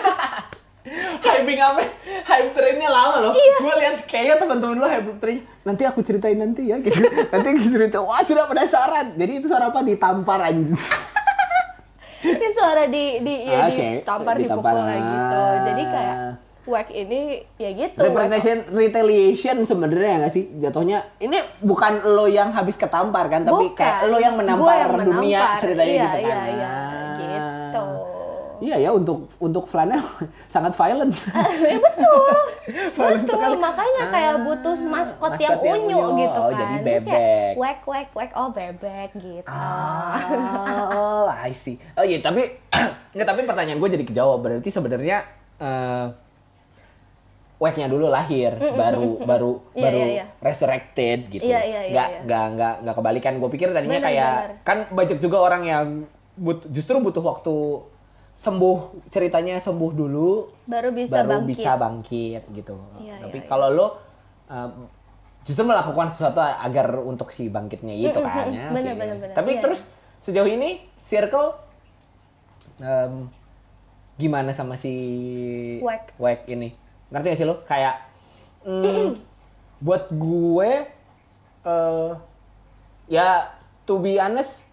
Hyping 1.23 1.57
apa? 1.57 1.79
Hype 2.23 2.51
trainnya 2.51 2.87
lama 2.87 3.17
loh. 3.21 3.33
Iya. 3.33 3.55
Gue 3.57 3.73
lihat 3.77 3.95
kayaknya 4.03 4.35
teman-teman 4.37 4.75
lo 4.77 4.85
hype 4.85 5.15
trainnya. 5.17 5.43
Nanti 5.63 5.83
aku 5.83 5.99
ceritain 6.01 6.35
nanti 6.35 6.67
ya. 6.67 6.77
Gitu. 6.77 6.99
nanti 7.31 7.47
aku 7.47 7.59
cerita. 7.65 7.97
Wah 7.99 8.19
sudah 8.19 8.45
penasaran. 8.45 9.15
Jadi 9.15 9.31
itu 9.33 9.47
suara 9.47 9.67
apa? 9.67 9.79
Ditampar 9.79 10.43
anjing. 10.43 10.75
Mungkin 12.21 12.51
suara 12.51 12.83
di 12.85 13.19
di 13.19 13.35
ya 13.43 13.67
Oke, 13.67 13.99
ditampar 13.99 14.35
ditampar. 14.35 14.71
dipukul 14.71 14.79
kayak 14.81 15.03
gitu 15.03 15.41
jadi 15.61 15.83
kayak 15.85 16.17
whack 16.65 16.89
ini 16.89 17.21
ya 17.55 17.69
gitu 17.71 17.99
Representation, 17.99 18.57
retaliation 18.69 19.57
sebenarnya 19.61 20.13
nggak 20.19 20.31
sih 20.31 20.43
jatuhnya? 20.57 21.03
Ini 21.17 21.59
bukan 21.59 21.93
lo 22.05 22.25
yang 22.25 22.49
habis 22.49 22.73
ketampar 22.73 23.27
kan, 23.27 23.41
tapi 23.41 23.67
Bukan. 23.67 23.75
kayak 23.75 24.07
lo 24.07 24.17
yang 24.17 24.33
menampar 24.33 24.87
yang 24.87 24.95
dunia 24.97 25.39
menampar. 25.39 25.59
ceritanya 25.59 25.89
iya, 25.89 26.03
gitu 26.05 26.19
kan? 26.21 26.23
Iya, 26.23 26.47
iya, 26.49 26.69
Ah. 26.69 27.17
gitu. 27.19 27.85
Iya 28.61 28.75
ya 28.79 28.89
untuk 28.89 29.27
untuk 29.37 29.67
flanel 29.67 29.99
sangat 30.53 30.71
violent. 30.71 31.11
Eh, 31.65 31.75
betul. 31.75 32.31
Violent 32.95 33.27
betul. 33.27 33.35
sekali. 33.35 33.55
Makanya 33.59 34.03
kayak 34.07 34.33
Ah, 34.33 34.39
butuh 34.39 34.75
maskot, 34.79 34.91
maskot 35.29 35.31
yang 35.35 35.51
yang 35.51 35.83
unyu, 35.83 35.97
unyu. 35.99 36.15
gitu 36.21 36.39
Oh, 36.39 36.47
kan. 36.47 36.55
jadi 36.55 36.71
Terus 36.73 36.85
bebek. 36.87 37.11
kayak 37.11 37.51
whack 37.53 37.79
whack 37.83 38.09
whack 38.13 38.31
oh 38.33 38.49
bebek 38.49 39.09
gitu. 39.13 39.47
oh, 39.51 41.27
I 41.27 41.51
see. 41.51 41.75
Oh 41.93 42.03
iya, 42.03 42.19
tapi 42.19 42.39
nggak 43.13 43.27
tapi 43.27 43.41
pertanyaan 43.43 43.77
gue 43.77 43.89
jadi 43.91 44.05
kejawab. 44.05 44.39
Berarti 44.39 44.69
sebenarnya 44.69 45.17
eh 45.59 46.05
Wack-nya 47.63 47.87
dulu 47.87 48.07
lahir, 48.07 48.51
baru 48.59 49.15
baru 49.29 49.51
Iya, 49.71 49.79
baru 49.79 49.97
iya, 49.97 50.07
iya. 50.13 50.25
resurrected 50.37 51.19
gitu. 51.29 51.43
Iya, 51.43 51.59
iya, 51.61 51.79
iya, 51.81 51.91
nggak 51.91 52.07
iya. 52.09 52.19
nggak 52.21 52.45
nggak 52.51 52.73
nggak 52.81 52.95
kebalikan. 52.95 53.33
Gue 53.39 53.49
pikir 53.49 53.67
tadinya 53.69 53.97
Benar, 53.97 54.07
kayak 54.09 54.33
benar. 54.35 54.51
kan 54.61 54.77
banyak 54.89 55.17
juga 55.17 55.37
orang 55.39 55.63
yang 55.63 55.85
but, 56.35 56.67
justru 56.67 56.99
butuh 56.99 57.23
waktu 57.23 57.55
sembuh 58.35 58.77
ceritanya 59.07 59.55
sembuh 59.57 59.91
dulu 59.93 60.29
Baru 60.65 60.89
bisa 60.91 61.13
baru 61.15 61.29
bangkit. 61.39 61.47
bisa 61.47 61.71
bangkit 61.75 62.43
gitu. 62.51 62.75
Iya, 62.99 63.15
Tapi 63.21 63.31
iya, 63.31 63.39
iya. 63.39 63.47
kalau 63.47 63.67
lo 63.69 63.87
um, 64.47 64.71
justru 65.41 65.63
melakukan 65.63 66.07
sesuatu 66.07 66.39
agar 66.39 66.99
untuk 66.99 67.29
si 67.29 67.47
bangkitnya 67.47 67.93
itu 67.93 68.11
Mm, 68.11 68.19
mm, 68.19 68.27
kan. 68.27 68.45
mm. 68.45 68.53
ya, 68.53 68.67
Benar, 68.75 68.91
oke. 68.91 68.99
benar, 68.99 69.15
benar. 69.17 69.35
Tapi 69.35 69.51
Iya, 69.51 69.61
terus 69.61 69.79
sejauh 70.19 70.49
ini 70.49 70.69
circle 70.97 71.53
um, 72.79 73.29
gimana 74.15 74.49
sama 74.49 74.75
si 74.75 74.93
Wack. 75.79 76.13
Wack 76.17 76.45
ini? 76.47 76.73
Ngerti 77.13 77.25
gak 77.27 77.37
sih 77.37 77.45
lo? 77.45 77.55
Kayak 77.63 77.95
mm, 78.65 79.07
buat 79.79 80.09
gue 80.09 80.71
eh 81.63 82.11
ya 83.05 83.51
to 83.83 83.99
be 83.99 84.15
honest 84.15 84.63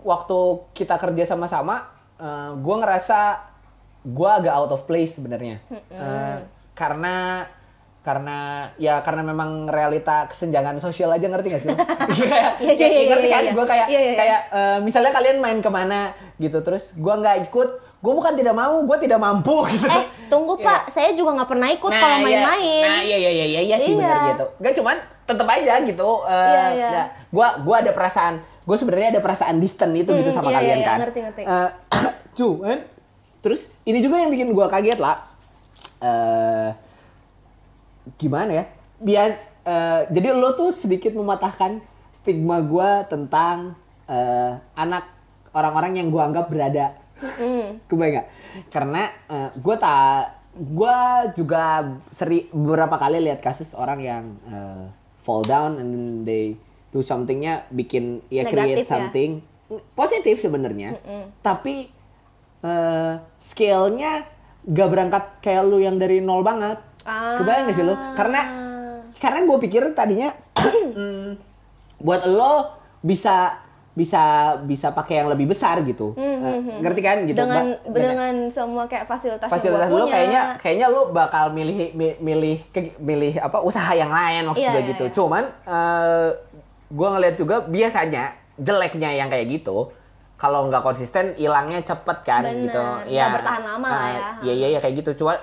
waktu 0.00 0.38
kita 0.72 0.96
kerja 0.96 1.24
sama-sama 1.26 1.86
eh, 2.16 2.50
gue 2.54 2.74
ngerasa 2.76 3.18
gue 4.02 4.30
agak 4.30 4.54
out 4.54 4.72
of 4.72 4.84
place 4.84 5.14
sebenarnya 5.14 5.60
Eh, 5.88 6.36
karena 6.72 7.44
karena 7.98 8.38
ya 8.76 9.04
karena 9.04 9.20
memang 9.22 9.68
realita 9.68 10.24
kesenjangan 10.26 10.80
sosial 10.80 11.12
aja 11.12 11.28
ngerti 11.28 11.46
gak 11.50 11.60
sih? 11.60 11.68
lo? 11.68 11.76
kayak 11.76 12.52
Iya, 12.64 12.72
iya, 12.72 12.88
iya, 12.88 13.04
ngerti 13.06 13.26
iya, 13.26 13.34
kan? 13.36 13.42
iya. 13.42 13.52
Gue 13.52 13.66
kayak 13.66 13.86
Iya, 13.86 13.98
iya, 13.98 14.08
iya. 14.08 14.16
kayak 14.16 14.40
misalnya 14.80 15.12
kalian 15.12 15.38
main 15.38 15.58
ke 15.58 15.68
mana 15.68 16.00
gitu 16.36 16.58
terus 16.60 16.94
gue 16.94 17.14
nggak 17.14 17.50
ikut, 17.50 17.68
gue 17.98 18.12
bukan 18.14 18.32
tidak 18.32 18.54
mau, 18.54 18.78
gue 18.78 18.98
tidak 19.00 19.18
mampu 19.18 19.56
gitu. 19.74 19.86
Eh, 19.86 20.06
tunggu 20.26 20.54
Iya. 20.54 20.64
Pak, 20.64 20.80
saya 20.88 21.10
juga 21.12 21.34
nggak 21.34 21.50
pernah 21.50 21.68
ikut 21.68 21.90
kalau 21.90 22.16
iya. 22.16 22.24
main-main. 22.24 22.86
Nah, 22.86 23.02
iya 23.02 23.16
iya 23.18 23.30
iya 23.32 23.46
iya, 23.48 23.60
iya 23.64 23.76
sih 23.76 23.92
Iya. 23.92 23.98
benar 23.98 24.18
gitu. 24.28 24.46
Gak 24.58 24.74
cuman 24.74 24.96
tetep 25.24 25.46
aja 25.46 25.74
gitu. 25.82 26.10
eh, 26.24 26.46
Iya, 26.48 26.66
iya. 26.72 26.88
ya, 26.88 27.04
gua 27.28 27.48
gua 27.58 27.76
ada 27.80 27.90
perasaan, 27.90 28.34
gua 28.62 28.76
sebenarnya 28.76 29.08
ada 29.12 29.20
perasaan 29.20 29.58
distant 29.58 29.90
itu 29.92 30.10
gitu 30.10 30.30
Hmm, 30.30 30.36
sama 30.36 30.48
iya, 30.48 30.56
kalian 30.56 30.70
iya, 30.70 30.78
iya, 30.78 30.86
kan. 30.86 30.98
ngerti, 31.02 31.18
ngerti. 31.20 31.42
Eh, 31.42 31.68
cuman 32.38 32.78
terus 33.38 33.60
ini 33.82 33.98
juga 33.98 34.16
yang 34.16 34.30
bikin 34.30 34.50
gua 34.52 34.66
kaget 34.68 34.98
lah. 34.98 35.18
Eh 35.98 36.68
gimana 38.16 38.50
ya? 38.52 38.64
Biar 38.98 39.28
eh, 39.64 40.00
jadi 40.08 40.32
lo 40.32 40.54
tuh 40.54 40.70
sedikit 40.70 41.12
mematahkan 41.12 41.82
stigma 42.14 42.62
gua 42.62 43.02
tentang 43.04 43.74
eh, 44.06 44.52
anak 44.74 45.10
orang-orang 45.50 45.98
yang 45.98 46.08
gua 46.08 46.26
anggap 46.26 46.46
berada 46.46 46.94
Mm. 47.18 47.82
Kebayang 47.90 48.14
nggak? 48.18 48.28
Karena 48.70 49.02
gue 49.58 49.76
tak, 49.78 50.38
gue 50.58 50.98
juga 51.38 51.86
seri 52.10 52.50
beberapa 52.50 52.98
kali 52.98 53.22
lihat 53.22 53.38
kasus 53.42 53.74
orang 53.74 54.00
yang 54.02 54.24
eh, 54.50 54.84
fall 55.22 55.46
down 55.46 55.78
and 55.78 55.88
then 55.94 56.06
they 56.26 56.44
do 56.90 57.04
somethingnya 57.04 57.68
bikin 57.68 58.24
ya 58.32 58.48
Negatif 58.48 58.54
create 58.56 58.78
ya. 58.82 58.88
something 58.88 59.30
positif 59.92 60.40
sebenarnya, 60.40 60.96
tapi 61.44 61.92
eh, 62.64 63.14
scale-nya 63.44 64.24
gak 64.64 64.88
berangkat 64.88 65.24
kayak 65.44 65.68
lu 65.68 65.78
yang 65.78 66.00
dari 66.00 66.24
nol 66.24 66.40
banget. 66.40 66.80
Ah. 67.04 67.36
Kebayang 67.40 67.68
gak 67.68 67.76
sih 67.76 67.84
lu? 67.84 67.94
Karena 68.16 68.40
karena 69.18 69.44
gue 69.44 69.58
pikir 69.66 69.82
tadinya 69.98 70.30
hmm, 70.56 71.36
buat 72.06 72.22
lo 72.24 72.78
bisa 73.02 73.67
bisa 73.98 74.22
bisa 74.62 74.88
pakai 74.88 75.18
yang 75.18 75.28
lebih 75.28 75.50
besar 75.50 75.82
gitu, 75.82 76.14
Eh, 76.14 76.78
ngerti 76.78 77.00
kan 77.00 77.18
gitu? 77.24 77.34
dengan 77.36 77.66
Ba- 77.82 77.90
dengan 77.90 78.32
semua 78.48 78.86
kayak 78.86 79.04
fasilitas, 79.04 79.48
fasilitas 79.48 79.90
punya. 79.90 80.06
kayaknya 80.06 80.40
kayaknya 80.56 80.86
lu 80.86 81.10
bakal 81.10 81.50
milih 81.50 81.90
mi- 81.92 82.18
milih 82.20 82.62
ke- 82.70 82.94
milih 82.96 83.34
apa 83.36 83.58
usaha 83.60 83.90
yang 83.92 84.08
lain 84.08 84.46
maksud 84.46 84.62
Iya, 84.62 84.70
gue 84.70 84.80
iya, 84.80 84.90
gitu. 84.92 85.04
iya. 85.04 85.12
Cuman 85.12 85.44
eh 85.66 86.28
gue 86.88 87.08
ngeliat 87.10 87.34
juga 87.34 87.56
biasanya 87.60 88.24
jeleknya 88.56 89.10
yang 89.12 89.26
kayak 89.26 89.46
gitu 89.52 89.90
kalau 90.34 90.66
nggak 90.66 90.80
konsisten 90.80 91.34
hilangnya 91.34 91.82
cepet 91.82 92.18
kan 92.22 92.46
Bener, 92.46 92.62
gitu. 92.64 92.82
nggak 93.08 93.30
bertahan 93.34 93.62
lama 93.66 93.88
eh, 93.88 94.06
ya. 94.14 94.30
Iya 94.40 94.52
iya 94.54 94.66
iya 94.68 94.78
kayak 94.78 94.94
gitu. 94.96 95.10
Cuma 95.18 95.34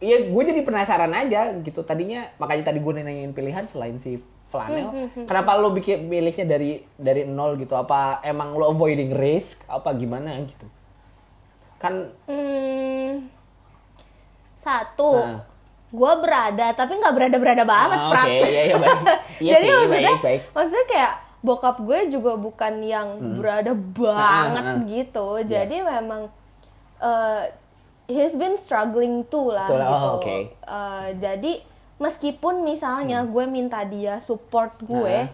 Iya, 0.00 0.32
gue 0.32 0.42
jadi 0.42 0.64
penasaran 0.64 1.12
aja 1.12 1.52
gitu. 1.60 1.80
Tadinya 1.82 2.24
makanya 2.36 2.64
tadi 2.66 2.80
gue 2.80 2.92
nanyain 2.94 3.30
pilihan 3.30 3.62
selain 3.64 3.94
si 3.94 4.16
flanel. 4.50 4.90
Hmm, 4.90 5.24
Kenapa 5.24 5.54
lo 5.54 5.70
bikin 5.70 6.04
milihnya 6.04 6.44
dari 6.44 6.70
dari 6.92 7.22
nol 7.22 7.54
gitu? 7.56 7.72
Apa 7.72 8.18
emang 8.20 8.52
lo 8.52 8.68
avoiding 8.68 9.10
risk? 9.12 9.62
Apa 9.64 9.94
gimana 9.94 10.34
gitu? 10.40 10.66
Kan 11.76 12.10
Hmm, 12.26 13.30
satu, 14.56 15.16
Nah. 15.16 15.40
gue 15.88 16.12
berada 16.20 16.66
tapi 16.72 16.92
nggak 16.94 17.14
berada-berada 17.16 17.64
banget, 17.64 17.98
Ah. 17.98 18.10
Oke, 18.12 18.36
iya 18.44 18.62
iya 18.64 18.76
baik. 18.76 19.00
Iya 19.40 19.52
Jadi 19.52 19.64
sih, 19.64 19.72
maksudnya, 19.72 20.12
baik 20.12 20.22
baik. 20.22 20.40
maksudnya 20.52 20.86
kayak 20.86 21.12
bokap 21.40 21.76
gue 21.80 21.98
juga 22.10 22.32
bukan 22.36 22.74
yang 22.84 23.08
berada 23.34 23.72
banget 23.72 24.50
Ah, 24.52 24.60
ah, 24.60 24.70
ah. 24.70 24.84
gitu. 24.84 25.26
Iya. 25.38 25.64
Jadi 25.64 25.76
memang 25.80 26.22
eh, 27.00 27.42
he's 28.06 28.36
been 28.36 28.54
struggling 28.54 29.24
too 29.24 29.48
lah 29.48 29.64
Betul, 29.64 29.80
oh, 29.80 29.88
gitu. 29.88 30.08
oke. 30.18 30.36
Eh, 30.60 31.06
jadi 31.16 31.52
meskipun 32.00 32.64
misalnya 32.64 33.22
gue 33.22 33.44
minta 33.46 33.84
dia 33.84 34.18
support 34.18 34.72
gue, 34.80 35.16
Ah. 35.20 35.28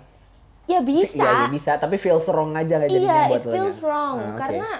ya 0.66 0.82
bisa. 0.82 1.14
Iya, 1.16 1.30
iya, 1.30 1.46
bisa, 1.48 1.72
tapi 1.76 1.94
feels 1.94 2.26
wrong 2.26 2.52
aja 2.52 2.76
kayak 2.76 2.90
jadinya 2.90 3.06
Iya, 3.16 3.22
buat 3.28 3.38
it 3.38 3.44
feels 3.48 3.78
nya. 3.78 3.84
wrong 3.84 4.16
Ah, 4.18 4.26
oke. 4.26 4.36
karena 4.36 4.70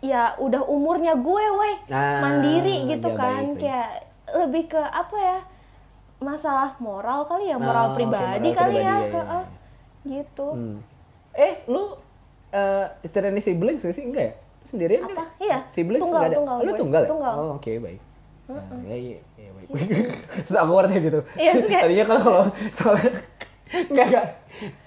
ya 0.00 0.22
udah 0.36 0.62
umurnya 0.64 1.12
gue, 1.14 1.44
weh, 1.52 1.76
Ah, 1.86 2.20
mandiri 2.22 2.88
gitu 2.88 3.06
iya, 3.06 3.14
kan, 3.14 3.28
baik, 3.38 3.48
baik. 3.50 3.60
kayak 3.60 3.90
lebih 4.34 4.64
ke 4.68 4.80
apa 4.80 5.16
ya 5.16 5.38
masalah 6.18 6.72
moral 6.78 7.22
kali 7.22 7.46
ya, 7.46 7.56
moral 7.56 7.84
Oh, 7.84 7.90
oke, 7.90 7.96
pribadi 7.98 8.48
moral 8.48 8.56
kali 8.56 8.72
pribadi, 8.72 8.80
ya, 8.80 8.96
iya, 8.96 9.12
Heeh. 9.12 9.44
gitu. 10.08 10.48
Hmm. 10.50 10.78
Eh, 11.32 11.54
lu 11.66 11.84
eh 12.50 12.86
istilahnya 13.00 13.38
siblings 13.38 13.80
gak 13.80 13.92
sih? 13.92 14.04
Enggak 14.04 14.24
ya? 14.24 14.34
Sendirian? 14.62 15.02
Apa? 15.02 15.14
kan? 15.14 15.28
Iya. 15.38 15.58
Siblings 15.66 16.00
Tunggal, 16.00 16.18
nggak 16.18 16.28
ada? 16.28 16.36
tunggal 16.38 16.56
Lu 16.56 16.64
gue. 16.64 16.78
tunggal 16.78 17.02
ya? 17.02 17.10
Tunggal. 17.10 17.34
Oh, 17.34 17.50
oke, 17.56 17.72
baik. 17.78 18.00
Nah, 18.44 18.54
ya, 18.58 18.68
iya, 18.86 18.96
iya, 18.96 19.18
baik. 19.18 19.31
Terus 19.72 20.56
aku 20.56 20.72
ngerti 20.76 20.96
gitu. 21.00 21.20
Iya, 21.36 21.52
Tadinya 21.84 22.04
kalau 22.08 22.20
kalau 22.22 22.42
soalnya 22.70 23.10
enggak 23.90 24.06
enggak. 24.12 24.26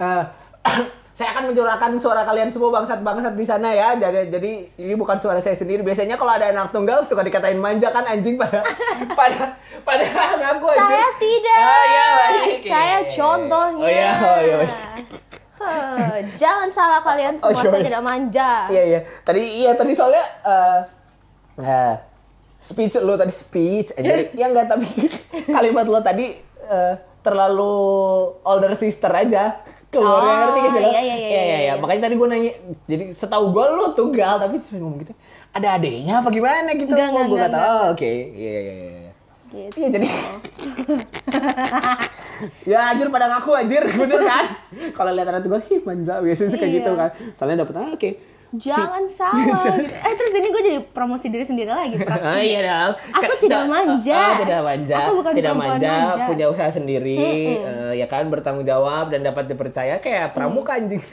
Eh, 0.01 0.23
saya 1.15 1.31
akan 1.31 1.43
mencurahkan 1.55 1.91
suara 1.95 2.27
kalian 2.27 2.51
semua 2.51 2.75
bangsat-bangsat 2.75 3.39
di 3.39 3.45
sana 3.47 3.71
ya. 3.71 3.95
Jadi, 3.95 4.29
jadi 4.36 4.51
ini 4.75 4.93
bukan 4.99 5.15
suara 5.15 5.39
saya 5.39 5.55
sendiri. 5.55 5.79
Biasanya 5.79 6.19
kalau 6.19 6.36
ada 6.36 6.51
anak 6.51 6.75
tunggal 6.75 7.07
suka 7.07 7.23
dikatain 7.23 7.55
manja 7.55 7.88
kan 7.89 8.03
anjing 8.03 8.36
pada 8.36 8.59
pada 9.19 9.55
pada 9.88 10.03
ngaku 10.38 10.67
anjing. 10.75 10.91
Saya 10.91 11.09
tidak. 11.15 11.59
Oh 11.63 11.83
iya, 11.88 12.07
baik. 12.19 12.57
Saya 12.67 12.97
contohnya. 13.07 13.79
Oh 13.79 13.89
iya, 13.89 14.11
oh 14.19 14.39
iya. 14.43 14.57
Huh, 15.55 16.19
jangan 16.36 16.67
salah 16.67 16.99
kalian 16.99 17.39
semua, 17.39 17.47
Oh, 17.47 17.63
saya 17.63 17.79
iya. 17.79 17.88
tidak 17.88 18.03
manja. 18.03 18.51
Iya 18.67 18.83
iya. 18.83 18.99
Tadi 19.23 19.41
iya 19.63 19.71
tadi 19.71 19.91
soalnya 19.95 20.25
eh 20.43 20.79
eh, 21.63 21.95
speech 22.58 22.95
lo 22.99 23.14
tadi 23.14 23.32
speech 23.32 23.93
aja. 23.93 24.12
ya 24.39 24.45
enggak 24.47 24.68
tapi 24.68 24.88
kalimat 25.56 25.86
lo 25.86 25.99
tadi 25.99 26.34
eh, 26.62 26.93
terlalu 27.20 27.74
older 28.41 28.74
sister 28.74 29.10
aja. 29.10 29.62
Keluar 29.88 30.20
Oh, 30.20 30.36
ngerti 30.51 30.60
gak 30.60 30.72
sih 30.72 30.82
lo? 30.82 30.89
iya, 30.89 31.01
iya, 31.01 31.16
iya, 31.16 31.41
iya, 31.41 31.58
iya. 31.62 31.74
Makanya 31.80 32.01
tadi 32.06 32.16
gue 32.16 32.28
nanya. 32.28 32.51
Jadi 32.84 33.03
setahu 33.12 33.49
gue 33.49 33.64
lo 33.64 33.86
tunggal 33.91 34.36
tapi 34.38 34.60
cuma 34.62 34.78
ngomong 34.82 34.99
gitu. 34.99 35.14
Ada 35.49 35.80
adeknya 35.80 36.20
apa 36.20 36.30
gimana 36.30 36.70
gitu? 36.72 36.91
Enggak, 36.91 37.10
enggak, 37.16 37.47
kata, 37.47 37.58
oh, 37.58 37.84
oke. 37.95 38.12
Iya 38.12 38.58
iya 38.60 38.60
iya. 38.60 38.88
iya. 38.91 39.12
Gitu. 39.45 39.78
Iya 39.80 39.88
jadi 39.89 40.08
ya 42.68 42.91
anjir 42.91 43.08
pada 43.08 43.32
ngaku 43.32 43.51
anjir 43.56 43.84
bener 43.88 44.20
kan 44.22 44.45
kalau 44.91 45.16
lihat 45.16 45.32
anak 45.32 45.47
gue 45.47 45.60
ih 45.72 45.80
manja 45.82 46.20
biasanya 46.20 46.60
Iya. 46.60 46.68
gitu 46.76 46.91
kan 46.93 47.10
soalnya 47.34 47.64
dapet 47.64 47.76
ah, 47.80 47.89
oke 47.95 48.10
Jangan 48.58 49.03
salah. 49.06 49.36
gitu. 49.36 49.70
Eh 49.86 50.14
terus 50.14 50.34
ini 50.34 50.47
gue 50.47 50.62
jadi 50.64 50.80
promosi 50.86 51.28
diri 51.28 51.41
sendiri 51.41 51.70
lagi. 51.70 51.95
Ah 52.01 52.38
iya 52.38 52.60
dong. 52.62 52.93
Aku 53.14 53.24
Ke- 53.30 53.41
tidak 53.43 53.64
manja. 53.66 54.16
Oh, 54.16 54.34
tidak 54.38 54.62
manja. 54.62 54.95
Aku 54.97 55.12
bukan 55.16 55.32
tidak 55.34 55.53
manja, 55.53 55.91
manja. 56.10 56.26
punya 56.26 56.45
usaha 56.47 56.70
sendiri, 56.70 57.18
eh, 57.58 57.91
ya 57.95 58.06
kan 58.06 58.26
bertanggung 58.26 58.64
jawab 58.64 59.08
dan 59.08 59.22
dapat 59.22 59.45
dipercaya 59.45 59.97
kayak 59.97 60.32
pramuka 60.32 60.76
anjing. 60.76 61.01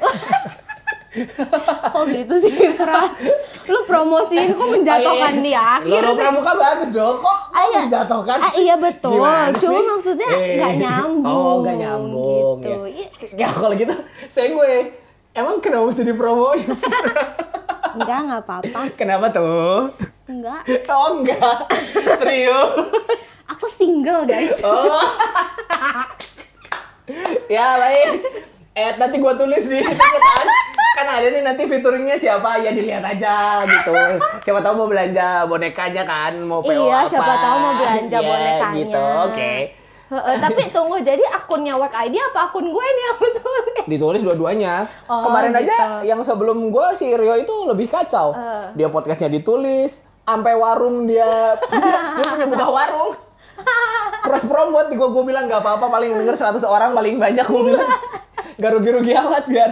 Oh 1.93 2.09
gitu 2.09 2.41
sih, 2.41 2.73
Prak. 2.73 3.21
Lu 3.69 3.85
promosiin 3.85 4.57
kok 4.57 4.65
menjatuhkan 4.65 5.35
Oh, 5.35 5.45
iya. 5.45 5.61
akhir. 5.77 5.85
Loro 5.85 6.11
pramuka 6.17 6.53
bagus 6.57 6.89
dong. 6.91 7.21
Kok 7.21 7.39
Ah, 7.53 7.63
iya. 7.63 7.79
menjatuhkan? 7.85 8.39
Ah, 8.41 8.53
iya 8.57 8.75
betul. 8.81 9.21
Cuma 9.61 9.81
maksudnya 9.87 10.25
Eh. 10.33 10.57
nggak 10.57 10.75
nyambung. 10.81 11.29
Oh, 11.29 11.55
nggak 11.61 11.77
nyambung. 11.77 12.57
Gitu. 12.59 12.73
Ya. 12.89 12.89
Iya. 12.89 13.09
ya 13.37 13.49
kalau 13.53 13.77
gitu, 13.77 13.93
saya 14.27 14.49
gue 14.51 14.73
emang 15.33 15.59
kenapa 15.59 15.89
mesti 15.89 16.03
dipromoin? 16.03 16.63
Enggak, 17.93 18.19
nggak 18.25 18.41
apa-apa. 18.43 18.79
kenapa 18.95 19.27
tuh? 19.29 19.93
Enggak. 20.25 20.65
Oh 20.89 21.13
enggak. 21.15 21.69
Serius. 22.17 22.73
Aku 23.47 23.69
single, 23.69 24.25
guys. 24.25 24.49
Oh. 24.63 24.97
ya 27.47 27.77
baik. 27.77 28.09
Eh 28.73 28.97
nanti 28.97 29.21
gua 29.21 29.37
tulis 29.37 29.61
di 29.63 29.85
kan. 29.85 29.93
Kan 30.95 31.07
ada 31.11 31.27
nih 31.27 31.43
nanti 31.43 31.65
fiturnya 31.65 32.17
siapa 32.17 32.57
ya 32.59 32.73
dilihat 32.73 33.05
aja 33.07 33.61
gitu. 33.67 33.93
Siapa 34.41 34.61
tahu 34.61 34.75
mau 34.75 34.89
belanja 34.89 35.45
bonekanya 35.45 36.01
kan, 36.03 36.33
mau 36.39 36.61
PO 36.61 36.73
Iya, 36.73 36.97
apa. 36.99 37.11
siapa 37.11 37.35
tahu 37.35 37.57
mau 37.59 37.75
belanja 37.77 38.17
Iya, 38.17 38.25
bonekanya. 38.25 38.77
gitu. 38.79 39.05
Oke. 39.29 39.53
Tapi 40.21 40.63
tunggu, 40.77 41.01
jadi 41.01 41.25
akunnya 41.33 41.75
Work 41.81 41.97
ID 41.97 42.17
apa 42.21 42.53
akun 42.53 42.69
gue 42.69 42.87
nih 42.87 43.05
yang 43.09 43.19
betul? 43.19 43.61
Ditulis 43.89 44.21
dua-duanya. 44.21 44.75
Oh, 45.09 45.29
Kemarin 45.31 45.57
aja 45.57 45.65
gitu. 45.65 46.13
yang 46.13 46.21
sebelum 46.21 46.69
gua 46.69 46.93
si 46.93 47.09
Rio 47.13 47.35
itu 47.41 47.55
lebih 47.65 47.89
kacau. 47.89 48.37
Eh. 48.37 48.77
Dia 48.77 48.89
podcastnya 48.93 49.33
ditulis, 49.33 49.99
sampai 50.23 50.55
warung 50.55 51.09
dia 51.09 51.57
dia 52.17 52.25
punya 52.29 52.47
buka 52.47 52.67
warung. 52.69 53.13
Cross 54.25 54.47
promote 54.47 54.91
gue 54.95 55.09
gue 55.09 55.25
bilang 55.27 55.51
nggak 55.51 55.63
apa-apa 55.63 55.87
paling 55.91 56.15
denger 56.15 56.35
100 56.39 56.63
orang 56.63 56.91
paling 56.95 57.19
banyak 57.19 57.47
gue 57.47 57.63
bilang 57.75 57.89
gak 58.59 58.71
rugi-rugi 58.79 59.13
amat 59.19 59.45
biar 59.51 59.71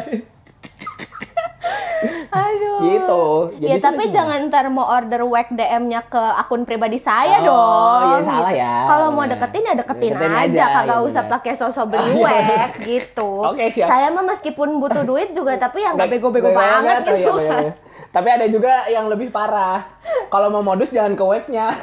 Aduh. 2.30 2.78
Gitu. 2.80 3.22
Jadi 3.60 3.66
ya 3.66 3.76
tapi 3.78 4.02
jangan 4.08 4.38
ntar 4.48 4.64
mau 4.68 4.86
order 4.86 5.20
WEC 5.22 5.48
DM-nya 5.52 6.00
ke 6.06 6.20
akun 6.38 6.62
pribadi 6.62 6.96
saya 6.96 7.42
Oh, 7.42 7.44
dong. 7.44 8.02
iya, 8.02 8.16
salah 8.24 8.52
ya. 8.52 8.74
Kalau 8.86 9.08
mau 9.10 9.24
deketin 9.24 9.62
ya 9.62 9.74
deketin, 9.74 10.10
Deketin 10.14 10.32
aja, 10.32 10.46
aja, 10.46 10.64
kagak 10.80 10.96
iya 10.96 11.04
usah 11.04 11.22
pakai 11.28 11.52
sosok 11.54 11.84
beli 11.90 12.02
Oh, 12.02 12.10
iya. 12.16 12.24
WEC 12.24 12.70
gitu. 12.80 13.30
Oke, 13.44 13.64
siap. 13.70 13.86
Saya 13.86 14.06
mah 14.08 14.24
meskipun 14.24 14.68
butuh 14.78 15.02
duit 15.02 15.30
juga 15.30 15.54
tapi 15.54 15.82
yang 15.82 15.94
nggak 15.94 16.10
bego-bego 16.10 16.50
banget 16.50 17.02
tuh, 17.02 17.14
gitu. 17.14 17.32
iya, 17.36 17.42
iya, 17.42 17.58
iya. 17.60 17.72
Tapi 18.10 18.28
ada 18.28 18.46
juga 18.46 18.72
yang 18.88 19.06
lebih 19.06 19.28
parah. 19.28 19.84
Kalau 20.26 20.48
mau 20.48 20.64
modus 20.64 20.90
jangan 20.90 21.14
ke 21.14 21.22
webnya. 21.22 21.70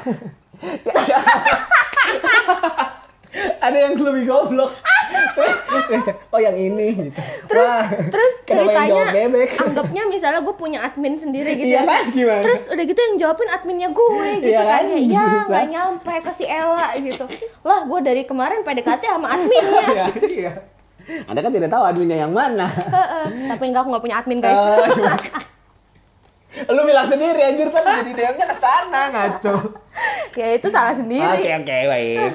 ada 3.61 3.77
yang 3.77 3.93
lebih 3.93 4.25
goblok. 4.25 4.73
oh 6.33 6.39
yang 6.39 6.53
ini 6.53 7.09
gitu. 7.09 7.19
Terus 7.47 7.67
Wah, 7.67 7.85
terus 8.09 8.33
ceritanya 8.43 9.03
anggapnya 9.63 10.03
misalnya 10.05 10.41
gue 10.41 10.55
punya 10.55 10.79
admin 10.83 11.15
sendiri 11.15 11.53
gitu 11.53 11.69
Iya 11.69 11.81
ya. 11.81 11.89
kan? 11.89 12.03
Gimana? 12.11 12.41
Terus 12.43 12.61
udah 12.67 12.83
gitu 12.83 12.99
yang 12.99 13.15
jawabin 13.17 13.49
adminnya 13.49 13.89
gue 13.89 14.27
gitu 14.43 14.51
Iya 14.51 14.61
kan. 14.61 14.83
kan? 14.83 14.83
Ya, 14.89 14.99
ya 14.99 15.25
nggak 15.47 15.65
nyampe 15.69 16.13
ke 16.21 16.31
si 16.33 16.45
Ella 16.45 16.87
gitu. 16.97 17.25
Lah 17.63 17.79
gue 17.83 17.99
dari 18.01 18.21
kemarin 18.23 18.61
PDKT 18.61 19.03
sama 19.05 19.27
adminnya. 19.31 19.85
Iya, 19.87 20.05
iya. 20.27 20.53
Anda 21.23 21.39
kan 21.39 21.51
tidak 21.51 21.71
tahu 21.71 21.83
adminnya 21.85 22.17
yang 22.19 22.33
mana. 22.35 22.67
Tapi 23.47 23.63
enggak 23.63 23.81
aku 23.81 23.89
nggak 23.95 24.03
punya 24.03 24.17
admin 24.19 24.39
guys. 24.43 24.57
Oh, 24.57 24.83
gimana? 24.91 25.39
Lu 26.67 26.81
bilang 26.83 27.05
sendiri 27.05 27.37
anjir 27.43 27.69
kan 27.69 27.85
jadi 28.01 28.11
DM-nya 28.11 28.45
ke 28.49 28.57
sana 28.57 29.01
ngaco. 29.13 29.55
ya 30.33 30.47
itu 30.51 30.67
salah 30.67 30.97
sendiri. 30.97 31.37
Oke 31.37 31.49
oke 31.53 31.77
baik. 31.87 32.29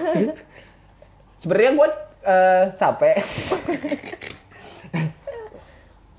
Sebenarnya 1.37 1.73
gue 1.75 1.89
eh, 2.25 2.65
capek. 2.79 3.17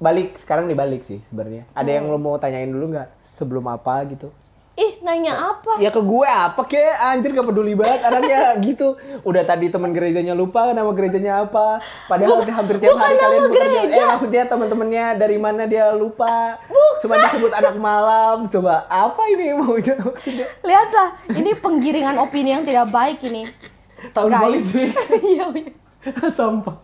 balik 0.03 0.35
sekarang 0.43 0.67
dibalik 0.67 1.01
sih 1.07 1.23
sebenarnya. 1.31 1.63
Ada 1.71 1.91
yang 1.99 2.11
lo 2.11 2.19
mau 2.19 2.35
tanyain 2.35 2.67
dulu 2.67 2.91
nggak 2.91 3.09
sebelum 3.39 3.63
apa 3.71 4.03
gitu? 4.11 4.29
Ih, 4.73 4.97
nanya 5.05 5.53
apa? 5.53 5.77
Ya 5.77 5.93
ke 5.93 6.01
gue 6.01 6.25
apa 6.25 6.65
ke 6.65 6.81
anjir 6.97 7.29
gak 7.29 7.45
peduli 7.45 7.77
banget 7.77 8.09
anaknya 8.09 8.57
gitu. 8.73 8.97
Udah 9.21 9.45
tadi 9.45 9.69
teman 9.69 9.93
gerejanya 9.93 10.33
lupa 10.33 10.73
nama 10.73 10.89
gerejanya 10.97 11.45
apa. 11.45 11.77
Padahal 12.09 12.41
hampir 12.41 12.81
tiap 12.81 12.97
bukan 12.97 13.05
hari 13.05 13.15
kalian 13.21 13.41
bekerja. 13.53 13.69
gereja. 13.85 13.95
Eh 14.01 14.05
maksudnya 14.09 14.43
teman-temannya 14.49 15.05
dari 15.13 15.37
mana 15.37 15.69
dia 15.69 15.93
lupa. 15.93 16.57
Cuma 17.05 17.21
disebut 17.21 17.53
anak 17.53 17.77
malam. 17.77 18.49
Coba 18.49 18.89
apa 18.89 19.21
ini 19.29 19.53
maunya 19.53 19.93
maksudnya? 20.01 20.49
Lihatlah, 20.65 21.09
ini 21.37 21.53
penggiringan 21.53 22.17
opini 22.17 22.57
yang 22.57 22.65
tidak 22.65 22.89
baik 22.89 23.21
ini. 23.29 23.45
Tahun 24.09 24.29
Guys. 24.33 24.41
politik. 24.41 24.89
Iya, 25.21 25.45
iya. 25.53 25.82
Sampah. 26.37 26.75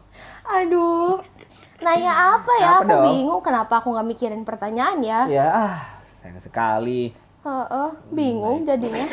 Aduh. 0.46 1.20
Nanya 1.80 2.36
apa 2.36 2.52
ya? 2.60 2.70
Apa 2.80 2.84
aku 2.84 2.92
dong? 2.92 3.04
bingung 3.08 3.42
kenapa 3.42 3.80
aku 3.80 3.96
nggak 3.96 4.08
mikirin 4.08 4.44
pertanyaan 4.44 5.00
ya. 5.00 5.20
Ya, 5.32 5.48
ah, 5.48 5.76
sayang 6.20 6.40
sekali. 6.44 7.16
Heeh, 7.40 7.90
bingung 8.12 8.68
jadinya. 8.68 9.08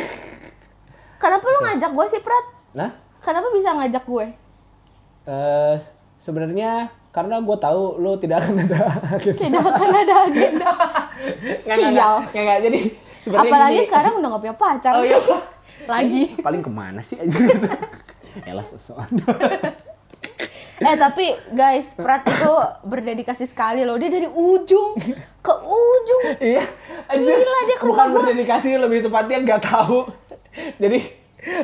Kenapa 1.16 1.46
lu 1.46 1.58
ngajak 1.62 1.90
gue 1.94 2.06
sih, 2.10 2.20
Prat? 2.20 2.44
Nah, 2.74 2.90
Kenapa 3.22 3.50
bisa 3.50 3.74
ngajak 3.74 4.04
gue? 4.06 4.26
eh 5.26 5.76
sebenarnya 6.22 6.86
karena 7.10 7.42
gue 7.42 7.56
tahu 7.58 7.98
lo 7.98 8.14
tidak 8.14 8.46
akan 8.46 8.62
ada 8.62 8.78
agenda. 9.10 9.42
Tidak 9.42 9.64
akan 9.64 9.90
ada 9.90 10.14
agenda. 10.30 10.70
Nggak, 11.66 11.76
nggak, 11.80 11.90
Sial. 11.90 12.14
nggak, 12.30 12.42
nggak. 12.44 12.58
Jadi 12.62 12.80
Apalagi 13.26 13.74
gini. 13.74 13.86
sekarang 13.90 14.12
udah 14.20 14.28
gak 14.30 14.42
punya 14.46 14.56
pacar. 14.60 14.92
Oh 14.94 15.02
iya. 15.02 15.18
Lagi. 15.90 16.22
Paling 16.38 16.62
ke 16.62 16.70
mana 16.70 17.00
sih 17.02 17.18
aja 17.18 17.30
gitu. 17.34 17.66
Elah 18.44 18.62
sosokan. 18.62 19.10
Eh 20.76 20.96
tapi 21.00 21.32
guys, 21.56 21.96
Prat 21.96 22.20
itu 22.28 22.52
berdedikasi 22.84 23.48
sekali 23.48 23.80
loh. 23.88 23.96
Dia 23.96 24.12
dari 24.12 24.28
ujung 24.28 24.92
ke 25.40 25.54
ujung. 25.64 26.24
iya. 26.42 26.64
Gila, 27.16 27.60
dia 27.64 27.76
ke 27.80 27.84
Bukan 27.88 28.08
berdedikasi 28.12 28.76
lebih 28.76 29.08
tepatnya 29.08 29.40
nggak 29.40 29.62
tahu. 29.64 30.04
Jadi 30.76 31.00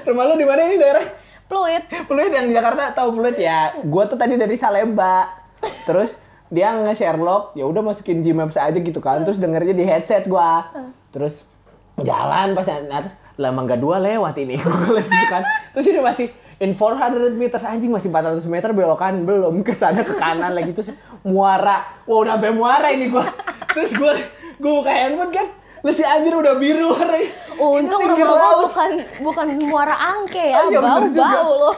rumah 0.08 0.24
lo 0.32 0.34
di 0.40 0.48
mana 0.48 0.64
ini 0.64 0.80
daerah? 0.80 1.04
Fluid. 1.44 1.84
Fluid 2.08 2.32
yang 2.32 2.48
di 2.48 2.54
Jakarta 2.56 2.96
tahu 2.96 3.20
Fluid 3.20 3.36
ya. 3.36 3.76
Gua 3.84 4.08
tuh 4.08 4.16
tadi 4.16 4.40
dari 4.40 4.56
Salemba. 4.56 5.28
Terus 5.84 6.16
dia 6.48 6.72
nge-Sherlock, 6.76 7.56
ya 7.56 7.64
udah 7.68 7.80
masukin 7.84 8.24
Gmaps 8.24 8.56
aja 8.56 8.76
gitu 8.76 9.00
kan. 9.04 9.28
Terus 9.28 9.36
dengernya 9.36 9.76
di 9.76 9.84
headset 9.84 10.24
gua. 10.24 10.72
Terus 11.12 11.44
jalan 12.00 12.56
pas 12.56 12.64
nah, 12.88 13.04
terus 13.04 13.20
lama 13.36 13.60
nggak 13.68 13.80
dua 13.80 14.00
lewat 14.00 14.40
ini 14.40 14.56
gitu 15.04 15.26
kan. 15.28 15.44
Terus 15.76 15.86
ini 15.92 16.00
masih 16.00 16.28
in 16.62 16.70
400 16.72 17.34
meters 17.34 17.66
anjing 17.66 17.90
masih 17.90 18.06
400 18.06 18.46
meter 18.46 18.70
belokan 18.70 19.26
belum 19.26 19.66
ke 19.66 19.74
sana 19.74 20.06
ke 20.06 20.14
kanan 20.14 20.54
lagi 20.54 20.70
terus 20.70 20.94
muara. 21.20 21.82
Wah 22.06 22.16
udah 22.22 22.38
sampai 22.38 22.54
muara 22.54 22.88
ini 22.88 23.10
gua. 23.10 23.26
Terus 23.68 23.90
gua 23.92 24.14
gua 24.56 24.72
buka 24.78 24.92
handphone 24.94 25.34
kan. 25.34 25.46
Lu 25.82 25.90
si 25.90 26.06
anjir 26.06 26.30
udah 26.30 26.54
biru 26.54 26.94
warnanya. 26.94 27.30
Untung 27.58 28.00
rumah 28.00 28.26
gua 28.30 28.50
bukan 28.62 28.90
bukan 29.18 29.46
muara 29.60 29.94
angke 30.14 30.38
ya, 30.38 30.62
Oh, 30.62 30.70
iya, 30.70 30.78
juga. 30.78 30.86
bau-bau 31.02 31.50
loh. 31.58 31.76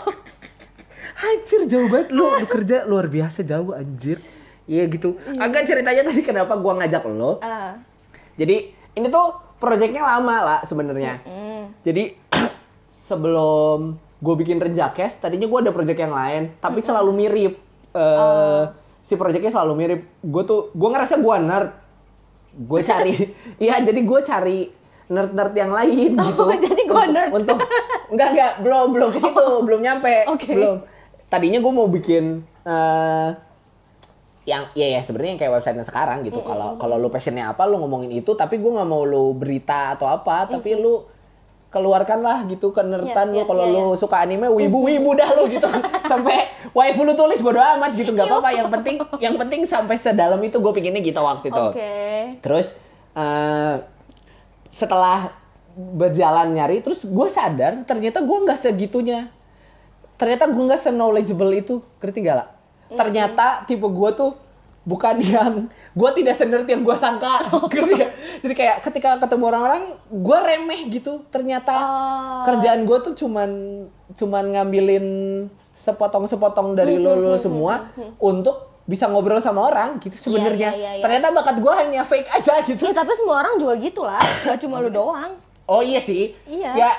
Anjir 1.16 1.60
jauh 1.64 1.88
banget 1.88 2.08
lu 2.12 2.24
bekerja 2.44 2.76
luar 2.84 3.08
biasa 3.08 3.40
jauh 3.40 3.72
anjir. 3.72 4.20
Iya 4.68 4.84
gitu. 4.86 5.16
Agak 5.34 5.64
ceritanya 5.64 6.04
tadi 6.04 6.20
kenapa 6.20 6.60
gua 6.60 6.76
ngajak 6.76 7.08
lo. 7.08 7.40
Ah, 7.40 7.80
Jadi 8.36 8.68
ini 8.92 9.06
tuh 9.08 9.32
proyeknya 9.56 10.04
lama 10.04 10.36
lah 10.44 10.58
sebenarnya. 10.68 11.24
Jadi 11.80 12.12
sebelum 13.08 13.96
gue 14.24 14.34
bikin 14.40 14.56
Renjakes, 14.56 15.20
tadinya 15.20 15.44
gue 15.44 15.58
ada 15.60 15.68
project 15.68 16.00
yang 16.00 16.16
lain, 16.16 16.56
tapi 16.56 16.80
selalu 16.80 17.12
mirip. 17.12 17.54
Eh, 17.92 18.62
Si 19.04 19.20
proyeknya 19.20 19.52
selalu 19.52 19.72
mirip. 19.76 20.00
Gue 20.24 20.48
tuh, 20.48 20.72
gue 20.72 20.88
ngerasa 20.88 21.20
gue 21.20 21.36
nerd. 21.44 21.70
Gue 22.56 22.80
cari, 22.80 23.12
iya 23.64 23.84
jadi 23.84 24.00
gue 24.00 24.20
cari 24.24 24.58
nerd-nerd 25.12 25.52
yang 25.52 25.68
lain 25.68 26.16
gitu. 26.16 26.40
Oh, 26.40 26.56
jadi 26.64 26.82
gua 26.88 27.04
Untuk- 27.04 27.12
nerd. 27.12 27.30
Untuk, 27.36 27.56
enggak 28.08 28.28
enggak, 28.32 28.52
belum 28.64 28.86
belum 28.96 29.08
ke 29.12 29.18
situ, 29.20 29.46
belum 29.60 29.80
nyampe, 29.84 30.24
Oke. 30.32 30.56
belum. 30.56 30.76
Tadinya 31.28 31.60
gue 31.60 31.72
mau 31.74 31.84
bikin 31.84 32.40
eh 32.64 33.30
yang 34.44 34.68
ya 34.76 34.86
ya 34.96 35.00
sebenarnya 35.00 35.30
yang 35.36 35.40
kayak 35.40 35.52
website 35.56 35.88
sekarang 35.88 36.20
gitu 36.20 36.44
kalau 36.44 36.76
kalau 36.76 37.00
lu 37.00 37.08
passionnya 37.08 37.48
apa 37.48 37.64
lu 37.64 37.80
ngomongin 37.80 38.12
itu 38.12 38.36
tapi 38.36 38.60
gue 38.60 38.68
nggak 38.68 38.88
mau 38.88 39.00
lu 39.00 39.32
berita 39.32 39.96
atau 39.96 40.04
apa 40.04 40.44
tapi 40.44 40.76
lu 40.76 41.00
keluarkan 41.74 42.22
lah 42.22 42.46
gitu 42.46 42.70
kenertan 42.70 43.34
Yes, 43.34 43.34
lu 43.34 43.40
yes, 43.42 43.48
kalau 43.50 43.64
iya, 43.66 43.74
lu 43.74 43.82
suka 43.98 44.16
anime 44.22 44.46
wibu 44.46 44.86
wibu 44.86 45.18
dah 45.18 45.26
lu 45.34 45.50
gitu. 45.50 45.66
Sampai 46.10 46.46
waifu 46.70 47.02
lu 47.02 47.18
tulis 47.18 47.42
bodo 47.42 47.58
amat 47.58 47.98
gitu 47.98 48.14
nggak 48.14 48.30
apa-apa. 48.30 48.50
Yang 48.54 48.68
penting 48.70 48.96
yang 49.18 49.34
penting 49.34 49.60
sampai 49.66 49.98
sedalam 49.98 50.38
itu 50.46 50.62
gue 50.62 50.72
pinginnya 50.72 51.02
gitu 51.02 51.18
waktu 51.18 51.50
itu. 51.50 51.64
Oke. 51.74 51.90
terus 52.38 52.78
eh, 53.18 53.74
setelah 54.70 55.34
berjalan 55.74 56.54
nyari 56.54 56.78
terus 56.86 57.02
gue 57.02 57.26
sadar 57.26 57.82
ternyata 57.82 58.22
gue 58.22 58.38
nggak 58.46 58.58
segitunya. 58.62 59.26
Ternyata 60.14 60.46
gue 60.46 60.62
nggak 60.62 60.78
se-knowledgeable 60.78 61.50
itu. 61.58 61.82
Ngerti 61.98 62.18
gak 62.22 62.36
lah 62.38 62.48
ternyata 62.92 63.66
tipe 63.66 63.84
gue 63.84 64.10
tuh 64.14 64.30
bukan 64.84 65.16
yang 65.18 65.52
gue 65.92 66.10
tidak 66.14 66.36
senert 66.36 66.68
yang 66.68 66.84
gue 66.84 66.92
sangka 66.92 67.40
ngerti 67.72 67.92
gak? 68.04 68.12
jadi 68.44 68.54
kayak 68.54 68.76
ketika 68.84 69.16
ketemu 69.16 69.44
orang-orang 69.48 69.82
gue 70.06 70.38
remeh 70.38 70.80
gitu 70.92 71.24
ternyata 71.28 71.72
Oh. 71.74 72.44
kerjaan 72.44 72.84
gue 72.84 72.98
tuh 73.00 73.16
cuman 73.16 73.50
cuman 74.12 74.44
ngambilin 74.52 75.06
sepotong-sepotong 75.74 76.76
dari 76.76 77.00
lo 77.00 77.16
lo 77.16 77.34
semua 77.36 77.88
untuk 78.16 78.72
bisa 78.84 79.08
ngobrol 79.08 79.40
sama 79.40 79.64
orang 79.64 79.96
gitu 79.96 80.12
sebenarnya 80.12 80.70
iya, 80.70 80.76
iya, 80.76 80.90
iya. 81.00 81.02
ternyata 81.02 81.32
bakat 81.32 81.56
gue 81.56 81.72
hanya 81.72 82.04
fake 82.04 82.28
aja 82.28 82.60
gitu 82.62 82.84
Ya 82.84 82.92
tapi 82.92 83.16
semua 83.16 83.40
orang 83.40 83.56
juga 83.56 83.74
gitu 83.80 84.04
lah, 84.04 84.20
gak 84.20 84.60
cuma 84.60 84.76
lu 84.78 84.92
doang. 84.92 85.32
Oh 85.64 85.80
iya 85.80 85.96
sih. 85.96 86.36
Iya. 86.44 86.76
Ya 86.76 86.90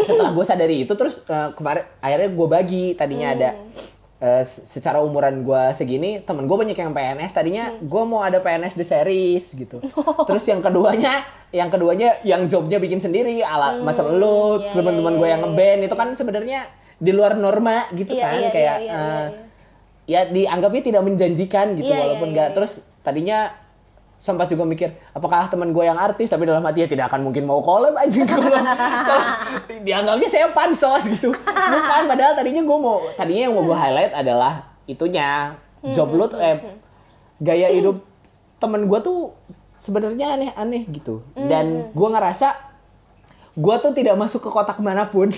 setelah 0.00 0.32
gue 0.32 0.40
sadari 0.40 0.88
itu 0.88 0.92
terus 0.96 1.20
eh, 1.28 1.48
kemarin 1.52 1.84
akhirnya 2.00 2.30
gue 2.32 2.46
bagi 2.48 2.84
tadinya 2.96 3.28
ada 3.36 3.50
se- 4.18 4.66
secara 4.66 4.98
umuran 4.98 5.46
gue 5.46 5.62
segini 5.78 6.18
temen 6.26 6.50
gue 6.50 6.56
banyak 6.58 6.74
yang 6.74 6.90
PNS 6.90 7.30
tadinya 7.30 7.70
gue 7.78 8.02
mau 8.02 8.18
ada 8.20 8.42
PNS 8.42 8.74
di 8.74 8.82
series 8.82 9.44
gitu. 9.54 9.78
Terus 10.28 10.44
yang 10.46 10.58
keduanya 10.58 11.22
yang 11.54 11.70
keduanya 11.70 12.18
yang 12.26 12.44
jobnya 12.50 12.76
bikin 12.76 12.98
sendiri 12.98 13.40
ala 13.40 13.78
macam 13.80 14.10
lu 14.12 14.58
iya, 14.60 14.74
teman-teman 14.74 15.12
iya, 15.14 15.18
gue 15.18 15.26
iya, 15.26 15.32
yang 15.32 15.42
iya. 15.42 15.48
ngeband 15.48 15.80
itu 15.86 15.94
kan 15.96 16.08
sebenarnya 16.12 16.60
di 16.98 17.12
luar 17.14 17.38
norma 17.38 17.86
gitu 17.94 18.10
Iya, 18.10 18.22
kan 18.26 18.34
iya, 18.34 18.50
kayak 18.50 18.76
iya, 18.82 18.90
iya, 18.90 18.98
iya, 18.98 19.28
ya 20.08 20.20
dianggapnya 20.26 20.82
tidak 20.82 21.02
menjanjikan 21.06 21.66
gitu 21.78 21.88
Iya, 21.88 21.94
iya, 21.94 22.02
walaupun 22.04 22.28
iya, 22.28 22.34
nggak 22.34 22.48
iya. 22.50 22.54
terus 22.58 22.72
tadinya 23.06 23.38
sempat 24.18 24.50
juga 24.50 24.62
mikir 24.62 24.98
apakah 25.10 25.46
teman 25.46 25.70
gue 25.70 25.80
yang 25.80 25.94
artis? 25.94 26.26
Tapi 26.26 26.42
dalam 26.42 26.60
hati 26.60 26.82
ya 26.82 26.88
tidak 26.88 27.06
akan 27.06 27.22
mungkin 27.22 27.46
mau 27.46 27.58
collab 27.58 27.94
aja 27.94 28.22
kalau 28.22 28.50
kalau 29.08 29.24
dianggapnya 29.80 30.28
saya 30.28 30.50
pansos 30.50 31.06
gitu. 31.06 31.30
Bukan 31.46 32.02
padahal 32.04 32.34
tadinya 32.34 32.60
gue 32.60 32.78
mau 32.78 33.06
tadinya 33.14 33.46
yang 33.46 33.54
mau 33.54 33.62
gue 33.62 33.74
highlight 33.74 34.12
adalah 34.12 34.66
itunya 34.84 35.54
job 35.88 36.10
lu 36.10 36.26
tuh 36.26 36.36
eh 36.36 36.58
gaya 37.38 37.70
hidup 37.70 38.02
temen 38.58 38.84
gue 38.84 38.98
tuh 38.98 39.30
sebenarnya 39.78 40.34
aneh-aneh 40.34 40.82
gitu. 40.90 41.22
Dan 41.32 41.94
gue 41.94 42.08
ngerasa 42.10 42.58
gue 43.54 43.74
tuh 43.78 43.92
tidak 43.92 44.14
masuk 44.14 44.42
ke 44.42 44.50
kotak 44.50 44.78
mana 44.78 45.06
pun. 45.06 45.30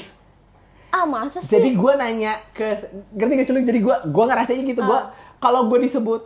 Ah 0.91 1.07
masa 1.07 1.39
sih? 1.39 1.53
jadi 1.53 1.71
gue 1.71 1.93
nanya 1.95 2.35
ke 2.51 2.67
ngerti 3.15 3.33
gak 3.33 3.47
sih 3.47 3.55
lu? 3.55 3.63
jadi 3.63 3.79
gue 3.79 3.97
gue 4.11 4.25
ngerasanya 4.27 4.63
gitu 4.67 4.83
gue 4.83 4.99
Ah. 4.99 5.15
kalau 5.39 5.71
gue 5.71 5.87
disebut 5.87 6.19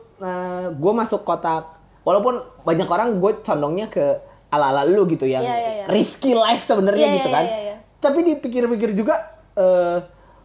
gue 0.72 0.92
masuk 0.94 1.20
kotak 1.20 1.68
walaupun 2.05 2.34
banyak 2.62 2.86
orang 2.86 3.16
gue 3.16 3.32
condongnya 3.40 3.88
ke 3.88 4.05
ala 4.48 4.70
ala 4.70 4.82
lu 4.84 5.02
gitu 5.05 5.24
yang 5.24 5.42
Iya, 5.42 5.57
iya, 5.57 5.70
iya. 5.74 5.84
risky 5.88 6.30
life 6.30 6.62
sebenarnya 6.62 7.07
Iya, 7.11 7.16
gitu 7.18 7.28
iya, 7.28 7.34
kan 7.34 7.44
iya, 7.44 7.59
iya. 7.61 7.76
tapi 7.98 8.18
dipikir-pikir 8.22 8.94
juga 8.94 9.18
eh, 9.55 9.98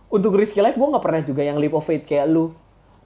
untuk 0.10 0.34
risky 0.34 0.57
life 0.57 0.74
gue 0.74 0.88
nggak 0.88 1.03
pernah 1.03 1.22
juga 1.22 1.41
yang 1.43 1.55
leap 1.55 1.72
of 1.72 1.84
faith 1.84 2.03
kayak 2.03 2.26
lu 2.26 2.49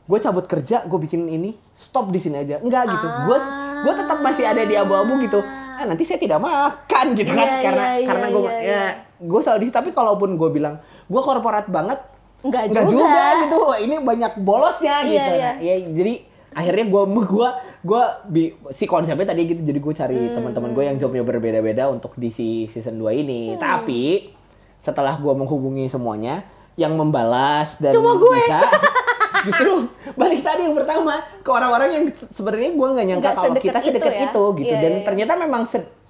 gue 0.04 0.20
cabut 0.20 0.46
kerja 0.46 0.84
gue 0.84 1.00
bikin 1.02 1.28
ini 1.28 1.56
stop 1.72 2.08
di 2.08 2.20
sini 2.20 2.40
aja 2.40 2.60
enggak 2.60 2.88
gitu 2.88 3.08
gue 3.26 3.38
gue 3.84 3.94
tetap 3.98 4.20
masih 4.20 4.44
ada 4.44 4.64
di 4.64 4.76
abu-abu 4.76 5.20
gitu 5.20 5.40
ah 5.74 5.84
nanti 5.84 6.06
saya 6.06 6.20
tidak 6.20 6.38
makan 6.38 7.06
gitu 7.16 7.32
kan 7.32 7.48
Iya, 7.50 7.60
karena 7.64 7.86
iya, 7.98 8.08
karena 8.08 8.28
iya, 8.28 8.36
gue 8.36 8.42
iya, 8.44 8.54
ya 8.54 8.62
iya. 8.62 8.84
gue 9.18 9.40
selalu 9.42 9.60
di 9.60 9.68
tapi 9.72 9.90
kalaupun 9.92 10.36
gue 10.36 10.50
bilang 10.52 10.78
gue 11.04 11.22
korporat 11.22 11.68
banget 11.68 12.00
Nggak 12.44 12.76
nggak 12.76 12.86
juga. 12.92 13.08
juga. 13.08 13.24
gitu 13.48 13.60
ini 13.80 13.96
banyak 14.04 14.34
bolosnya 14.44 14.96
Iya, 15.00 15.08
gitu. 15.08 15.32
Nah, 15.32 15.56
ya 15.64 15.76
jadi 15.96 16.14
akhirnya 16.52 16.86
gue 16.92 17.04
gua 17.32 17.50
gua 17.84 18.04
bi- 18.24 18.56
si 18.70 18.84
konsepnya 18.84 19.28
tadi 19.28 19.44
gitu 19.46 19.62
jadi 19.62 19.76
gue 19.78 19.94
cari 19.94 20.16
Hmm. 20.18 20.34
teman-teman 20.34 20.72
gue 20.72 20.84
yang 20.86 20.98
jobnya 20.98 21.20
berbeda-beda 21.22 21.88
untuk 21.88 22.16
di 22.16 22.28
si 22.28 22.48
season 22.66 22.96
2 22.96 23.04
Hmm. 23.06 23.20
ini 23.20 23.42
tapi 23.56 24.32
setelah 24.80 25.16
gue 25.16 25.34
menghubungi 25.34 25.88
semuanya 25.88 26.48
yang 26.74 26.94
membalas 26.94 27.76
dan 27.78 27.92
Cuma 27.92 28.16
gue. 28.16 28.34
bisa 28.34 28.60
justru 29.46 29.86
balik 30.14 30.40
tadi 30.40 30.64
yang 30.64 30.74
pertama 30.74 31.14
ke 31.38 31.50
orang-orang 31.50 31.90
yang 31.92 32.04
sebenarnya 32.30 32.72
gue 32.72 32.88
nggak 32.90 33.06
nyangka 33.06 33.24
Nggak 33.26 33.36
kalau 33.38 33.54
kita 33.60 33.80
sedekat 33.82 34.08
itu 34.08 34.18
ya. 34.18 34.24
itu, 34.26 34.44
gitu 34.56 34.72
Iya, 34.72 34.80
dan 34.80 34.88
iya, 34.90 34.98
iya. 34.98 35.06
ternyata 35.06 35.34
memang 35.36 35.64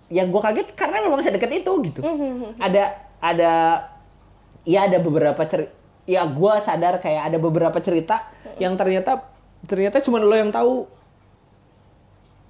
yang 0.08 0.28
gue 0.30 0.42
kaget 0.42 0.68
karena 0.72 0.98
memang 1.02 1.20
sedekat 1.20 1.52
itu 1.52 1.72
gitu 1.84 2.00
Hmm, 2.00 2.54
ada 2.56 2.84
ada 3.18 3.52
ya 4.64 4.86
ada 4.86 4.98
beberapa 4.98 5.42
cerita 5.44 5.74
ya 6.04 6.22
gue 6.24 6.54
sadar 6.60 7.00
kayak 7.00 7.34
ada 7.34 7.38
beberapa 7.38 7.80
cerita 7.80 8.30
yang 8.56 8.76
ternyata 8.76 9.26
ternyata 9.64 9.98
cuma 10.00 10.20
lo 10.20 10.36
yang 10.36 10.52
tahu 10.52 10.86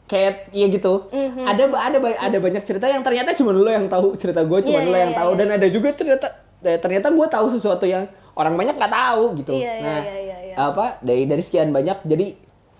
kayak 0.03 0.51
ya 0.51 0.67
gitu 0.67 1.07
Mhm. 1.09 1.43
ada 1.43 1.63
ada 1.71 1.97
ada 1.97 2.37
banyak 2.37 2.63
cerita 2.63 2.85
yang 2.85 3.01
ternyata 3.01 3.31
cuma 3.33 3.55
lo 3.55 3.65
yang 3.65 3.87
tahu 3.87 4.13
cerita 4.19 4.43
gue 4.43 4.59
cuma 4.61 4.79
Iya, 4.79 4.85
lo 4.85 4.91
iya, 4.91 5.01
yang 5.01 5.13
iya, 5.15 5.19
tahu 5.19 5.31
iya. 5.31 5.39
dan 5.39 5.47
ada 5.55 5.67
juga 5.67 5.89
ternyata 5.95 6.27
eh, 6.59 6.77
ternyata 6.77 7.07
gue 7.09 7.27
tahu 7.27 7.45
sesuatu 7.49 7.85
yang 7.87 8.03
orang 8.33 8.53
banyak 8.53 8.75
nggak 8.75 8.93
tahu 8.93 9.23
gitu 9.39 9.53
Iya, 9.55 9.73
iya, 9.73 9.83
nah 9.83 9.99
iya, 10.01 10.15
iya, 10.19 10.37
iya. 10.43 10.55
apa 10.59 10.99
dari 10.99 11.23
dari 11.23 11.39
sekian 11.39 11.71
banyak 11.71 12.03
jadi 12.03 12.35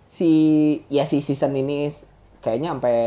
si 0.07 0.29
ya 0.87 1.03
si 1.03 1.19
season 1.19 1.55
ini 1.55 1.89
kayaknya 2.37 2.75
sampai 2.75 2.97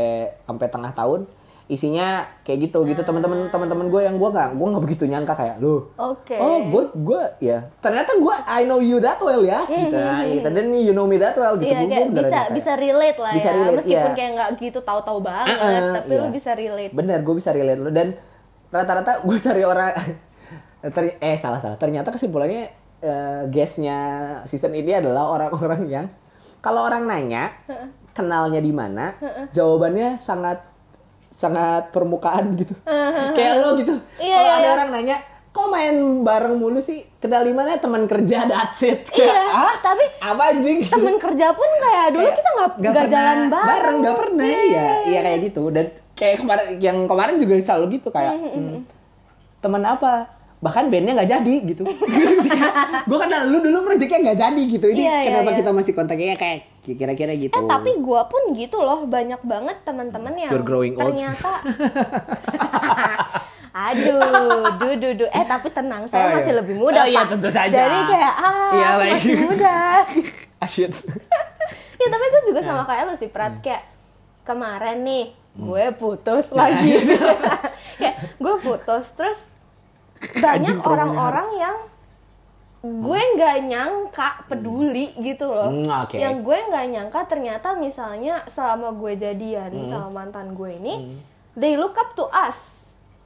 sampai 0.43 0.67
tengah 0.67 0.91
tahun 0.91 1.21
isinya 1.67 2.07
kayak 2.41 2.65
gitu 2.65 2.83
gitu. 2.83 3.01
Teman-teman 3.01 3.47
teman-teman 3.47 3.87
gue 3.87 4.01
yang 4.01 4.15
gue 4.15 4.29
nggak 4.29 4.49
gue 4.53 4.67
nggak 4.67 4.83
begitu 4.83 5.03
nyangka 5.03 5.35
kayak 5.35 5.59
lu 5.59 5.91
Oke. 5.93 6.33
oh 6.33 6.63
gue 6.63 6.83
gue 6.97 7.21
ya 7.41 7.59
ternyata 7.77 8.15
gue 8.15 8.35
I 8.47 8.63
know 8.63 8.79
you 8.79 8.97
that 8.97 9.19
well 9.19 9.43
ya. 9.43 9.59
Gitu. 9.61 9.91
Nah, 9.91 10.23
gitu 10.23 10.47
dan 10.47 10.65
you 10.71 10.91
know 10.91 11.03
me 11.03 11.15
that 11.15 11.35
well 11.35 11.55
gitu. 11.55 11.67
Iya 11.67 11.83
kayak 11.83 11.89
gua 11.89 12.07
beneran 12.07 12.15
bisa 12.17 12.31
kayak- 12.33 12.51
bisa 12.55 12.71
relate 12.73 13.19
lah 13.19 13.31
Bisa 13.31 13.43
ya. 13.43 13.53
relate, 13.53 13.75
Meskipun 13.77 13.99
iya. 14.03 14.15
kayak 14.15 14.31
nggak 14.33 14.49
gitu 14.57 14.79
tahu-tahu 14.81 15.19
banget, 15.21 15.47
Ah, 15.53 15.67
ah, 15.67 15.91
tapi 15.97 16.09
iya. 16.09 16.19
lu 16.19 16.29
bisa 16.31 16.51
relate. 16.53 16.91
bener 16.91 17.19
gue 17.19 17.35
bisa 17.35 17.49
relate 17.51 17.77
lu. 17.77 17.89
Dan 17.89 18.07
rata-rata 18.67 19.11
gue 19.21 19.37
cari 19.37 19.63
orang 19.63 19.91
ter- 20.95 21.19
eh 21.19 21.35
salah 21.35 21.59
salah. 21.59 21.75
Ternyata 21.75 22.09
kesimpulannya 22.09 22.63
eh, 22.97 23.41
guestnya 23.47 23.97
season 24.43 24.71
ini 24.71 24.95
adalah 24.95 25.27
orang-orang 25.29 25.81
yang 25.85 26.05
kalau 26.57 26.83
orang 26.83 27.05
nanya 27.05 27.53
kenalnya 28.11 28.57
di 28.57 28.71
mana 28.71 29.13
jawabannya 29.51 30.17
sangat 30.17 30.57
sangat 31.37 31.93
permukaan 31.93 32.57
gitu. 32.57 32.73
Kayak 33.31 33.53
lo 33.61 33.77
gitu. 33.77 33.93
Iya, 34.17 34.35
kalau 34.35 34.49
iya, 34.49 34.57
ada 34.57 34.65
iya. 34.65 34.73
orang 34.73 34.89
nanya 34.91 35.17
kok 35.47 35.67
main 35.69 35.95
bareng 36.21 36.55
mulu 36.57 36.77
sih? 36.77 37.05
Kenal 37.17 37.41
di 37.41 37.53
mana? 37.53 37.77
Teman 37.77 38.05
kerja 38.05 38.45
that's 38.45 38.81
it 38.81 39.05
kayak 39.07 39.29
Iya, 39.29 39.53
ah 39.53 39.75
tapi 39.77 40.05
apa 40.17 40.43
anjing? 40.49 40.79
Temen 40.85 41.15
kerja 41.17 41.53
pun 41.53 41.69
kayak 41.77 42.07
dulu 42.11 42.21
Kayak 42.23 42.37
kita 42.37 42.49
nggak 42.51 42.71
nggak 42.77 43.07
jalan 43.07 43.37
bareng. 43.47 43.97
nggak 44.01 44.15
pernah 44.17 44.45
Iya, 44.45 44.53
ya 44.53 44.61
iya, 44.65 44.89
iya 45.05 45.19
kayak 45.21 45.39
gitu. 45.49 45.63
Dan 45.69 45.85
kayak 46.13 46.35
kemarin 46.41 46.67
yang 46.77 46.97
kemarin 47.05 47.35
juga 47.37 47.53
selalu 47.59 47.85
gitu 47.97 48.09
kayak 48.09 48.33
hmm, 48.33 48.77
teman 49.59 49.81
apa? 49.81 50.13
Bahkan 50.57 50.89
bandnya 50.89 51.13
nggak 51.13 51.31
jadi 51.31 51.55
gitu. 51.69 51.83
Gue 53.09 53.17
kenal 53.17 53.41
lu 53.45 53.61
dulu 53.61 53.77
proyeknya 53.85 54.19
nggak 54.25 54.39
jadi 54.41 54.61
gitu. 54.73 54.85
Ini 54.89 55.01
Iya, 55.01 55.15
iya, 55.21 55.27
kenapa 55.29 55.49
iya. 55.53 55.57
kita 55.61 55.69
masih 55.69 55.93
kontaknya 55.93 56.33
kayak 56.33 56.59
kira-kira 56.89 57.33
gitu 57.33 57.51
Eh 57.51 57.63
tapi 57.65 57.99
gua 57.99 58.23
pun 58.25 58.53
gitu 58.53 58.79
loh 58.79 59.03
banyak 59.03 59.41
banget 59.41 59.83
teman-teman 59.83 60.31
yang 60.37 60.47
You're 60.49 60.63
growing 60.63 60.95
ternyata 60.95 61.59
Aduh, 63.77 64.73
du, 64.75 64.89
du, 64.97 65.09
du. 65.13 65.25
Eh 65.29 65.45
tapi 65.45 65.69
tenang, 65.69 66.09
saya 66.09 66.25
Oh, 66.25 66.27
iya. 66.27 66.35
masih 66.41 66.53
lebih 66.57 66.75
muda, 66.75 66.97
Oh, 66.97 67.05
iya, 67.05 67.21
tentu 67.29 67.45
saja. 67.45 67.69
Jadi 67.69 67.99
kayak 68.09 68.33
ah, 68.33 68.71
Iya, 68.73 68.89
masih 68.97 69.35
muda. 69.37 69.77
asyik 70.65 70.89
ya 72.01 72.07
tapi 72.09 72.23
gue 72.25 72.41
juga 72.49 72.59
Nah. 72.61 72.67
sama 72.67 72.83
kayak 72.89 73.03
lu 73.05 73.13
sih, 73.13 73.29
Prat. 73.29 73.53
Hmm. 73.53 73.61
Kayak 73.61 73.83
kemarin 74.41 74.97
nih, 75.05 75.25
gue 75.53 75.85
putus 75.93 76.49
lagi. 76.49 76.89
kayak 78.01 78.15
gue 78.41 78.55
putus, 78.57 79.05
terus 79.13 79.39
banyak 80.33 80.81
orang-orang 80.81 81.47
yang 81.53 81.77
gue 82.79 83.19
nggak 83.35 83.57
nyangka 83.65 84.45
peduli 84.45 85.09
gitu 85.17 85.49
loh. 85.49 85.67
Hmm, 85.67 85.89
oke. 86.05 86.13
Yang 86.13 86.35
gue 86.41 86.57
nggak 86.63 86.85
nyangka 86.87 87.19
ternyata 87.25 87.73
misalnya 87.73 88.45
selama 88.47 88.93
gue 88.93 89.13
jadian 89.15 89.67
Hmm. 89.67 89.89
sama 89.89 90.09
mantan 90.13 90.53
gue 90.53 90.71
ini, 90.73 91.17
they 91.53 91.73
look 91.73 91.93
up 91.93 92.13
to 92.13 92.29
us 92.29 92.77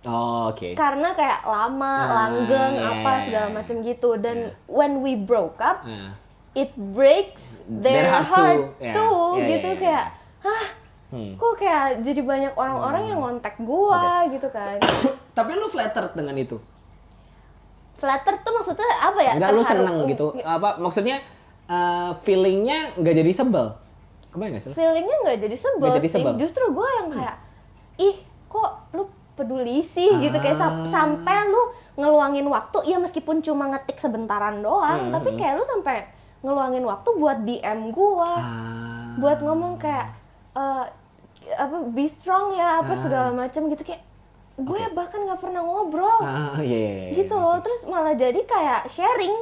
Oh, 0.01 0.49
oke. 0.49 0.73
karena 0.73 1.13
kayak 1.13 1.43
lama, 1.43 1.93
Ah, 1.93 2.05
langgeng, 2.25 2.73
iya, 2.73 2.89
apa 2.89 3.11
iya, 3.11 3.21
segala 3.21 3.47
iya. 3.47 3.53
macam 3.53 3.75
gitu. 3.81 4.09
Dan 4.17 4.37
when 4.65 4.93
we 4.99 5.13
broke 5.13 5.59
up, 5.59 5.83
Nah. 5.83 6.15
it 6.53 6.71
breaks 6.73 7.43
their, 7.69 8.01
Their 8.01 8.09
heart 8.09 8.27
heart, 8.27 8.57
too. 8.57 8.81
Ya, 8.81 8.93
too, 8.95 9.21
ya, 9.37 9.47
gitu 9.47 9.67
ya, 9.67 9.75
ya. 9.75 9.77
kayak, 9.77 10.05
hah, 10.41 10.65
Hmm. 11.11 11.35
kok 11.35 11.53
kayak 11.55 12.01
jadi 12.01 12.21
banyak 12.23 12.53
orang-orang 12.55 13.03
yang 13.05 13.19
ngontak 13.19 13.59
gua 13.59 14.25
gitu 14.25 14.47
kan. 14.47 14.79
Tapi 15.37 15.51
lu 15.53 15.67
flattered 15.67 16.15
dengan 16.15 16.33
itu? 16.33 16.55
Flatter 18.01 18.33
tuh 18.37 18.51
maksudnya 18.51 18.89
apa 18.99 19.19
ya? 19.21 19.31
Enggak 19.33 19.51
lu 19.51 19.61
seneng 19.63 19.95
gitu? 20.05 20.25
Apa 20.39 20.75
maksudnya 20.75 21.21
eh, 21.63 22.11
feelingnya 22.19 22.97
nggak 22.97 23.15
jadi 23.15 23.31
sebel? 23.31 23.77
Kebayang 24.27 24.51
nggak 24.51 24.63
sih? 24.63 24.71
Feelingnya 24.73 25.15
nggak 25.21 25.37
jadi 25.39 25.55
sebel, 25.55 25.79
Nggak 25.79 25.95
jadi 25.95 26.07
sih. 26.07 26.15
sebel. 26.17 26.33
Justru 26.35 26.63
gua 26.71 26.89
yang 26.97 27.07
kayak, 27.11 27.35
ih 27.97 28.15
kok 28.47 28.71
lu 28.91 29.03
peduli 29.31 29.79
sih 29.81 30.09
gitu 30.17 30.33
kayak 30.35 30.55
sam- 30.55 30.81
Ah. 30.81 30.89
sampai 30.89 31.47
lu 31.47 31.61
ngeluangin 31.95 32.43
waktu 32.45 32.77
ya 32.85 32.97
meskipun 32.97 33.39
cuma 33.39 33.67
ngetik 33.67 33.95
sebentaran 33.95 34.59
doang 34.59 35.07
Hmm, 35.07 35.11
tapi 35.11 35.33
kayak 35.33 35.55
lu 35.55 35.63
sampai 35.63 36.03
ngeluangin 36.41 36.83
waktu 36.83 37.09
buat 37.13 37.37
DM 37.41 37.79
gua 37.89 38.27
Ah. 38.33 39.15
buat 39.15 39.39
ngomong 39.39 39.77
kayak 39.77 40.11
eh, 40.51 40.85
apa 41.53 41.75
be 41.87 42.05
strong 42.05 42.53
ya 42.53 42.79
apa 42.79 42.91
Ah. 42.91 42.99
segala 42.99 43.29
macam 43.31 43.61
gitu 43.67 43.83
kayak 43.83 44.03
gue 44.53 44.81
bahkan 44.91 45.19
nggak 45.21 45.39
pernah 45.39 45.61
ngobrol 45.61 46.19
Ah, 46.19 46.59
iya, 46.59 46.77
iya, 46.77 46.93
iya. 47.07 47.11
gitu 47.17 47.33
loh 47.33 47.57
terus 47.59 47.81
malah 47.83 48.13
jadi 48.13 48.37
kayak 48.37 48.87
sharing 48.87 49.35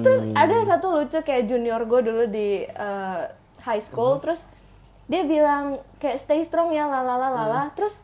terus 0.00 0.22
Hmm. 0.22 0.32
ada 0.34 0.54
satu 0.64 0.94
lucu 0.94 1.18
kayak 1.18 1.44
junior 1.44 1.82
gue 1.82 2.00
dulu 2.00 2.24
di 2.26 2.62
eh, 2.62 3.20
high 3.60 3.82
school 3.82 4.16
Hmm. 4.16 4.22
terus 4.22 4.40
dia 5.04 5.22
bilang 5.22 5.64
kayak 5.98 6.18
stay 6.18 6.40
strong 6.40 6.70
ya 6.70 6.86
lala 6.86 7.18
Hmm. 7.18 7.74
terus 7.74 8.00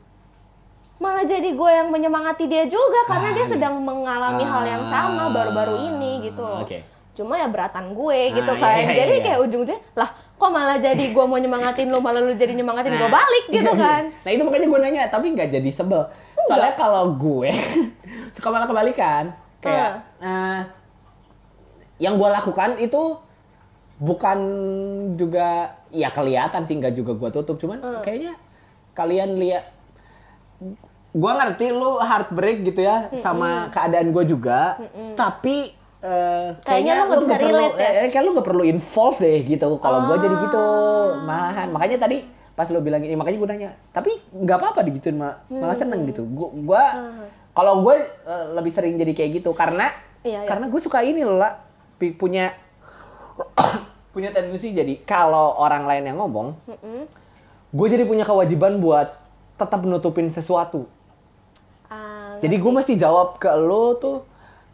malah 0.99 1.23
jadi 1.23 1.47
gue 1.49 1.71
yang 1.73 1.89
menyemangati 1.89 2.45
dia 2.45 2.67
juga 2.67 3.07
karena 3.07 3.31
Ah, 3.31 3.35
dia 3.35 3.45
iya. 3.45 3.53
sedang 3.55 3.75
mengalami 3.79 4.43
hal 4.43 4.65
yang 4.67 4.85
sama 4.85 5.25
Ah, 5.25 5.33
baru-baru 5.33 5.79
ini 5.87 6.27
gitu 6.27 6.43
loh 6.43 6.59
oke. 6.61 6.83
cuma 7.15 7.35
ya 7.35 7.47
beratan 7.47 7.95
gue 7.95 8.19
gitu 8.33 8.51
Ah, 8.53 8.59
kan 8.59 8.75
iya, 8.77 8.83
iya, 8.85 8.97
jadi 8.97 9.15
iya. 9.15 9.25
kayak 9.25 9.39
ujung-ujungnya 9.41 9.79
lah 9.95 10.11
kok 10.11 10.51
malah 10.51 10.77
jadi 10.77 11.05
gue 11.09 11.25
mau 11.25 11.35
nyemangatin 11.35 11.87
lu 11.87 11.99
malah 11.99 12.19
lu 12.19 12.31
jadi 12.33 12.51
nyemangatin 12.53 12.93
gue 12.93 13.01
Nah, 13.01 13.15
balik 13.15 13.45
gitu 13.49 13.63
iya, 13.65 13.83
kan 13.87 14.03
Nah 14.13 14.31
itu 14.33 14.43
makanya 14.43 14.67
gue 14.67 14.79
nanya, 14.81 15.03
tapi 15.09 15.27
nggak 15.33 15.49
jadi 15.51 15.71
sebel. 15.73 16.03
Soalnya 16.49 16.75
kalau 16.75 17.05
gue 17.15 17.51
suka 18.35 18.49
malah 18.49 18.65
kebalikan, 18.65 19.25
kayak 19.59 19.91
eh, 20.19 20.61
yang 21.99 22.15
gue 22.15 22.29
lakukan 22.29 22.79
itu 22.79 23.19
bukan 23.99 24.39
juga 25.15 25.49
ya 25.91 26.09
kelihatan 26.09 26.63
sih 26.63 26.75
nggak 26.75 26.95
juga 26.95 27.13
gue 27.15 27.31
tutup, 27.33 27.57
cuman 27.57 27.79
Hmm. 27.79 28.01
kayaknya 28.01 28.39
kalian 28.93 29.35
lihat, 29.35 29.65
gue 31.11 31.33
ngerti 31.33 31.67
lu 31.71 31.99
heartbreak 31.99 32.63
gitu 32.65 32.81
ya 32.81 33.11
sama 33.19 33.67
keadaan 33.69 34.11
gue 34.11 34.25
juga, 34.25 34.79
tapi 35.15 35.75
eh, 35.99 36.49
Kayaknya 36.63 36.93
lu 36.95 37.03
nggak 37.03 37.19
bisa 37.19 37.27
nggak 37.27 37.41
perlu, 37.41 37.59
relate 37.59 37.77
ya? 37.77 37.91
eh, 37.91 38.09
kayak 38.09 38.23
lu 38.23 38.31
gak 38.33 38.47
perlu 38.47 38.63
involve 38.65 39.19
deh 39.19 39.39
gitu. 39.45 39.69
Kalau 39.77 39.99
gue 40.07 40.17
jadi 40.21 40.37
gitu, 40.41 40.63
Ah. 40.63 41.07
malahan. 41.21 41.69
Makanya 41.69 41.99
tadi 41.99 42.23
pas 42.59 42.67
lu 42.67 42.83
bilang 42.83 42.99
ini, 42.99 43.15
makanya 43.15 43.39
gue 43.39 43.49
nanya. 43.49 43.71
Tapi 43.89 44.11
nggak 44.35 44.59
apa-apa 44.59 44.83
digituin, 44.83 45.15
malah, 45.15 45.39
malah 45.47 45.71
Hmm. 45.71 45.79
seneng 45.79 46.03
gitu. 46.05 46.27
Gua, 46.27 46.51
gua 46.53 46.83
kalau 47.55 47.81
gue 47.81 47.95
eh, 48.03 48.45
lebih 48.53 48.71
sering 48.71 48.95
jadi 48.95 49.13
kayak 49.13 49.31
gitu 49.39 49.51
karena 49.53 49.95
Iya, 50.21 50.43
iya. 50.43 50.49
karena 50.51 50.67
gue 50.67 50.79
suka 50.79 50.99
ini 51.01 51.23
loh 51.23 51.39
lah 51.39 51.63
punya 52.19 52.51
punya 54.11 54.31
tendensi 54.31 54.71
jadi 54.71 54.99
kalau 55.01 55.55
orang 55.57 55.87
lain 55.87 56.05
yang 56.05 56.19
ngomong, 56.19 56.59
gue 57.69 57.87
jadi 57.87 58.03
punya 58.03 58.23
kewajiban 58.23 58.79
buat 58.79 59.15
tetap 59.55 59.83
nutupin 59.83 60.27
sesuatu. 60.27 60.91
Ah, 61.87 62.37
Jadi 62.39 62.55
gue 62.55 62.73
mesti 62.73 62.95
jawab 62.95 63.39
ke 63.39 63.49
lo 63.51 63.95
tuh 63.95 64.17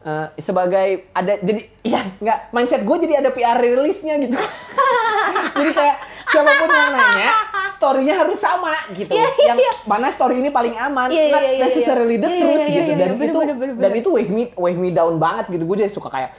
eh, 0.02 0.32
sebagai 0.36 1.08
ada 1.10 1.36
jadi 1.38 1.60
ya 1.82 2.00
nggak 2.18 2.38
mindset 2.50 2.82
gue 2.82 2.96
jadi 2.98 3.20
ada 3.20 3.30
PR 3.30 3.56
rilisnya 3.58 4.16
gitu. 4.18 4.36
jadi 5.58 5.70
kayak 5.72 5.96
siapa 6.26 6.52
pun 6.56 6.68
yang 6.68 6.92
nanya 6.92 7.30
story-nya 7.66 8.14
harus 8.16 8.36
sama 8.36 8.72
gitu. 8.90 9.10
Iya, 9.10 9.28
iya, 9.30 9.46
yang 9.48 9.58
iya. 9.58 9.72
mana 9.84 10.08
story 10.08 10.38
ini 10.38 10.48
paling 10.48 10.74
aman, 10.74 11.08
Iya, 11.08 11.20
iya, 11.20 11.32
not 11.32 11.40
iya, 11.40 11.50
iya. 11.50 11.60
necessarily 11.62 12.16
the 12.16 12.26
Iya, 12.26 12.38
truth 12.38 12.54
iya, 12.54 12.66
iya, 12.66 12.74
gitu. 12.74 12.90
Dan 12.90 12.98
iya, 12.98 13.14
bener, 13.14 13.24
itu 13.24 13.38
bener, 13.38 13.56
bener, 13.56 13.74
dan 13.74 13.90
bener. 13.90 14.00
itu 14.00 14.08
wave 14.10 14.30
me 14.30 14.42
wave 14.54 14.78
me 14.78 14.90
down 14.90 15.14
banget 15.16 15.44
gitu. 15.48 15.64
Gue 15.64 15.76
jadi 15.76 15.90
suka 15.90 16.08
kayak 16.08 16.32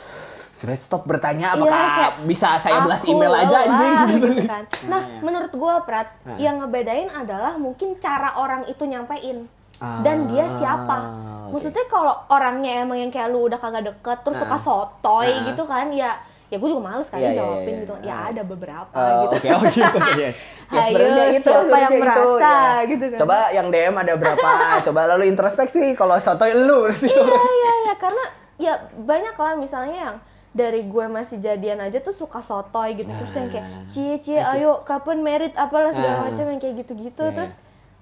sudah 0.55 0.77
stop 0.77 1.03
bertanya 1.03 1.51
apakah 1.51 1.67
Iya, 1.75 1.91
kayak, 1.91 2.13
bisa 2.23 2.47
saya 2.57 2.79
belas 2.79 3.03
email 3.03 3.33
aja 3.33 3.57
anjing 3.61 3.93
gitu. 4.09 4.27
gitu 4.31 4.43
kan. 4.45 4.63
Nah, 4.87 5.01
Iya. 5.03 5.19
menurut 5.19 5.51
gua 5.51 5.83
Prat, 5.83 6.07
Nah. 6.23 6.37
yang 6.37 6.55
ngebedain 6.57 7.11
adalah 7.11 7.53
mungkin 7.55 7.99
cara 7.99 8.33
orang 8.35 8.63
itu 8.65 8.83
nyampein 8.83 9.45
dan 9.75 10.25
dia 10.25 10.47
siapa. 10.55 10.97
Ah, 11.03 11.11
oke. 11.45 11.59
Maksudnya 11.59 11.83
kalau 11.85 12.15
orangnya 12.27 12.81
emang 12.81 12.97
yang 12.97 13.11
kayak 13.11 13.27
lu 13.27 13.45
udah 13.45 13.59
kagak 13.59 13.83
deket 13.85 14.23
terus 14.23 14.39
suka 14.39 14.55
Nah. 14.55 14.63
sotoy 14.63 15.27
Nah. 15.29 15.43
gitu 15.45 15.63
kan 15.63 15.91
ya 15.91 16.15
ya 16.45 16.55
gue 16.55 16.67
juga 16.67 16.83
males 16.83 17.07
kali 17.07 17.19
Iya, 17.19 17.27
iya, 17.27 17.37
jawabin 17.37 17.65
iya, 17.67 17.81
gitu. 17.81 17.93
iya. 17.95 18.05
Ya 18.05 18.17
ada 18.29 18.41
beberapa 18.43 18.93
Oh, 18.93 19.09
gitu. 19.23 19.35
Oke, 19.35 19.47
oh 19.49 19.61
gitu. 19.67 19.97
iya. 20.15 20.29
Ya, 20.65 20.81
Ayo, 20.81 20.85
sebenarnya 20.87 21.25
itu, 21.31 21.41
siapa 21.47 21.77
yang 21.79 21.91
itu, 21.91 22.01
merasa, 22.01 22.51
ya. 22.51 22.87
gitu 22.87 23.05
kan. 23.05 23.19
Coba 23.19 23.37
yang 23.49 23.67
DM 23.67 23.95
ada 23.95 24.13
berapa? 24.15 24.49
Coba 24.87 25.01
lalu 25.07 25.23
introspeksi 25.27 25.83
kalau 25.93 26.15
sotoy 26.17 26.51
lu. 26.53 26.89
iya 26.89 27.21
iya 27.31 27.73
iya 27.83 27.93
karena 27.95 28.23
ya 28.55 28.73
banyak 28.95 29.35
lah 29.35 29.53
misalnya 29.55 29.97
yang 30.01 30.15
dari 30.49 30.81
gue 30.81 31.05
masih 31.05 31.37
jadian 31.37 31.77
aja 31.79 31.99
tuh 31.99 32.15
suka 32.15 32.39
sotoy 32.39 32.95
gitu 32.95 33.11
terus 33.11 33.33
yang 33.33 33.49
kayak 33.49 33.67
cie 33.85 34.15
cie 34.17 34.39
ayo 34.39 34.79
kapan 34.81 35.19
merit 35.19 35.51
apalah 35.53 35.91
segala 35.91 36.15
Nah. 36.17 36.31
macam 36.31 36.45
yang 36.47 36.57
kayak 36.57 36.75
gitu-gitu 36.79 37.19
Iya, 37.21 37.35
terus 37.35 37.51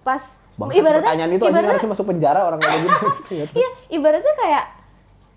pas 0.02 0.22
Bangsa 0.54 0.86
pertanyaan 0.86 1.34
itu 1.34 1.42
ibaratnya, 1.44 1.70
harusnya 1.74 1.90
masuk 1.90 2.06
penjara 2.06 2.46
orang 2.46 2.62
kayak 2.62 2.80
gitu. 2.80 3.06
iya 3.58 3.70
ibaratnya 3.90 4.34
kayak 4.38 4.66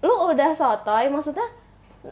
lu 0.03 0.13
udah 0.29 0.51
sotoy 0.53 1.09
maksudnya 1.09 1.49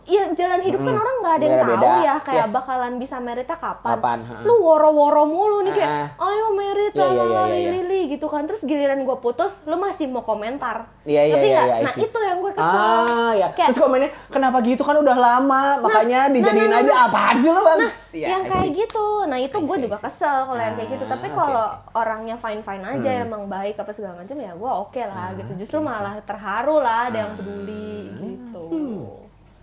ya 0.05 0.22
jalan 0.30 0.61
hidup 0.61 0.80
kan 0.80 0.95
orang 0.95 1.16
nggak 1.16 1.34
ada 1.34 1.45
yang 1.45 1.55
tahu 1.55 1.66
Beda-beda. 1.70 1.90
ya 2.01 2.14
kayak 2.18 2.42
Yes. 2.42 2.53
bakalan 2.53 2.92
bisa 2.97 3.16
meritnya 3.16 3.57
kapan, 3.57 3.90
Kapan, 3.92 4.18
ha. 4.22 4.34
lu 4.40 4.55
woro-woro 4.57 5.24
mulu 5.24 5.59
nih 5.62 5.72
kayak 5.72 5.90
Ah. 6.12 6.26
ayo 6.26 6.47
merit 6.53 6.92
Iya, 6.92 7.03
iya, 7.03 7.11
lalala, 7.16 7.42
iya, 7.45 7.57
iya. 7.57 7.70
lili 7.74 8.01
gitu 8.09 8.26
kan 8.26 8.42
terus 8.45 8.62
giliran 8.62 9.01
gue 9.01 9.16
putus 9.16 9.62
lu 9.64 9.76
masih 9.76 10.07
mau 10.07 10.22
komentar 10.22 10.86
Iya 11.03 11.22
iya 11.22 11.36
iya. 11.38 11.62
iya, 11.64 11.76
nah 11.82 11.92
itu 11.95 12.18
yang 12.18 12.38
gue 12.38 12.53
kesel 12.53 12.64
Ah 12.64 13.32
ya. 13.32 13.49
Kayak- 13.51 13.70
Terus 13.70 13.80
komennya 13.80 14.11
kenapa 14.28 14.59
gitu 14.61 14.80
kan 14.80 14.97
udah 14.97 15.14
lama, 15.14 15.62
makanya 15.78 16.20
nah, 16.22 16.32
dijadiin 16.32 16.66
nah, 16.66 16.80
aja 16.80 16.92
nah. 16.92 17.07
apaan 17.07 17.36
sih 17.36 17.49
lu 17.49 17.61
bang? 17.61 17.78
Nah, 17.78 17.92
Iya, 18.11 18.26
yang 18.30 18.42
kayak 18.45 18.68
gitu. 18.72 19.07
Nah, 19.26 19.38
itu 19.38 19.57
gue 19.59 19.76
juga 19.80 19.99
kesel 19.99 20.38
kalau 20.45 20.61
yang 20.61 20.74
kayak 20.74 20.88
gitu. 20.88 21.05
Ah, 21.05 21.11
Tapi 21.11 21.26
kalau 21.28 21.66
orangnya 21.92 22.36
fine-fine 22.36 22.84
aja, 22.84 23.11
Hmm. 23.12 23.24
emang 23.24 23.42
baik 23.47 23.74
apa 23.74 23.90
segala 23.90 24.14
macam 24.16 24.36
ya 24.36 24.53
gue 24.53 24.70
oke 24.70 25.03
lah 25.03 25.18
Ah, 25.24 25.30
gitu. 25.34 25.53
Justru 25.57 25.78
malah 25.80 26.14
terharu 26.20 26.78
lah 26.78 27.09
ada 27.09 27.18
yang 27.20 27.32
peduli 27.34 28.09
gitu. 28.14 28.64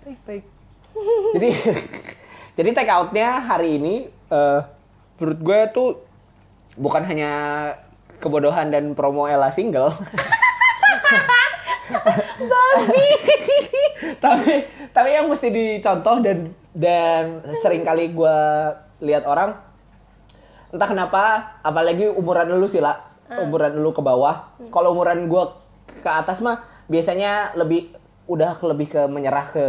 Baik 0.02 0.20
baik. 0.26 0.45
jadi 1.36 1.49
jadi 2.54 2.70
take 2.74 2.91
outnya 2.91 3.39
hari 3.39 3.80
ini 3.80 3.95
eh 4.10 4.60
menurut 5.16 5.39
gue 5.39 5.60
tuh 5.72 5.89
bukan 6.76 7.06
hanya 7.06 7.32
kebodohan 8.18 8.70
dan 8.70 8.93
promo 8.93 9.26
Ella 9.26 9.52
single. 9.52 9.93
Babi. 12.41 13.08
tapi 14.24 14.54
tapi 14.89 15.10
yang 15.12 15.28
mesti 15.28 15.47
dicontoh 15.49 16.24
dan 16.24 16.49
dan 16.74 17.24
sering 17.60 17.84
kali 17.84 18.12
gue 18.12 18.38
lihat 19.02 19.28
orang 19.28 19.60
entah 20.72 20.88
kenapa 20.88 21.24
apalagi 21.62 22.08
umuran 22.08 22.47
lu 22.49 22.66
sih 22.66 22.80
lah 22.80 23.12
Ah. 23.32 23.47
umuran 23.47 23.72
lu 23.72 23.95
ke 23.95 24.04
bawah 24.04 24.43
kalau 24.76 24.91
umuran 24.91 25.32
gue 25.32 25.43
ke 26.04 26.10
atas 26.12 26.43
mah 26.43 26.60
biasanya 26.91 27.56
lebih 27.56 27.95
udah 28.32 28.56
lebih 28.66 28.88
ke 28.90 29.02
menyerah 29.06 29.46
ke 29.52 29.66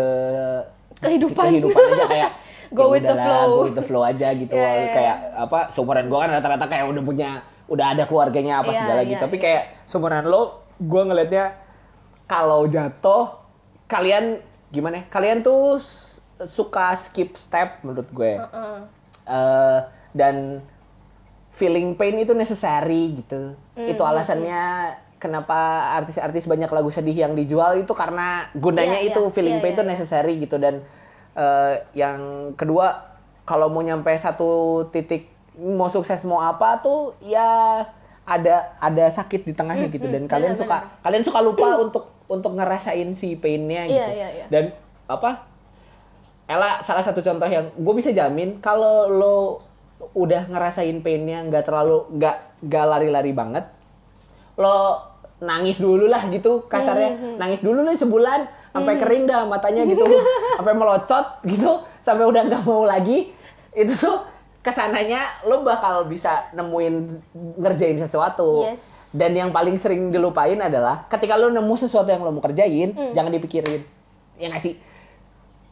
Kehidupan. 0.98 1.50
si 1.50 1.58
kehidupan 1.58 1.82
aja 1.92 2.06
kayak 2.06 2.32
Go 2.72 2.88
ya 2.88 2.92
with 2.94 3.04
the 3.04 3.16
flow. 3.18 3.48
go 3.50 3.62
with 3.66 3.76
the 3.76 3.84
flow 3.84 4.02
aja 4.02 4.28
gitu 4.32 4.54
Iya, 4.56 4.70
iya, 4.72 4.88
kayak 4.90 5.16
apa 5.36 5.58
seumuran 5.70 6.06
gue 6.06 6.16
kan 6.16 6.30
rata-rata 6.30 6.64
kayak 6.64 6.86
udah 6.88 7.02
punya 7.02 7.30
udah 7.66 7.86
ada 7.92 8.04
keluarganya 8.06 8.62
apa 8.62 8.70
Iya, 8.70 8.78
segala 8.80 9.00
iya, 9.02 9.10
gitu 9.10 9.22
tapi 9.22 9.36
iya. 9.36 9.44
kayak 9.44 9.62
seumuran 9.84 10.24
lo 10.24 10.42
gue 10.78 11.02
ngelihatnya 11.02 11.46
kalau 12.24 12.64
jatuh 12.64 13.28
kalian 13.84 14.40
gimana 14.72 15.04
ya? 15.04 15.04
Kalian 15.12 15.44
tuh 15.44 15.76
suka 16.42 16.96
skip 16.96 17.36
step 17.36 17.84
menurut 17.84 18.08
gue. 18.08 18.40
Heeh. 18.40 18.78
Eh, 19.22 19.78
dan 20.16 20.64
feeling 21.52 21.92
pain 21.92 22.16
itu 22.16 22.32
necessary 22.32 23.20
gitu. 23.20 23.52
Mm, 23.76 23.92
Itu 23.92 24.00
alasannya 24.00 24.64
kenapa 25.22 25.94
artis-artis 26.02 26.50
banyak 26.50 26.66
lagu 26.66 26.90
sedih 26.90 27.14
yang 27.14 27.38
dijual 27.38 27.78
itu 27.78 27.94
karena 27.94 28.50
gunanya 28.58 28.98
Iya, 28.98 29.14
itu 29.14 29.22
iya, 29.22 29.30
feeling 29.30 29.56
iya, 29.58 29.62
pain 29.62 29.70
iya, 29.70 29.76
itu 29.78 29.84
iya. 29.86 29.92
necessary 29.94 30.34
gitu. 30.42 30.56
Dan 30.58 30.82
eh, 31.38 31.74
yang 31.94 32.50
kedua 32.58 33.14
kalau 33.46 33.70
mau 33.70 33.86
nyampe 33.86 34.10
satu 34.18 34.82
titik 34.90 35.30
mau 35.54 35.86
sukses 35.86 36.26
mau 36.26 36.42
apa 36.42 36.82
tuh 36.82 37.14
ya 37.22 37.86
ada 38.26 38.74
ada 38.82 39.06
sakit 39.14 39.46
di 39.46 39.52
tengahnya 39.54 39.86
gitu. 39.90 40.10
dan 40.10 40.26
kalian 40.26 40.58
benar, 40.58 40.62
suka 40.62 40.76
kalian 41.06 41.22
suka 41.22 41.38
lupa 41.38 41.68
untuk 41.86 42.04
untuk 42.26 42.58
ngerasain 42.58 43.14
si 43.14 43.38
painnya 43.38 43.86
gitu. 43.86 43.98
Iya, 43.98 44.08
iya, 44.10 44.28
iya. 44.42 44.46
dan 44.50 44.74
apa 45.06 45.46
Ella 46.50 46.82
salah 46.82 47.06
satu 47.06 47.22
contoh 47.22 47.46
yang 47.46 47.70
gue 47.70 47.94
bisa 47.94 48.10
jamin 48.10 48.58
kalau 48.58 49.06
lo 49.06 49.38
udah 50.18 50.50
ngerasain 50.50 50.98
painnya 51.04 51.46
nggak 51.46 51.70
terlalu 51.70 52.10
nggak 52.18 52.66
nggak 52.66 52.84
lari-lari 52.90 53.30
banget 53.30 53.64
lo 54.58 55.11
nangis 55.42 55.76
dulu 55.76 56.06
lah 56.06 56.22
gitu 56.28 56.64
kasarnya. 56.64 57.10
Hmm, 57.12 57.34
nangis 57.36 57.58
dulu 57.58 57.82
nih 57.82 57.94
sebulan 57.94 58.40
sampai 58.70 58.94
kering 58.96 59.24
dah 59.24 59.42
matanya 59.44 59.82
gitu. 59.84 60.06
Sampai 60.54 60.72
melocot 60.72 61.42
gitu 61.42 61.70
sampai 61.98 62.24
udah 62.24 62.42
nggak 62.44 62.62
mau 62.62 62.82
lagi. 62.82 63.34
Itu 63.72 63.92
tuh 63.92 64.22
ke 64.58 64.70
sananya 64.70 65.18
lo 65.42 65.60
bakal 65.60 66.06
bisa 66.06 66.46
nemuin 66.52 66.94
ngerjain 67.58 67.98
sesuatu. 67.98 68.64
Yes. 68.64 68.78
dan 69.12 69.28
yang 69.30 69.50
paling 69.50 69.76
sering 69.76 70.08
dilupain 70.08 70.56
adalah 70.56 71.04
ketika 71.04 71.36
lo 71.36 71.50
nemu 71.50 71.74
sesuatu 71.74 72.08
yang 72.08 72.22
lo 72.22 72.30
mau 72.30 72.40
kerjain 72.40 72.90
Hmm. 72.90 73.12
jangan 73.12 73.28
dipikirin. 73.28 73.84
Ya 74.36 74.48
nggak 74.48 74.62
sih? 74.62 74.74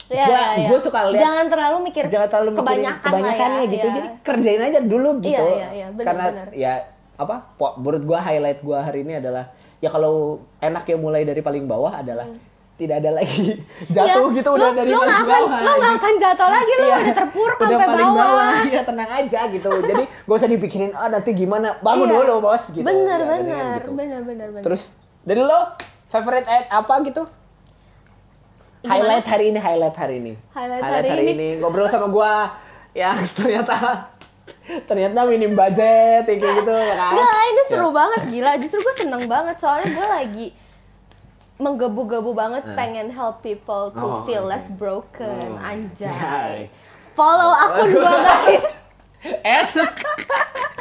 Ya, 0.06 0.26
Gua- 0.26 0.36
ya, 0.36 0.46
ya. 0.56 0.68
gua 0.68 0.78
suka 0.78 1.00
lihat- 1.06 1.22
Jangan 1.22 1.46
terlalu 1.48 1.76
mikir 1.82 2.04
jangan 2.04 2.28
terlalu 2.28 2.50
kebanyakan, 2.52 3.00
kebanyakan 3.06 3.48
lah 3.48 3.62
ya 3.62 3.70
gitu. 3.70 3.86
ya. 3.86 3.94
jadi 3.94 4.08
kerjain 4.20 4.60
aja 4.60 4.78
dulu 4.82 5.10
gitu. 5.20 5.30
Iya, 5.40 5.56
iya, 5.56 5.68
iya, 5.72 5.86
benar, 5.88 6.04
karena 6.04 6.24
benar. 6.28 6.46
ya 6.52 6.72
apa 7.16 7.36
menurut 7.78 8.02
gua 8.02 8.18
highlight 8.18 8.60
gua 8.60 8.78
hari 8.82 9.00
ini 9.00 9.16
adalah 9.16 9.48
ya 9.81 9.89
kalau 9.89 10.14
enak 10.59 10.85
ya 10.85 10.97
mulai 10.97 11.22
dari 11.22 11.41
paling 11.41 11.64
bawah 11.64 11.93
adalah 11.95 12.28
tidak 12.76 12.97
ada 12.99 13.11
lagi 13.14 13.61
jatuh 13.95 14.24
Iya, 14.26 14.37
gitu 14.37 14.49
udah 14.51 14.68
lu- 14.68 14.76
dari 14.78 14.89
lu 14.89 14.97
paling 14.99 15.12
akan, 15.14 15.26
bawah 15.26 15.59
Lu 15.59 15.70
nggak 15.74 15.95
akan 15.95 16.14
jatuh 16.18 16.49
lagi, 16.51 16.72
lu 16.72 16.81
Iya. 16.83 16.97
udah 16.97 17.14
terpuruk 17.14 17.57
udah 17.57 17.68
sampai 17.70 17.87
paling 17.87 18.07
bawah. 18.07 18.28
bawah 18.31 18.55
ya 18.66 18.83
tenang 18.83 19.11
aja 19.11 19.41
gitu 19.49 19.70
jadi 19.83 20.03
gak 20.07 20.37
usah 20.37 20.49
dipikirin 20.49 20.91
ah 20.95 21.09
nanti 21.09 21.31
gimana 21.33 21.68
bangun 21.78 22.07
Iya. 22.07 22.16
dulu 22.18 22.35
bos 22.41 22.62
gitu 22.68 22.81
Bener, 22.83 23.05
Ya, 23.11 23.26
bener, 23.26 23.37
mendingan 23.39 23.76
gitu. 23.78 23.91
bener, 23.93 24.20
bener, 24.22 24.47
bener. 24.51 24.62
terus 24.62 24.83
dari 25.22 25.41
lo 25.41 25.61
favorite 26.07 26.45
ad 26.45 26.64
apa 26.70 26.95
gitu 27.03 27.22
Gimana? 28.81 28.91
highlight 28.95 29.26
hari 29.26 29.45
ini 29.47 29.59
highlight 29.59 29.93
hari 29.95 30.14
ini 30.18 30.33
Highlight 30.51 30.81
hari 30.83 31.09
hari, 31.11 31.22
ini. 31.22 31.33
ini 31.35 31.49
ngobrol 31.59 31.85
sama 31.87 32.09
gua 32.09 32.49
yang 32.93 33.12
ternyata 33.37 34.09
ternyata 34.80 35.24
minim 35.24 35.52
budget 35.52 36.24
kayak 36.24 36.38
gitu 36.38 36.70
kan 36.70 37.12
Nggak, 37.12 37.40
ini 37.44 37.62
seru 37.66 37.88
Ya. 37.88 37.96
banget 37.96 38.22
gila. 38.28 38.52
Justru 38.56 38.78
gue 38.80 38.94
seneng 38.96 39.24
banget 39.26 39.56
soalnya 39.56 39.88
gue 39.92 40.06
lagi 40.08 40.46
menggebu-gebu 41.56 42.32
banget 42.32 42.64
pengen 42.72 43.08
help 43.08 43.40
people 43.40 43.90
to 43.90 44.00
Eh. 44.00 44.06
Oh, 44.06 44.24
feel 44.24 44.42
oke. 44.42 44.48
less 44.48 44.66
broken. 44.72 45.28
Oh. 45.50 45.60
Anjay. 45.60 46.08
Anjay. 46.08 46.56
Follow 47.12 47.50
akun 47.52 47.88
gue 47.90 48.00
guys. 48.00 48.64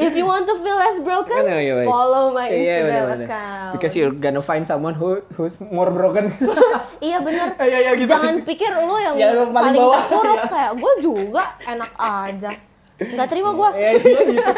If 0.00 0.14
you 0.14 0.24
want 0.24 0.44
to 0.44 0.54
feel 0.56 0.74
less 0.74 0.98
broken, 0.98 1.42
Iya, 1.42 1.58
iya, 1.58 1.74
iya. 1.76 1.84
follow 1.84 2.30
my 2.30 2.46
Iya, 2.46 2.54
Instagram 2.54 2.86
bener-bener. 2.86 3.26
account. 3.26 3.70
because 3.74 3.92
you're 3.92 4.14
gonna 4.14 4.38
find 4.40 4.62
someone 4.62 4.92
who 4.92 5.08
who's 5.32 5.52
more 5.60 5.90
broken 5.90 6.30
Iya 7.00 7.18
bener. 7.18 7.50
Iya, 7.60 7.78
iya, 7.80 7.90
gitu. 7.94 8.08
Jangan 8.08 8.34
pikir 8.42 8.70
lu 8.78 8.94
yang 8.96 9.14
Ya, 9.14 9.34
paling 9.34 9.50
paling, 9.50 9.80
bawah. 9.80 9.98
terpuruk 10.00 10.40
kayak 10.46 10.72
gue 10.74 10.92
juga 11.00 11.44
enak 11.64 11.90
aja. 11.94 12.50
Nggak 12.96 13.28
terima 13.28 13.50
gue. 13.52 13.68
Iya, 13.74 13.90
iya 13.92 14.20
gitu 14.28 14.52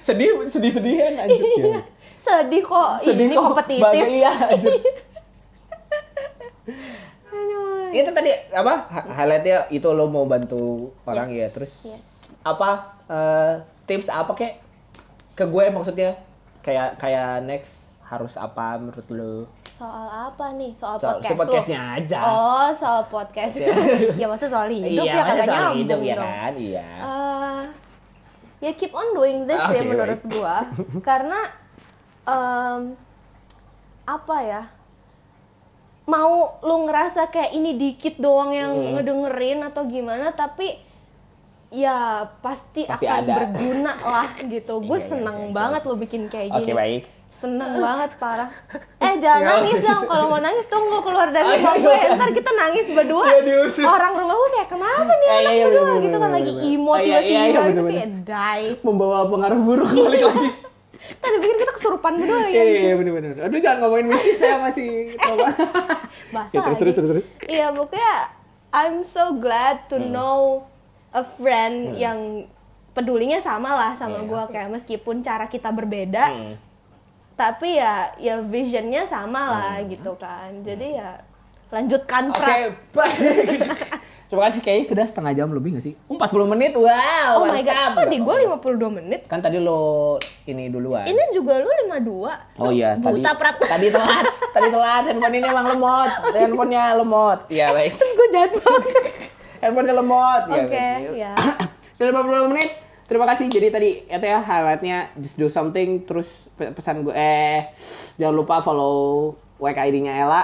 sedih 0.00 0.28
sedih 0.44 0.72
sedihan 0.72 1.12
anjir 1.18 1.38
Ya. 1.38 1.80
Sedih 2.20 2.62
kok. 2.62 2.88
sedih 3.00 3.24
ini 3.26 3.34
kok, 3.34 3.44
kompetitif. 3.44 3.84
bangga, 3.84 4.06
iya 4.06 4.32
itu 7.94 8.10
tadi 8.10 8.26
apa 8.50 8.74
hi- 8.88 9.08
highlightnya 9.12 9.58
itu 9.70 9.88
lo 9.88 10.06
mau 10.06 10.24
bantu 10.24 10.64
orang 11.04 11.30
Yes. 11.30 11.36
ya 11.36 11.48
terus 11.50 11.72
Yes. 11.84 12.04
apa 12.42 12.70
eh, 13.06 13.52
tips 13.84 14.08
apa 14.08 14.32
kek 14.34 14.52
ke 15.34 15.44
gue 15.44 15.64
maksudnya 15.68 16.14
kayak 16.60 16.96
kayak 16.96 17.42
next 17.42 17.90
harus 18.02 18.34
apa 18.36 18.76
menurut 18.76 19.08
lo 19.08 19.36
Soal 19.66 20.06
apa 20.06 20.54
nih? 20.54 20.70
Soal, 20.72 20.94
Soal- 20.94 21.18
podcast 21.18 21.34
podcastnya 21.36 21.80
lu? 21.80 21.94
aja. 21.98 22.18
Oh, 22.22 22.68
soal 22.70 23.02
podcast. 23.04 23.58
Iya. 23.58 23.74
ya 24.22 24.26
maksudnya 24.30 24.52
soal 24.52 24.68
hidup 24.70 25.02
iya 25.02 25.10
ya 25.10 25.22
kagak 25.24 25.46
nyambung 25.48 25.76
hidup 25.76 25.98
ya 26.00 26.14
dong. 26.14 26.30
kan 26.30 26.52
iya 26.54 26.86
Eh, 27.02 27.62
ya 28.60 28.70
keep 28.72 28.92
on 28.92 29.08
doing 29.12 29.38
this 29.42 29.58
Oke, 29.60 29.74
ya 29.74 29.82
menurut 29.82 30.20
baik. 30.20 30.30
gua 30.30 30.56
karena 31.08 31.40
em, 32.24 32.80
apa 34.06 34.36
ya 34.40 34.62
mau 36.04 36.32
lu 36.60 36.84
ngerasa 36.84 37.26
kayak 37.26 37.50
ini 37.50 37.74
dikit 37.74 38.14
doang 38.16 38.52
yang 38.52 38.70
Hmm. 38.70 38.92
ngedengerin 38.94 39.58
atau 39.64 39.82
gimana 39.84 40.30
tapi 40.30 40.76
ya 41.76 41.98
pasti, 42.38 42.86
Pasti 42.86 43.04
akan 43.04 43.18
ada. 43.20 43.34
berguna 43.36 43.92
lah 43.98 44.28
gitu. 44.54 44.74
Gue 44.78 44.86
Iya, 44.92 44.96
iya, 44.96 45.10
seneng 45.10 45.36
iya, 45.36 45.44
iya. 45.44 45.52
banget 45.52 45.82
lo 45.82 45.94
bikin 45.96 46.22
kayak 46.26 46.48
oke 46.48 46.62
gini. 46.62 46.72
baik. 46.72 47.02
Seneng 47.34 47.72
banget 47.84 48.10
parah. 48.16 48.48
Eh 48.96 49.14
jangan 49.16 49.40
Ya, 49.40 49.48
nangis 49.52 49.74
oke. 49.74 49.84
dong. 49.84 50.02
Kalau 50.06 50.24
mau 50.26 50.38
nangis 50.38 50.64
tunggu 50.66 50.98
keluar 51.00 51.28
dari 51.28 51.44
Ayo, 51.50 51.58
rumah 51.58 51.74
gue. 51.76 51.98
Ntar 52.14 52.30
kita 52.32 52.50
nangis 52.52 52.86
berdua. 52.88 53.24
Iya, 53.36 53.56
orang 53.84 54.12
rumah 54.14 54.34
gue 54.34 54.48
kayak 54.52 54.68
kenapa 54.70 55.12
nih 55.12 55.26
Eh, 55.26 55.34
anak 55.34 55.42
iya, 55.44 55.50
iya, 55.52 55.64
berdua? 55.64 55.82
bener, 55.84 55.98
gitu 56.00 56.16
kan 56.16 56.22
bener, 56.24 56.36
lagi 56.36 56.52
Oh, 56.54 56.56
iya, 56.56 56.64
iya, 56.64 57.18
tiba-tiba 57.20 57.34
iya, 57.34 57.60
gitu 57.66 57.82
kayak 57.84 58.08
die. 58.22 58.68
Membawa 58.80 59.18
pengaruh 59.26 59.60
buruk 59.60 59.90
balik 59.90 60.22
lagi. 60.24 60.48
Tadi 61.04 61.36
pikir 61.36 61.56
kita 61.58 61.72
kesurupan 61.74 62.12
berdua 62.16 62.38
lagi 62.40 62.54
iya 62.54 62.64
iya 62.64 62.94
bener-bener 62.94 63.36
aduh 63.36 63.60
jangan 63.60 63.78
ngomongin 63.78 64.06
mistis 64.08 64.40
saya 64.40 64.56
masih 64.58 64.88
trauma 65.18 65.52
bahasa 66.32 66.48
Ya, 66.48 66.60
terus, 66.64 66.78
terus, 66.80 66.94
terus, 66.94 67.08
terus. 67.12 67.24
iya 67.46 67.66
pokoknya 67.68 68.12
I'm 68.72 69.04
so 69.04 69.36
glad 69.36 69.84
to 69.86 70.00
Hmm. 70.00 70.10
know 70.10 70.64
a 71.14 71.22
friend 71.22 71.94
yang 71.94 72.42
pedulinya 72.90 73.38
sama 73.38 73.70
lah 73.70 73.92
sama 73.94 74.18
Iya. 74.18 74.26
gue 74.26 74.42
kayak 74.50 74.68
meskipun 74.70 75.16
cara 75.20 75.46
kita 75.46 75.70
berbeda 75.70 76.24
Hmm. 76.26 76.54
tapi 77.34 77.74
ya 77.74 77.94
ya 78.16 78.38
visionnya 78.40 79.02
sama 79.04 79.42
lah 79.48 79.74
gitu 79.82 80.14
kan. 80.14 80.50
Jadi 80.60 80.94
ya 80.94 81.18
lanjutkan 81.68 82.28
Oke, 82.28 82.38
prak 82.38 82.58
baik. 82.92 83.60
Terima 84.24 84.48
kasih 84.48 84.60
kayaknya 84.60 84.86
sudah 84.88 85.04
setengah 85.04 85.32
jam 85.32 85.48
lebih 85.48 85.74
gak 85.74 85.84
sih? 85.84 85.94
40 86.08 86.18
menit, 86.48 86.74
wow 86.74 87.30
oh 87.36 87.46
my 87.46 87.60
god. 87.60 87.94
Kok 87.94 88.06
di 88.08 88.18
gue 88.18 88.34
52 88.48 88.90
menit. 88.92 89.20
Kan 89.26 89.38
tadi 89.38 89.58
lo 89.58 90.16
ini 90.44 90.66
duluan. 90.66 91.02
Ini 91.02 91.30
juga 91.30 91.58
lu 91.58 91.70
52 91.84 92.58
Oh 92.58 92.70
iya, 92.70 92.94
tadi, 92.96 93.14
buta 93.14 93.30
prat. 93.34 93.54
tadi 93.60 93.90
telat, 93.90 94.26
tadi 94.50 94.68
telat, 94.70 95.02
handphone 95.04 95.34
ini 95.34 95.46
emang 95.46 95.66
lemot, 95.68 96.10
handphonenya 96.32 96.84
lemot, 96.96 97.38
iya 97.48 97.70
baik, 97.70 97.94
terus 97.94 98.12
gue 98.12 98.28
jatuh 98.32 98.78
handphonenya 99.64 99.94
lemot, 99.94 100.42
ya 100.46 100.54
oke 100.58 100.68
baik. 100.70 101.08
ya 101.14 101.32
Sudah 101.94 102.10
50 102.12 102.50
menit, 102.50 102.70
terima 103.04 103.24
kasih, 103.24 103.46
jadi 103.46 103.68
tadi 103.68 103.90
itu 104.02 104.26
ya 104.26 104.38
highlightnya 104.38 104.98
just 105.16 105.34
do 105.34 105.46
something, 105.46 106.02
terus 106.02 106.26
pe- 106.52 106.70
pesan 106.70 107.00
gue, 107.00 107.10
eh 107.10 107.72
jangan 108.14 108.34
lupa 108.34 108.60
follow 108.60 109.32
WKID-nya 109.56 110.12
Ella, 110.18 110.42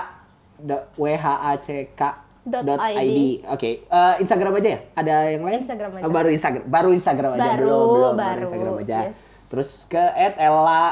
da- 0.56 0.88
WHACK 0.94 2.00
Dot 2.40 2.64
dot 2.64 2.80
ID. 2.80 2.96
ID. 2.96 3.18
Oke, 3.46 3.84
Eh, 3.84 4.14
Instagram 4.18 4.56
aja 4.56 4.68
ya? 4.70 4.80
Ada 4.94 5.14
yang 5.28 5.44
lain? 5.44 5.60
Instagram 5.60 5.90
aja. 5.92 6.02
Oh, 6.02 6.10
baru 6.10 6.28
Instagram, 6.30 6.64
baru 6.64 6.88
Instagram 6.90 7.30
aja 7.34 7.42
Baru, 7.52 7.60
belum, 7.60 7.84
belum, 7.84 8.14
baru, 8.16 8.46
Instagram 8.48 8.74
aja. 8.80 8.98
yes. 9.04 9.16
Terus 9.46 9.70
ke 9.84 10.04
@ella 10.38 10.82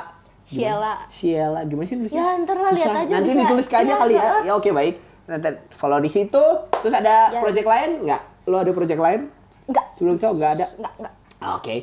Sheila. 0.45 0.95
Sheila 1.09 1.61
gimana 1.62 1.85
sih 1.85 1.95
nulisnya? 1.95 2.18
Ya, 2.18 2.29
ntar 2.39 2.57
lah, 2.59 2.72
lihat 2.72 2.95
aja 2.99 3.14
Nanti 3.14 3.31
bisa. 3.31 3.41
ditulis 3.43 3.66
aja 3.66 3.81
Iya, 3.83 3.97
kali 3.97 4.14
ya. 4.14 4.20
heeh. 4.22 4.43
Ya 4.45 4.53
oke 4.55 4.70
baik. 4.70 4.95
Nanti 5.29 5.49
follow 5.72 6.01
di 6.01 6.09
situ. 6.09 6.41
Terus 6.74 6.95
ada 6.95 7.31
Yes. 7.31 7.41
project 7.41 7.66
lain 7.66 7.91
nggak? 8.03 8.22
Lo 8.47 8.57
ada 8.57 8.72
project 8.72 8.97
lain? 8.99 9.20
enggak 9.68 9.87
Sebelum 9.95 10.16
cowok 10.16 10.35
nggak 10.35 10.53
ada? 10.55 10.66
enggak 10.72 10.93
enggak 10.99 11.14
Oke. 11.55 11.74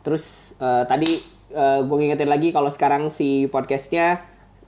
Terus 0.00 0.24
eh, 0.56 0.84
tadi 0.84 1.10
gue 1.54 1.96
ngingetin 1.96 2.26
lagi 2.26 2.50
kalau 2.50 2.66
sekarang 2.66 3.10
si 3.10 3.46
podcastnya 3.46 4.22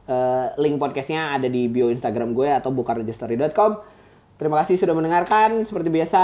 eh, 0.05 0.47
link 0.57 0.77
podcastnya 0.77 1.35
ada 1.35 1.47
di 1.47 1.67
bio 1.67 1.89
Instagram 1.89 2.31
gue 2.31 2.47
atau 2.49 2.71
bukaregistory.com. 2.71 3.73
Terima 4.37 4.61
kasih 4.61 4.77
sudah 4.77 4.93
mendengarkan. 4.93 5.63
Seperti 5.63 5.89
biasa 5.89 6.23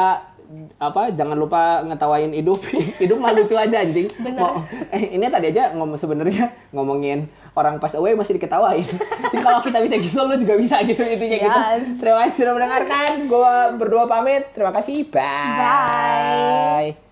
apa 0.76 1.12
jangan 1.12 1.36
lupa 1.36 1.82
ngetawain 1.86 2.32
hidup. 2.32 2.60
Hidup 3.02 3.18
mah 3.18 3.32
lucu 3.32 3.54
aja 3.54 3.82
anjing. 3.82 4.08
Bener. 4.20 4.40
Mau- 4.40 4.60
eh, 4.90 5.14
ini 5.14 5.26
tadi 5.28 5.52
aja 5.52 5.72
ngomong 5.74 5.98
sebenarnya 5.98 6.52
ngomongin 6.74 7.28
orang 7.52 7.76
pas 7.76 7.92
away 7.96 8.12
masih 8.12 8.36
diketawain. 8.36 8.84
Jadi 9.32 9.38
kalau 9.40 9.60
kita 9.64 9.78
bisa 9.80 9.96
gitu 10.00 10.18
lu 10.22 10.34
juga 10.36 10.54
bisa 10.56 10.76
gitu 10.84 11.02
intinya 11.02 11.38
gitu. 11.38 11.60
Yes. 11.60 11.82
terima 12.00 12.16
kasih 12.26 12.36
sudah 12.36 12.52
mendengarkan. 12.56 13.08
Gue 13.28 13.54
berdua 13.76 14.04
pamit. 14.08 14.48
Terima 14.52 14.72
kasih. 14.72 15.08
Bye. 15.08 15.58
Bye. 15.58 17.11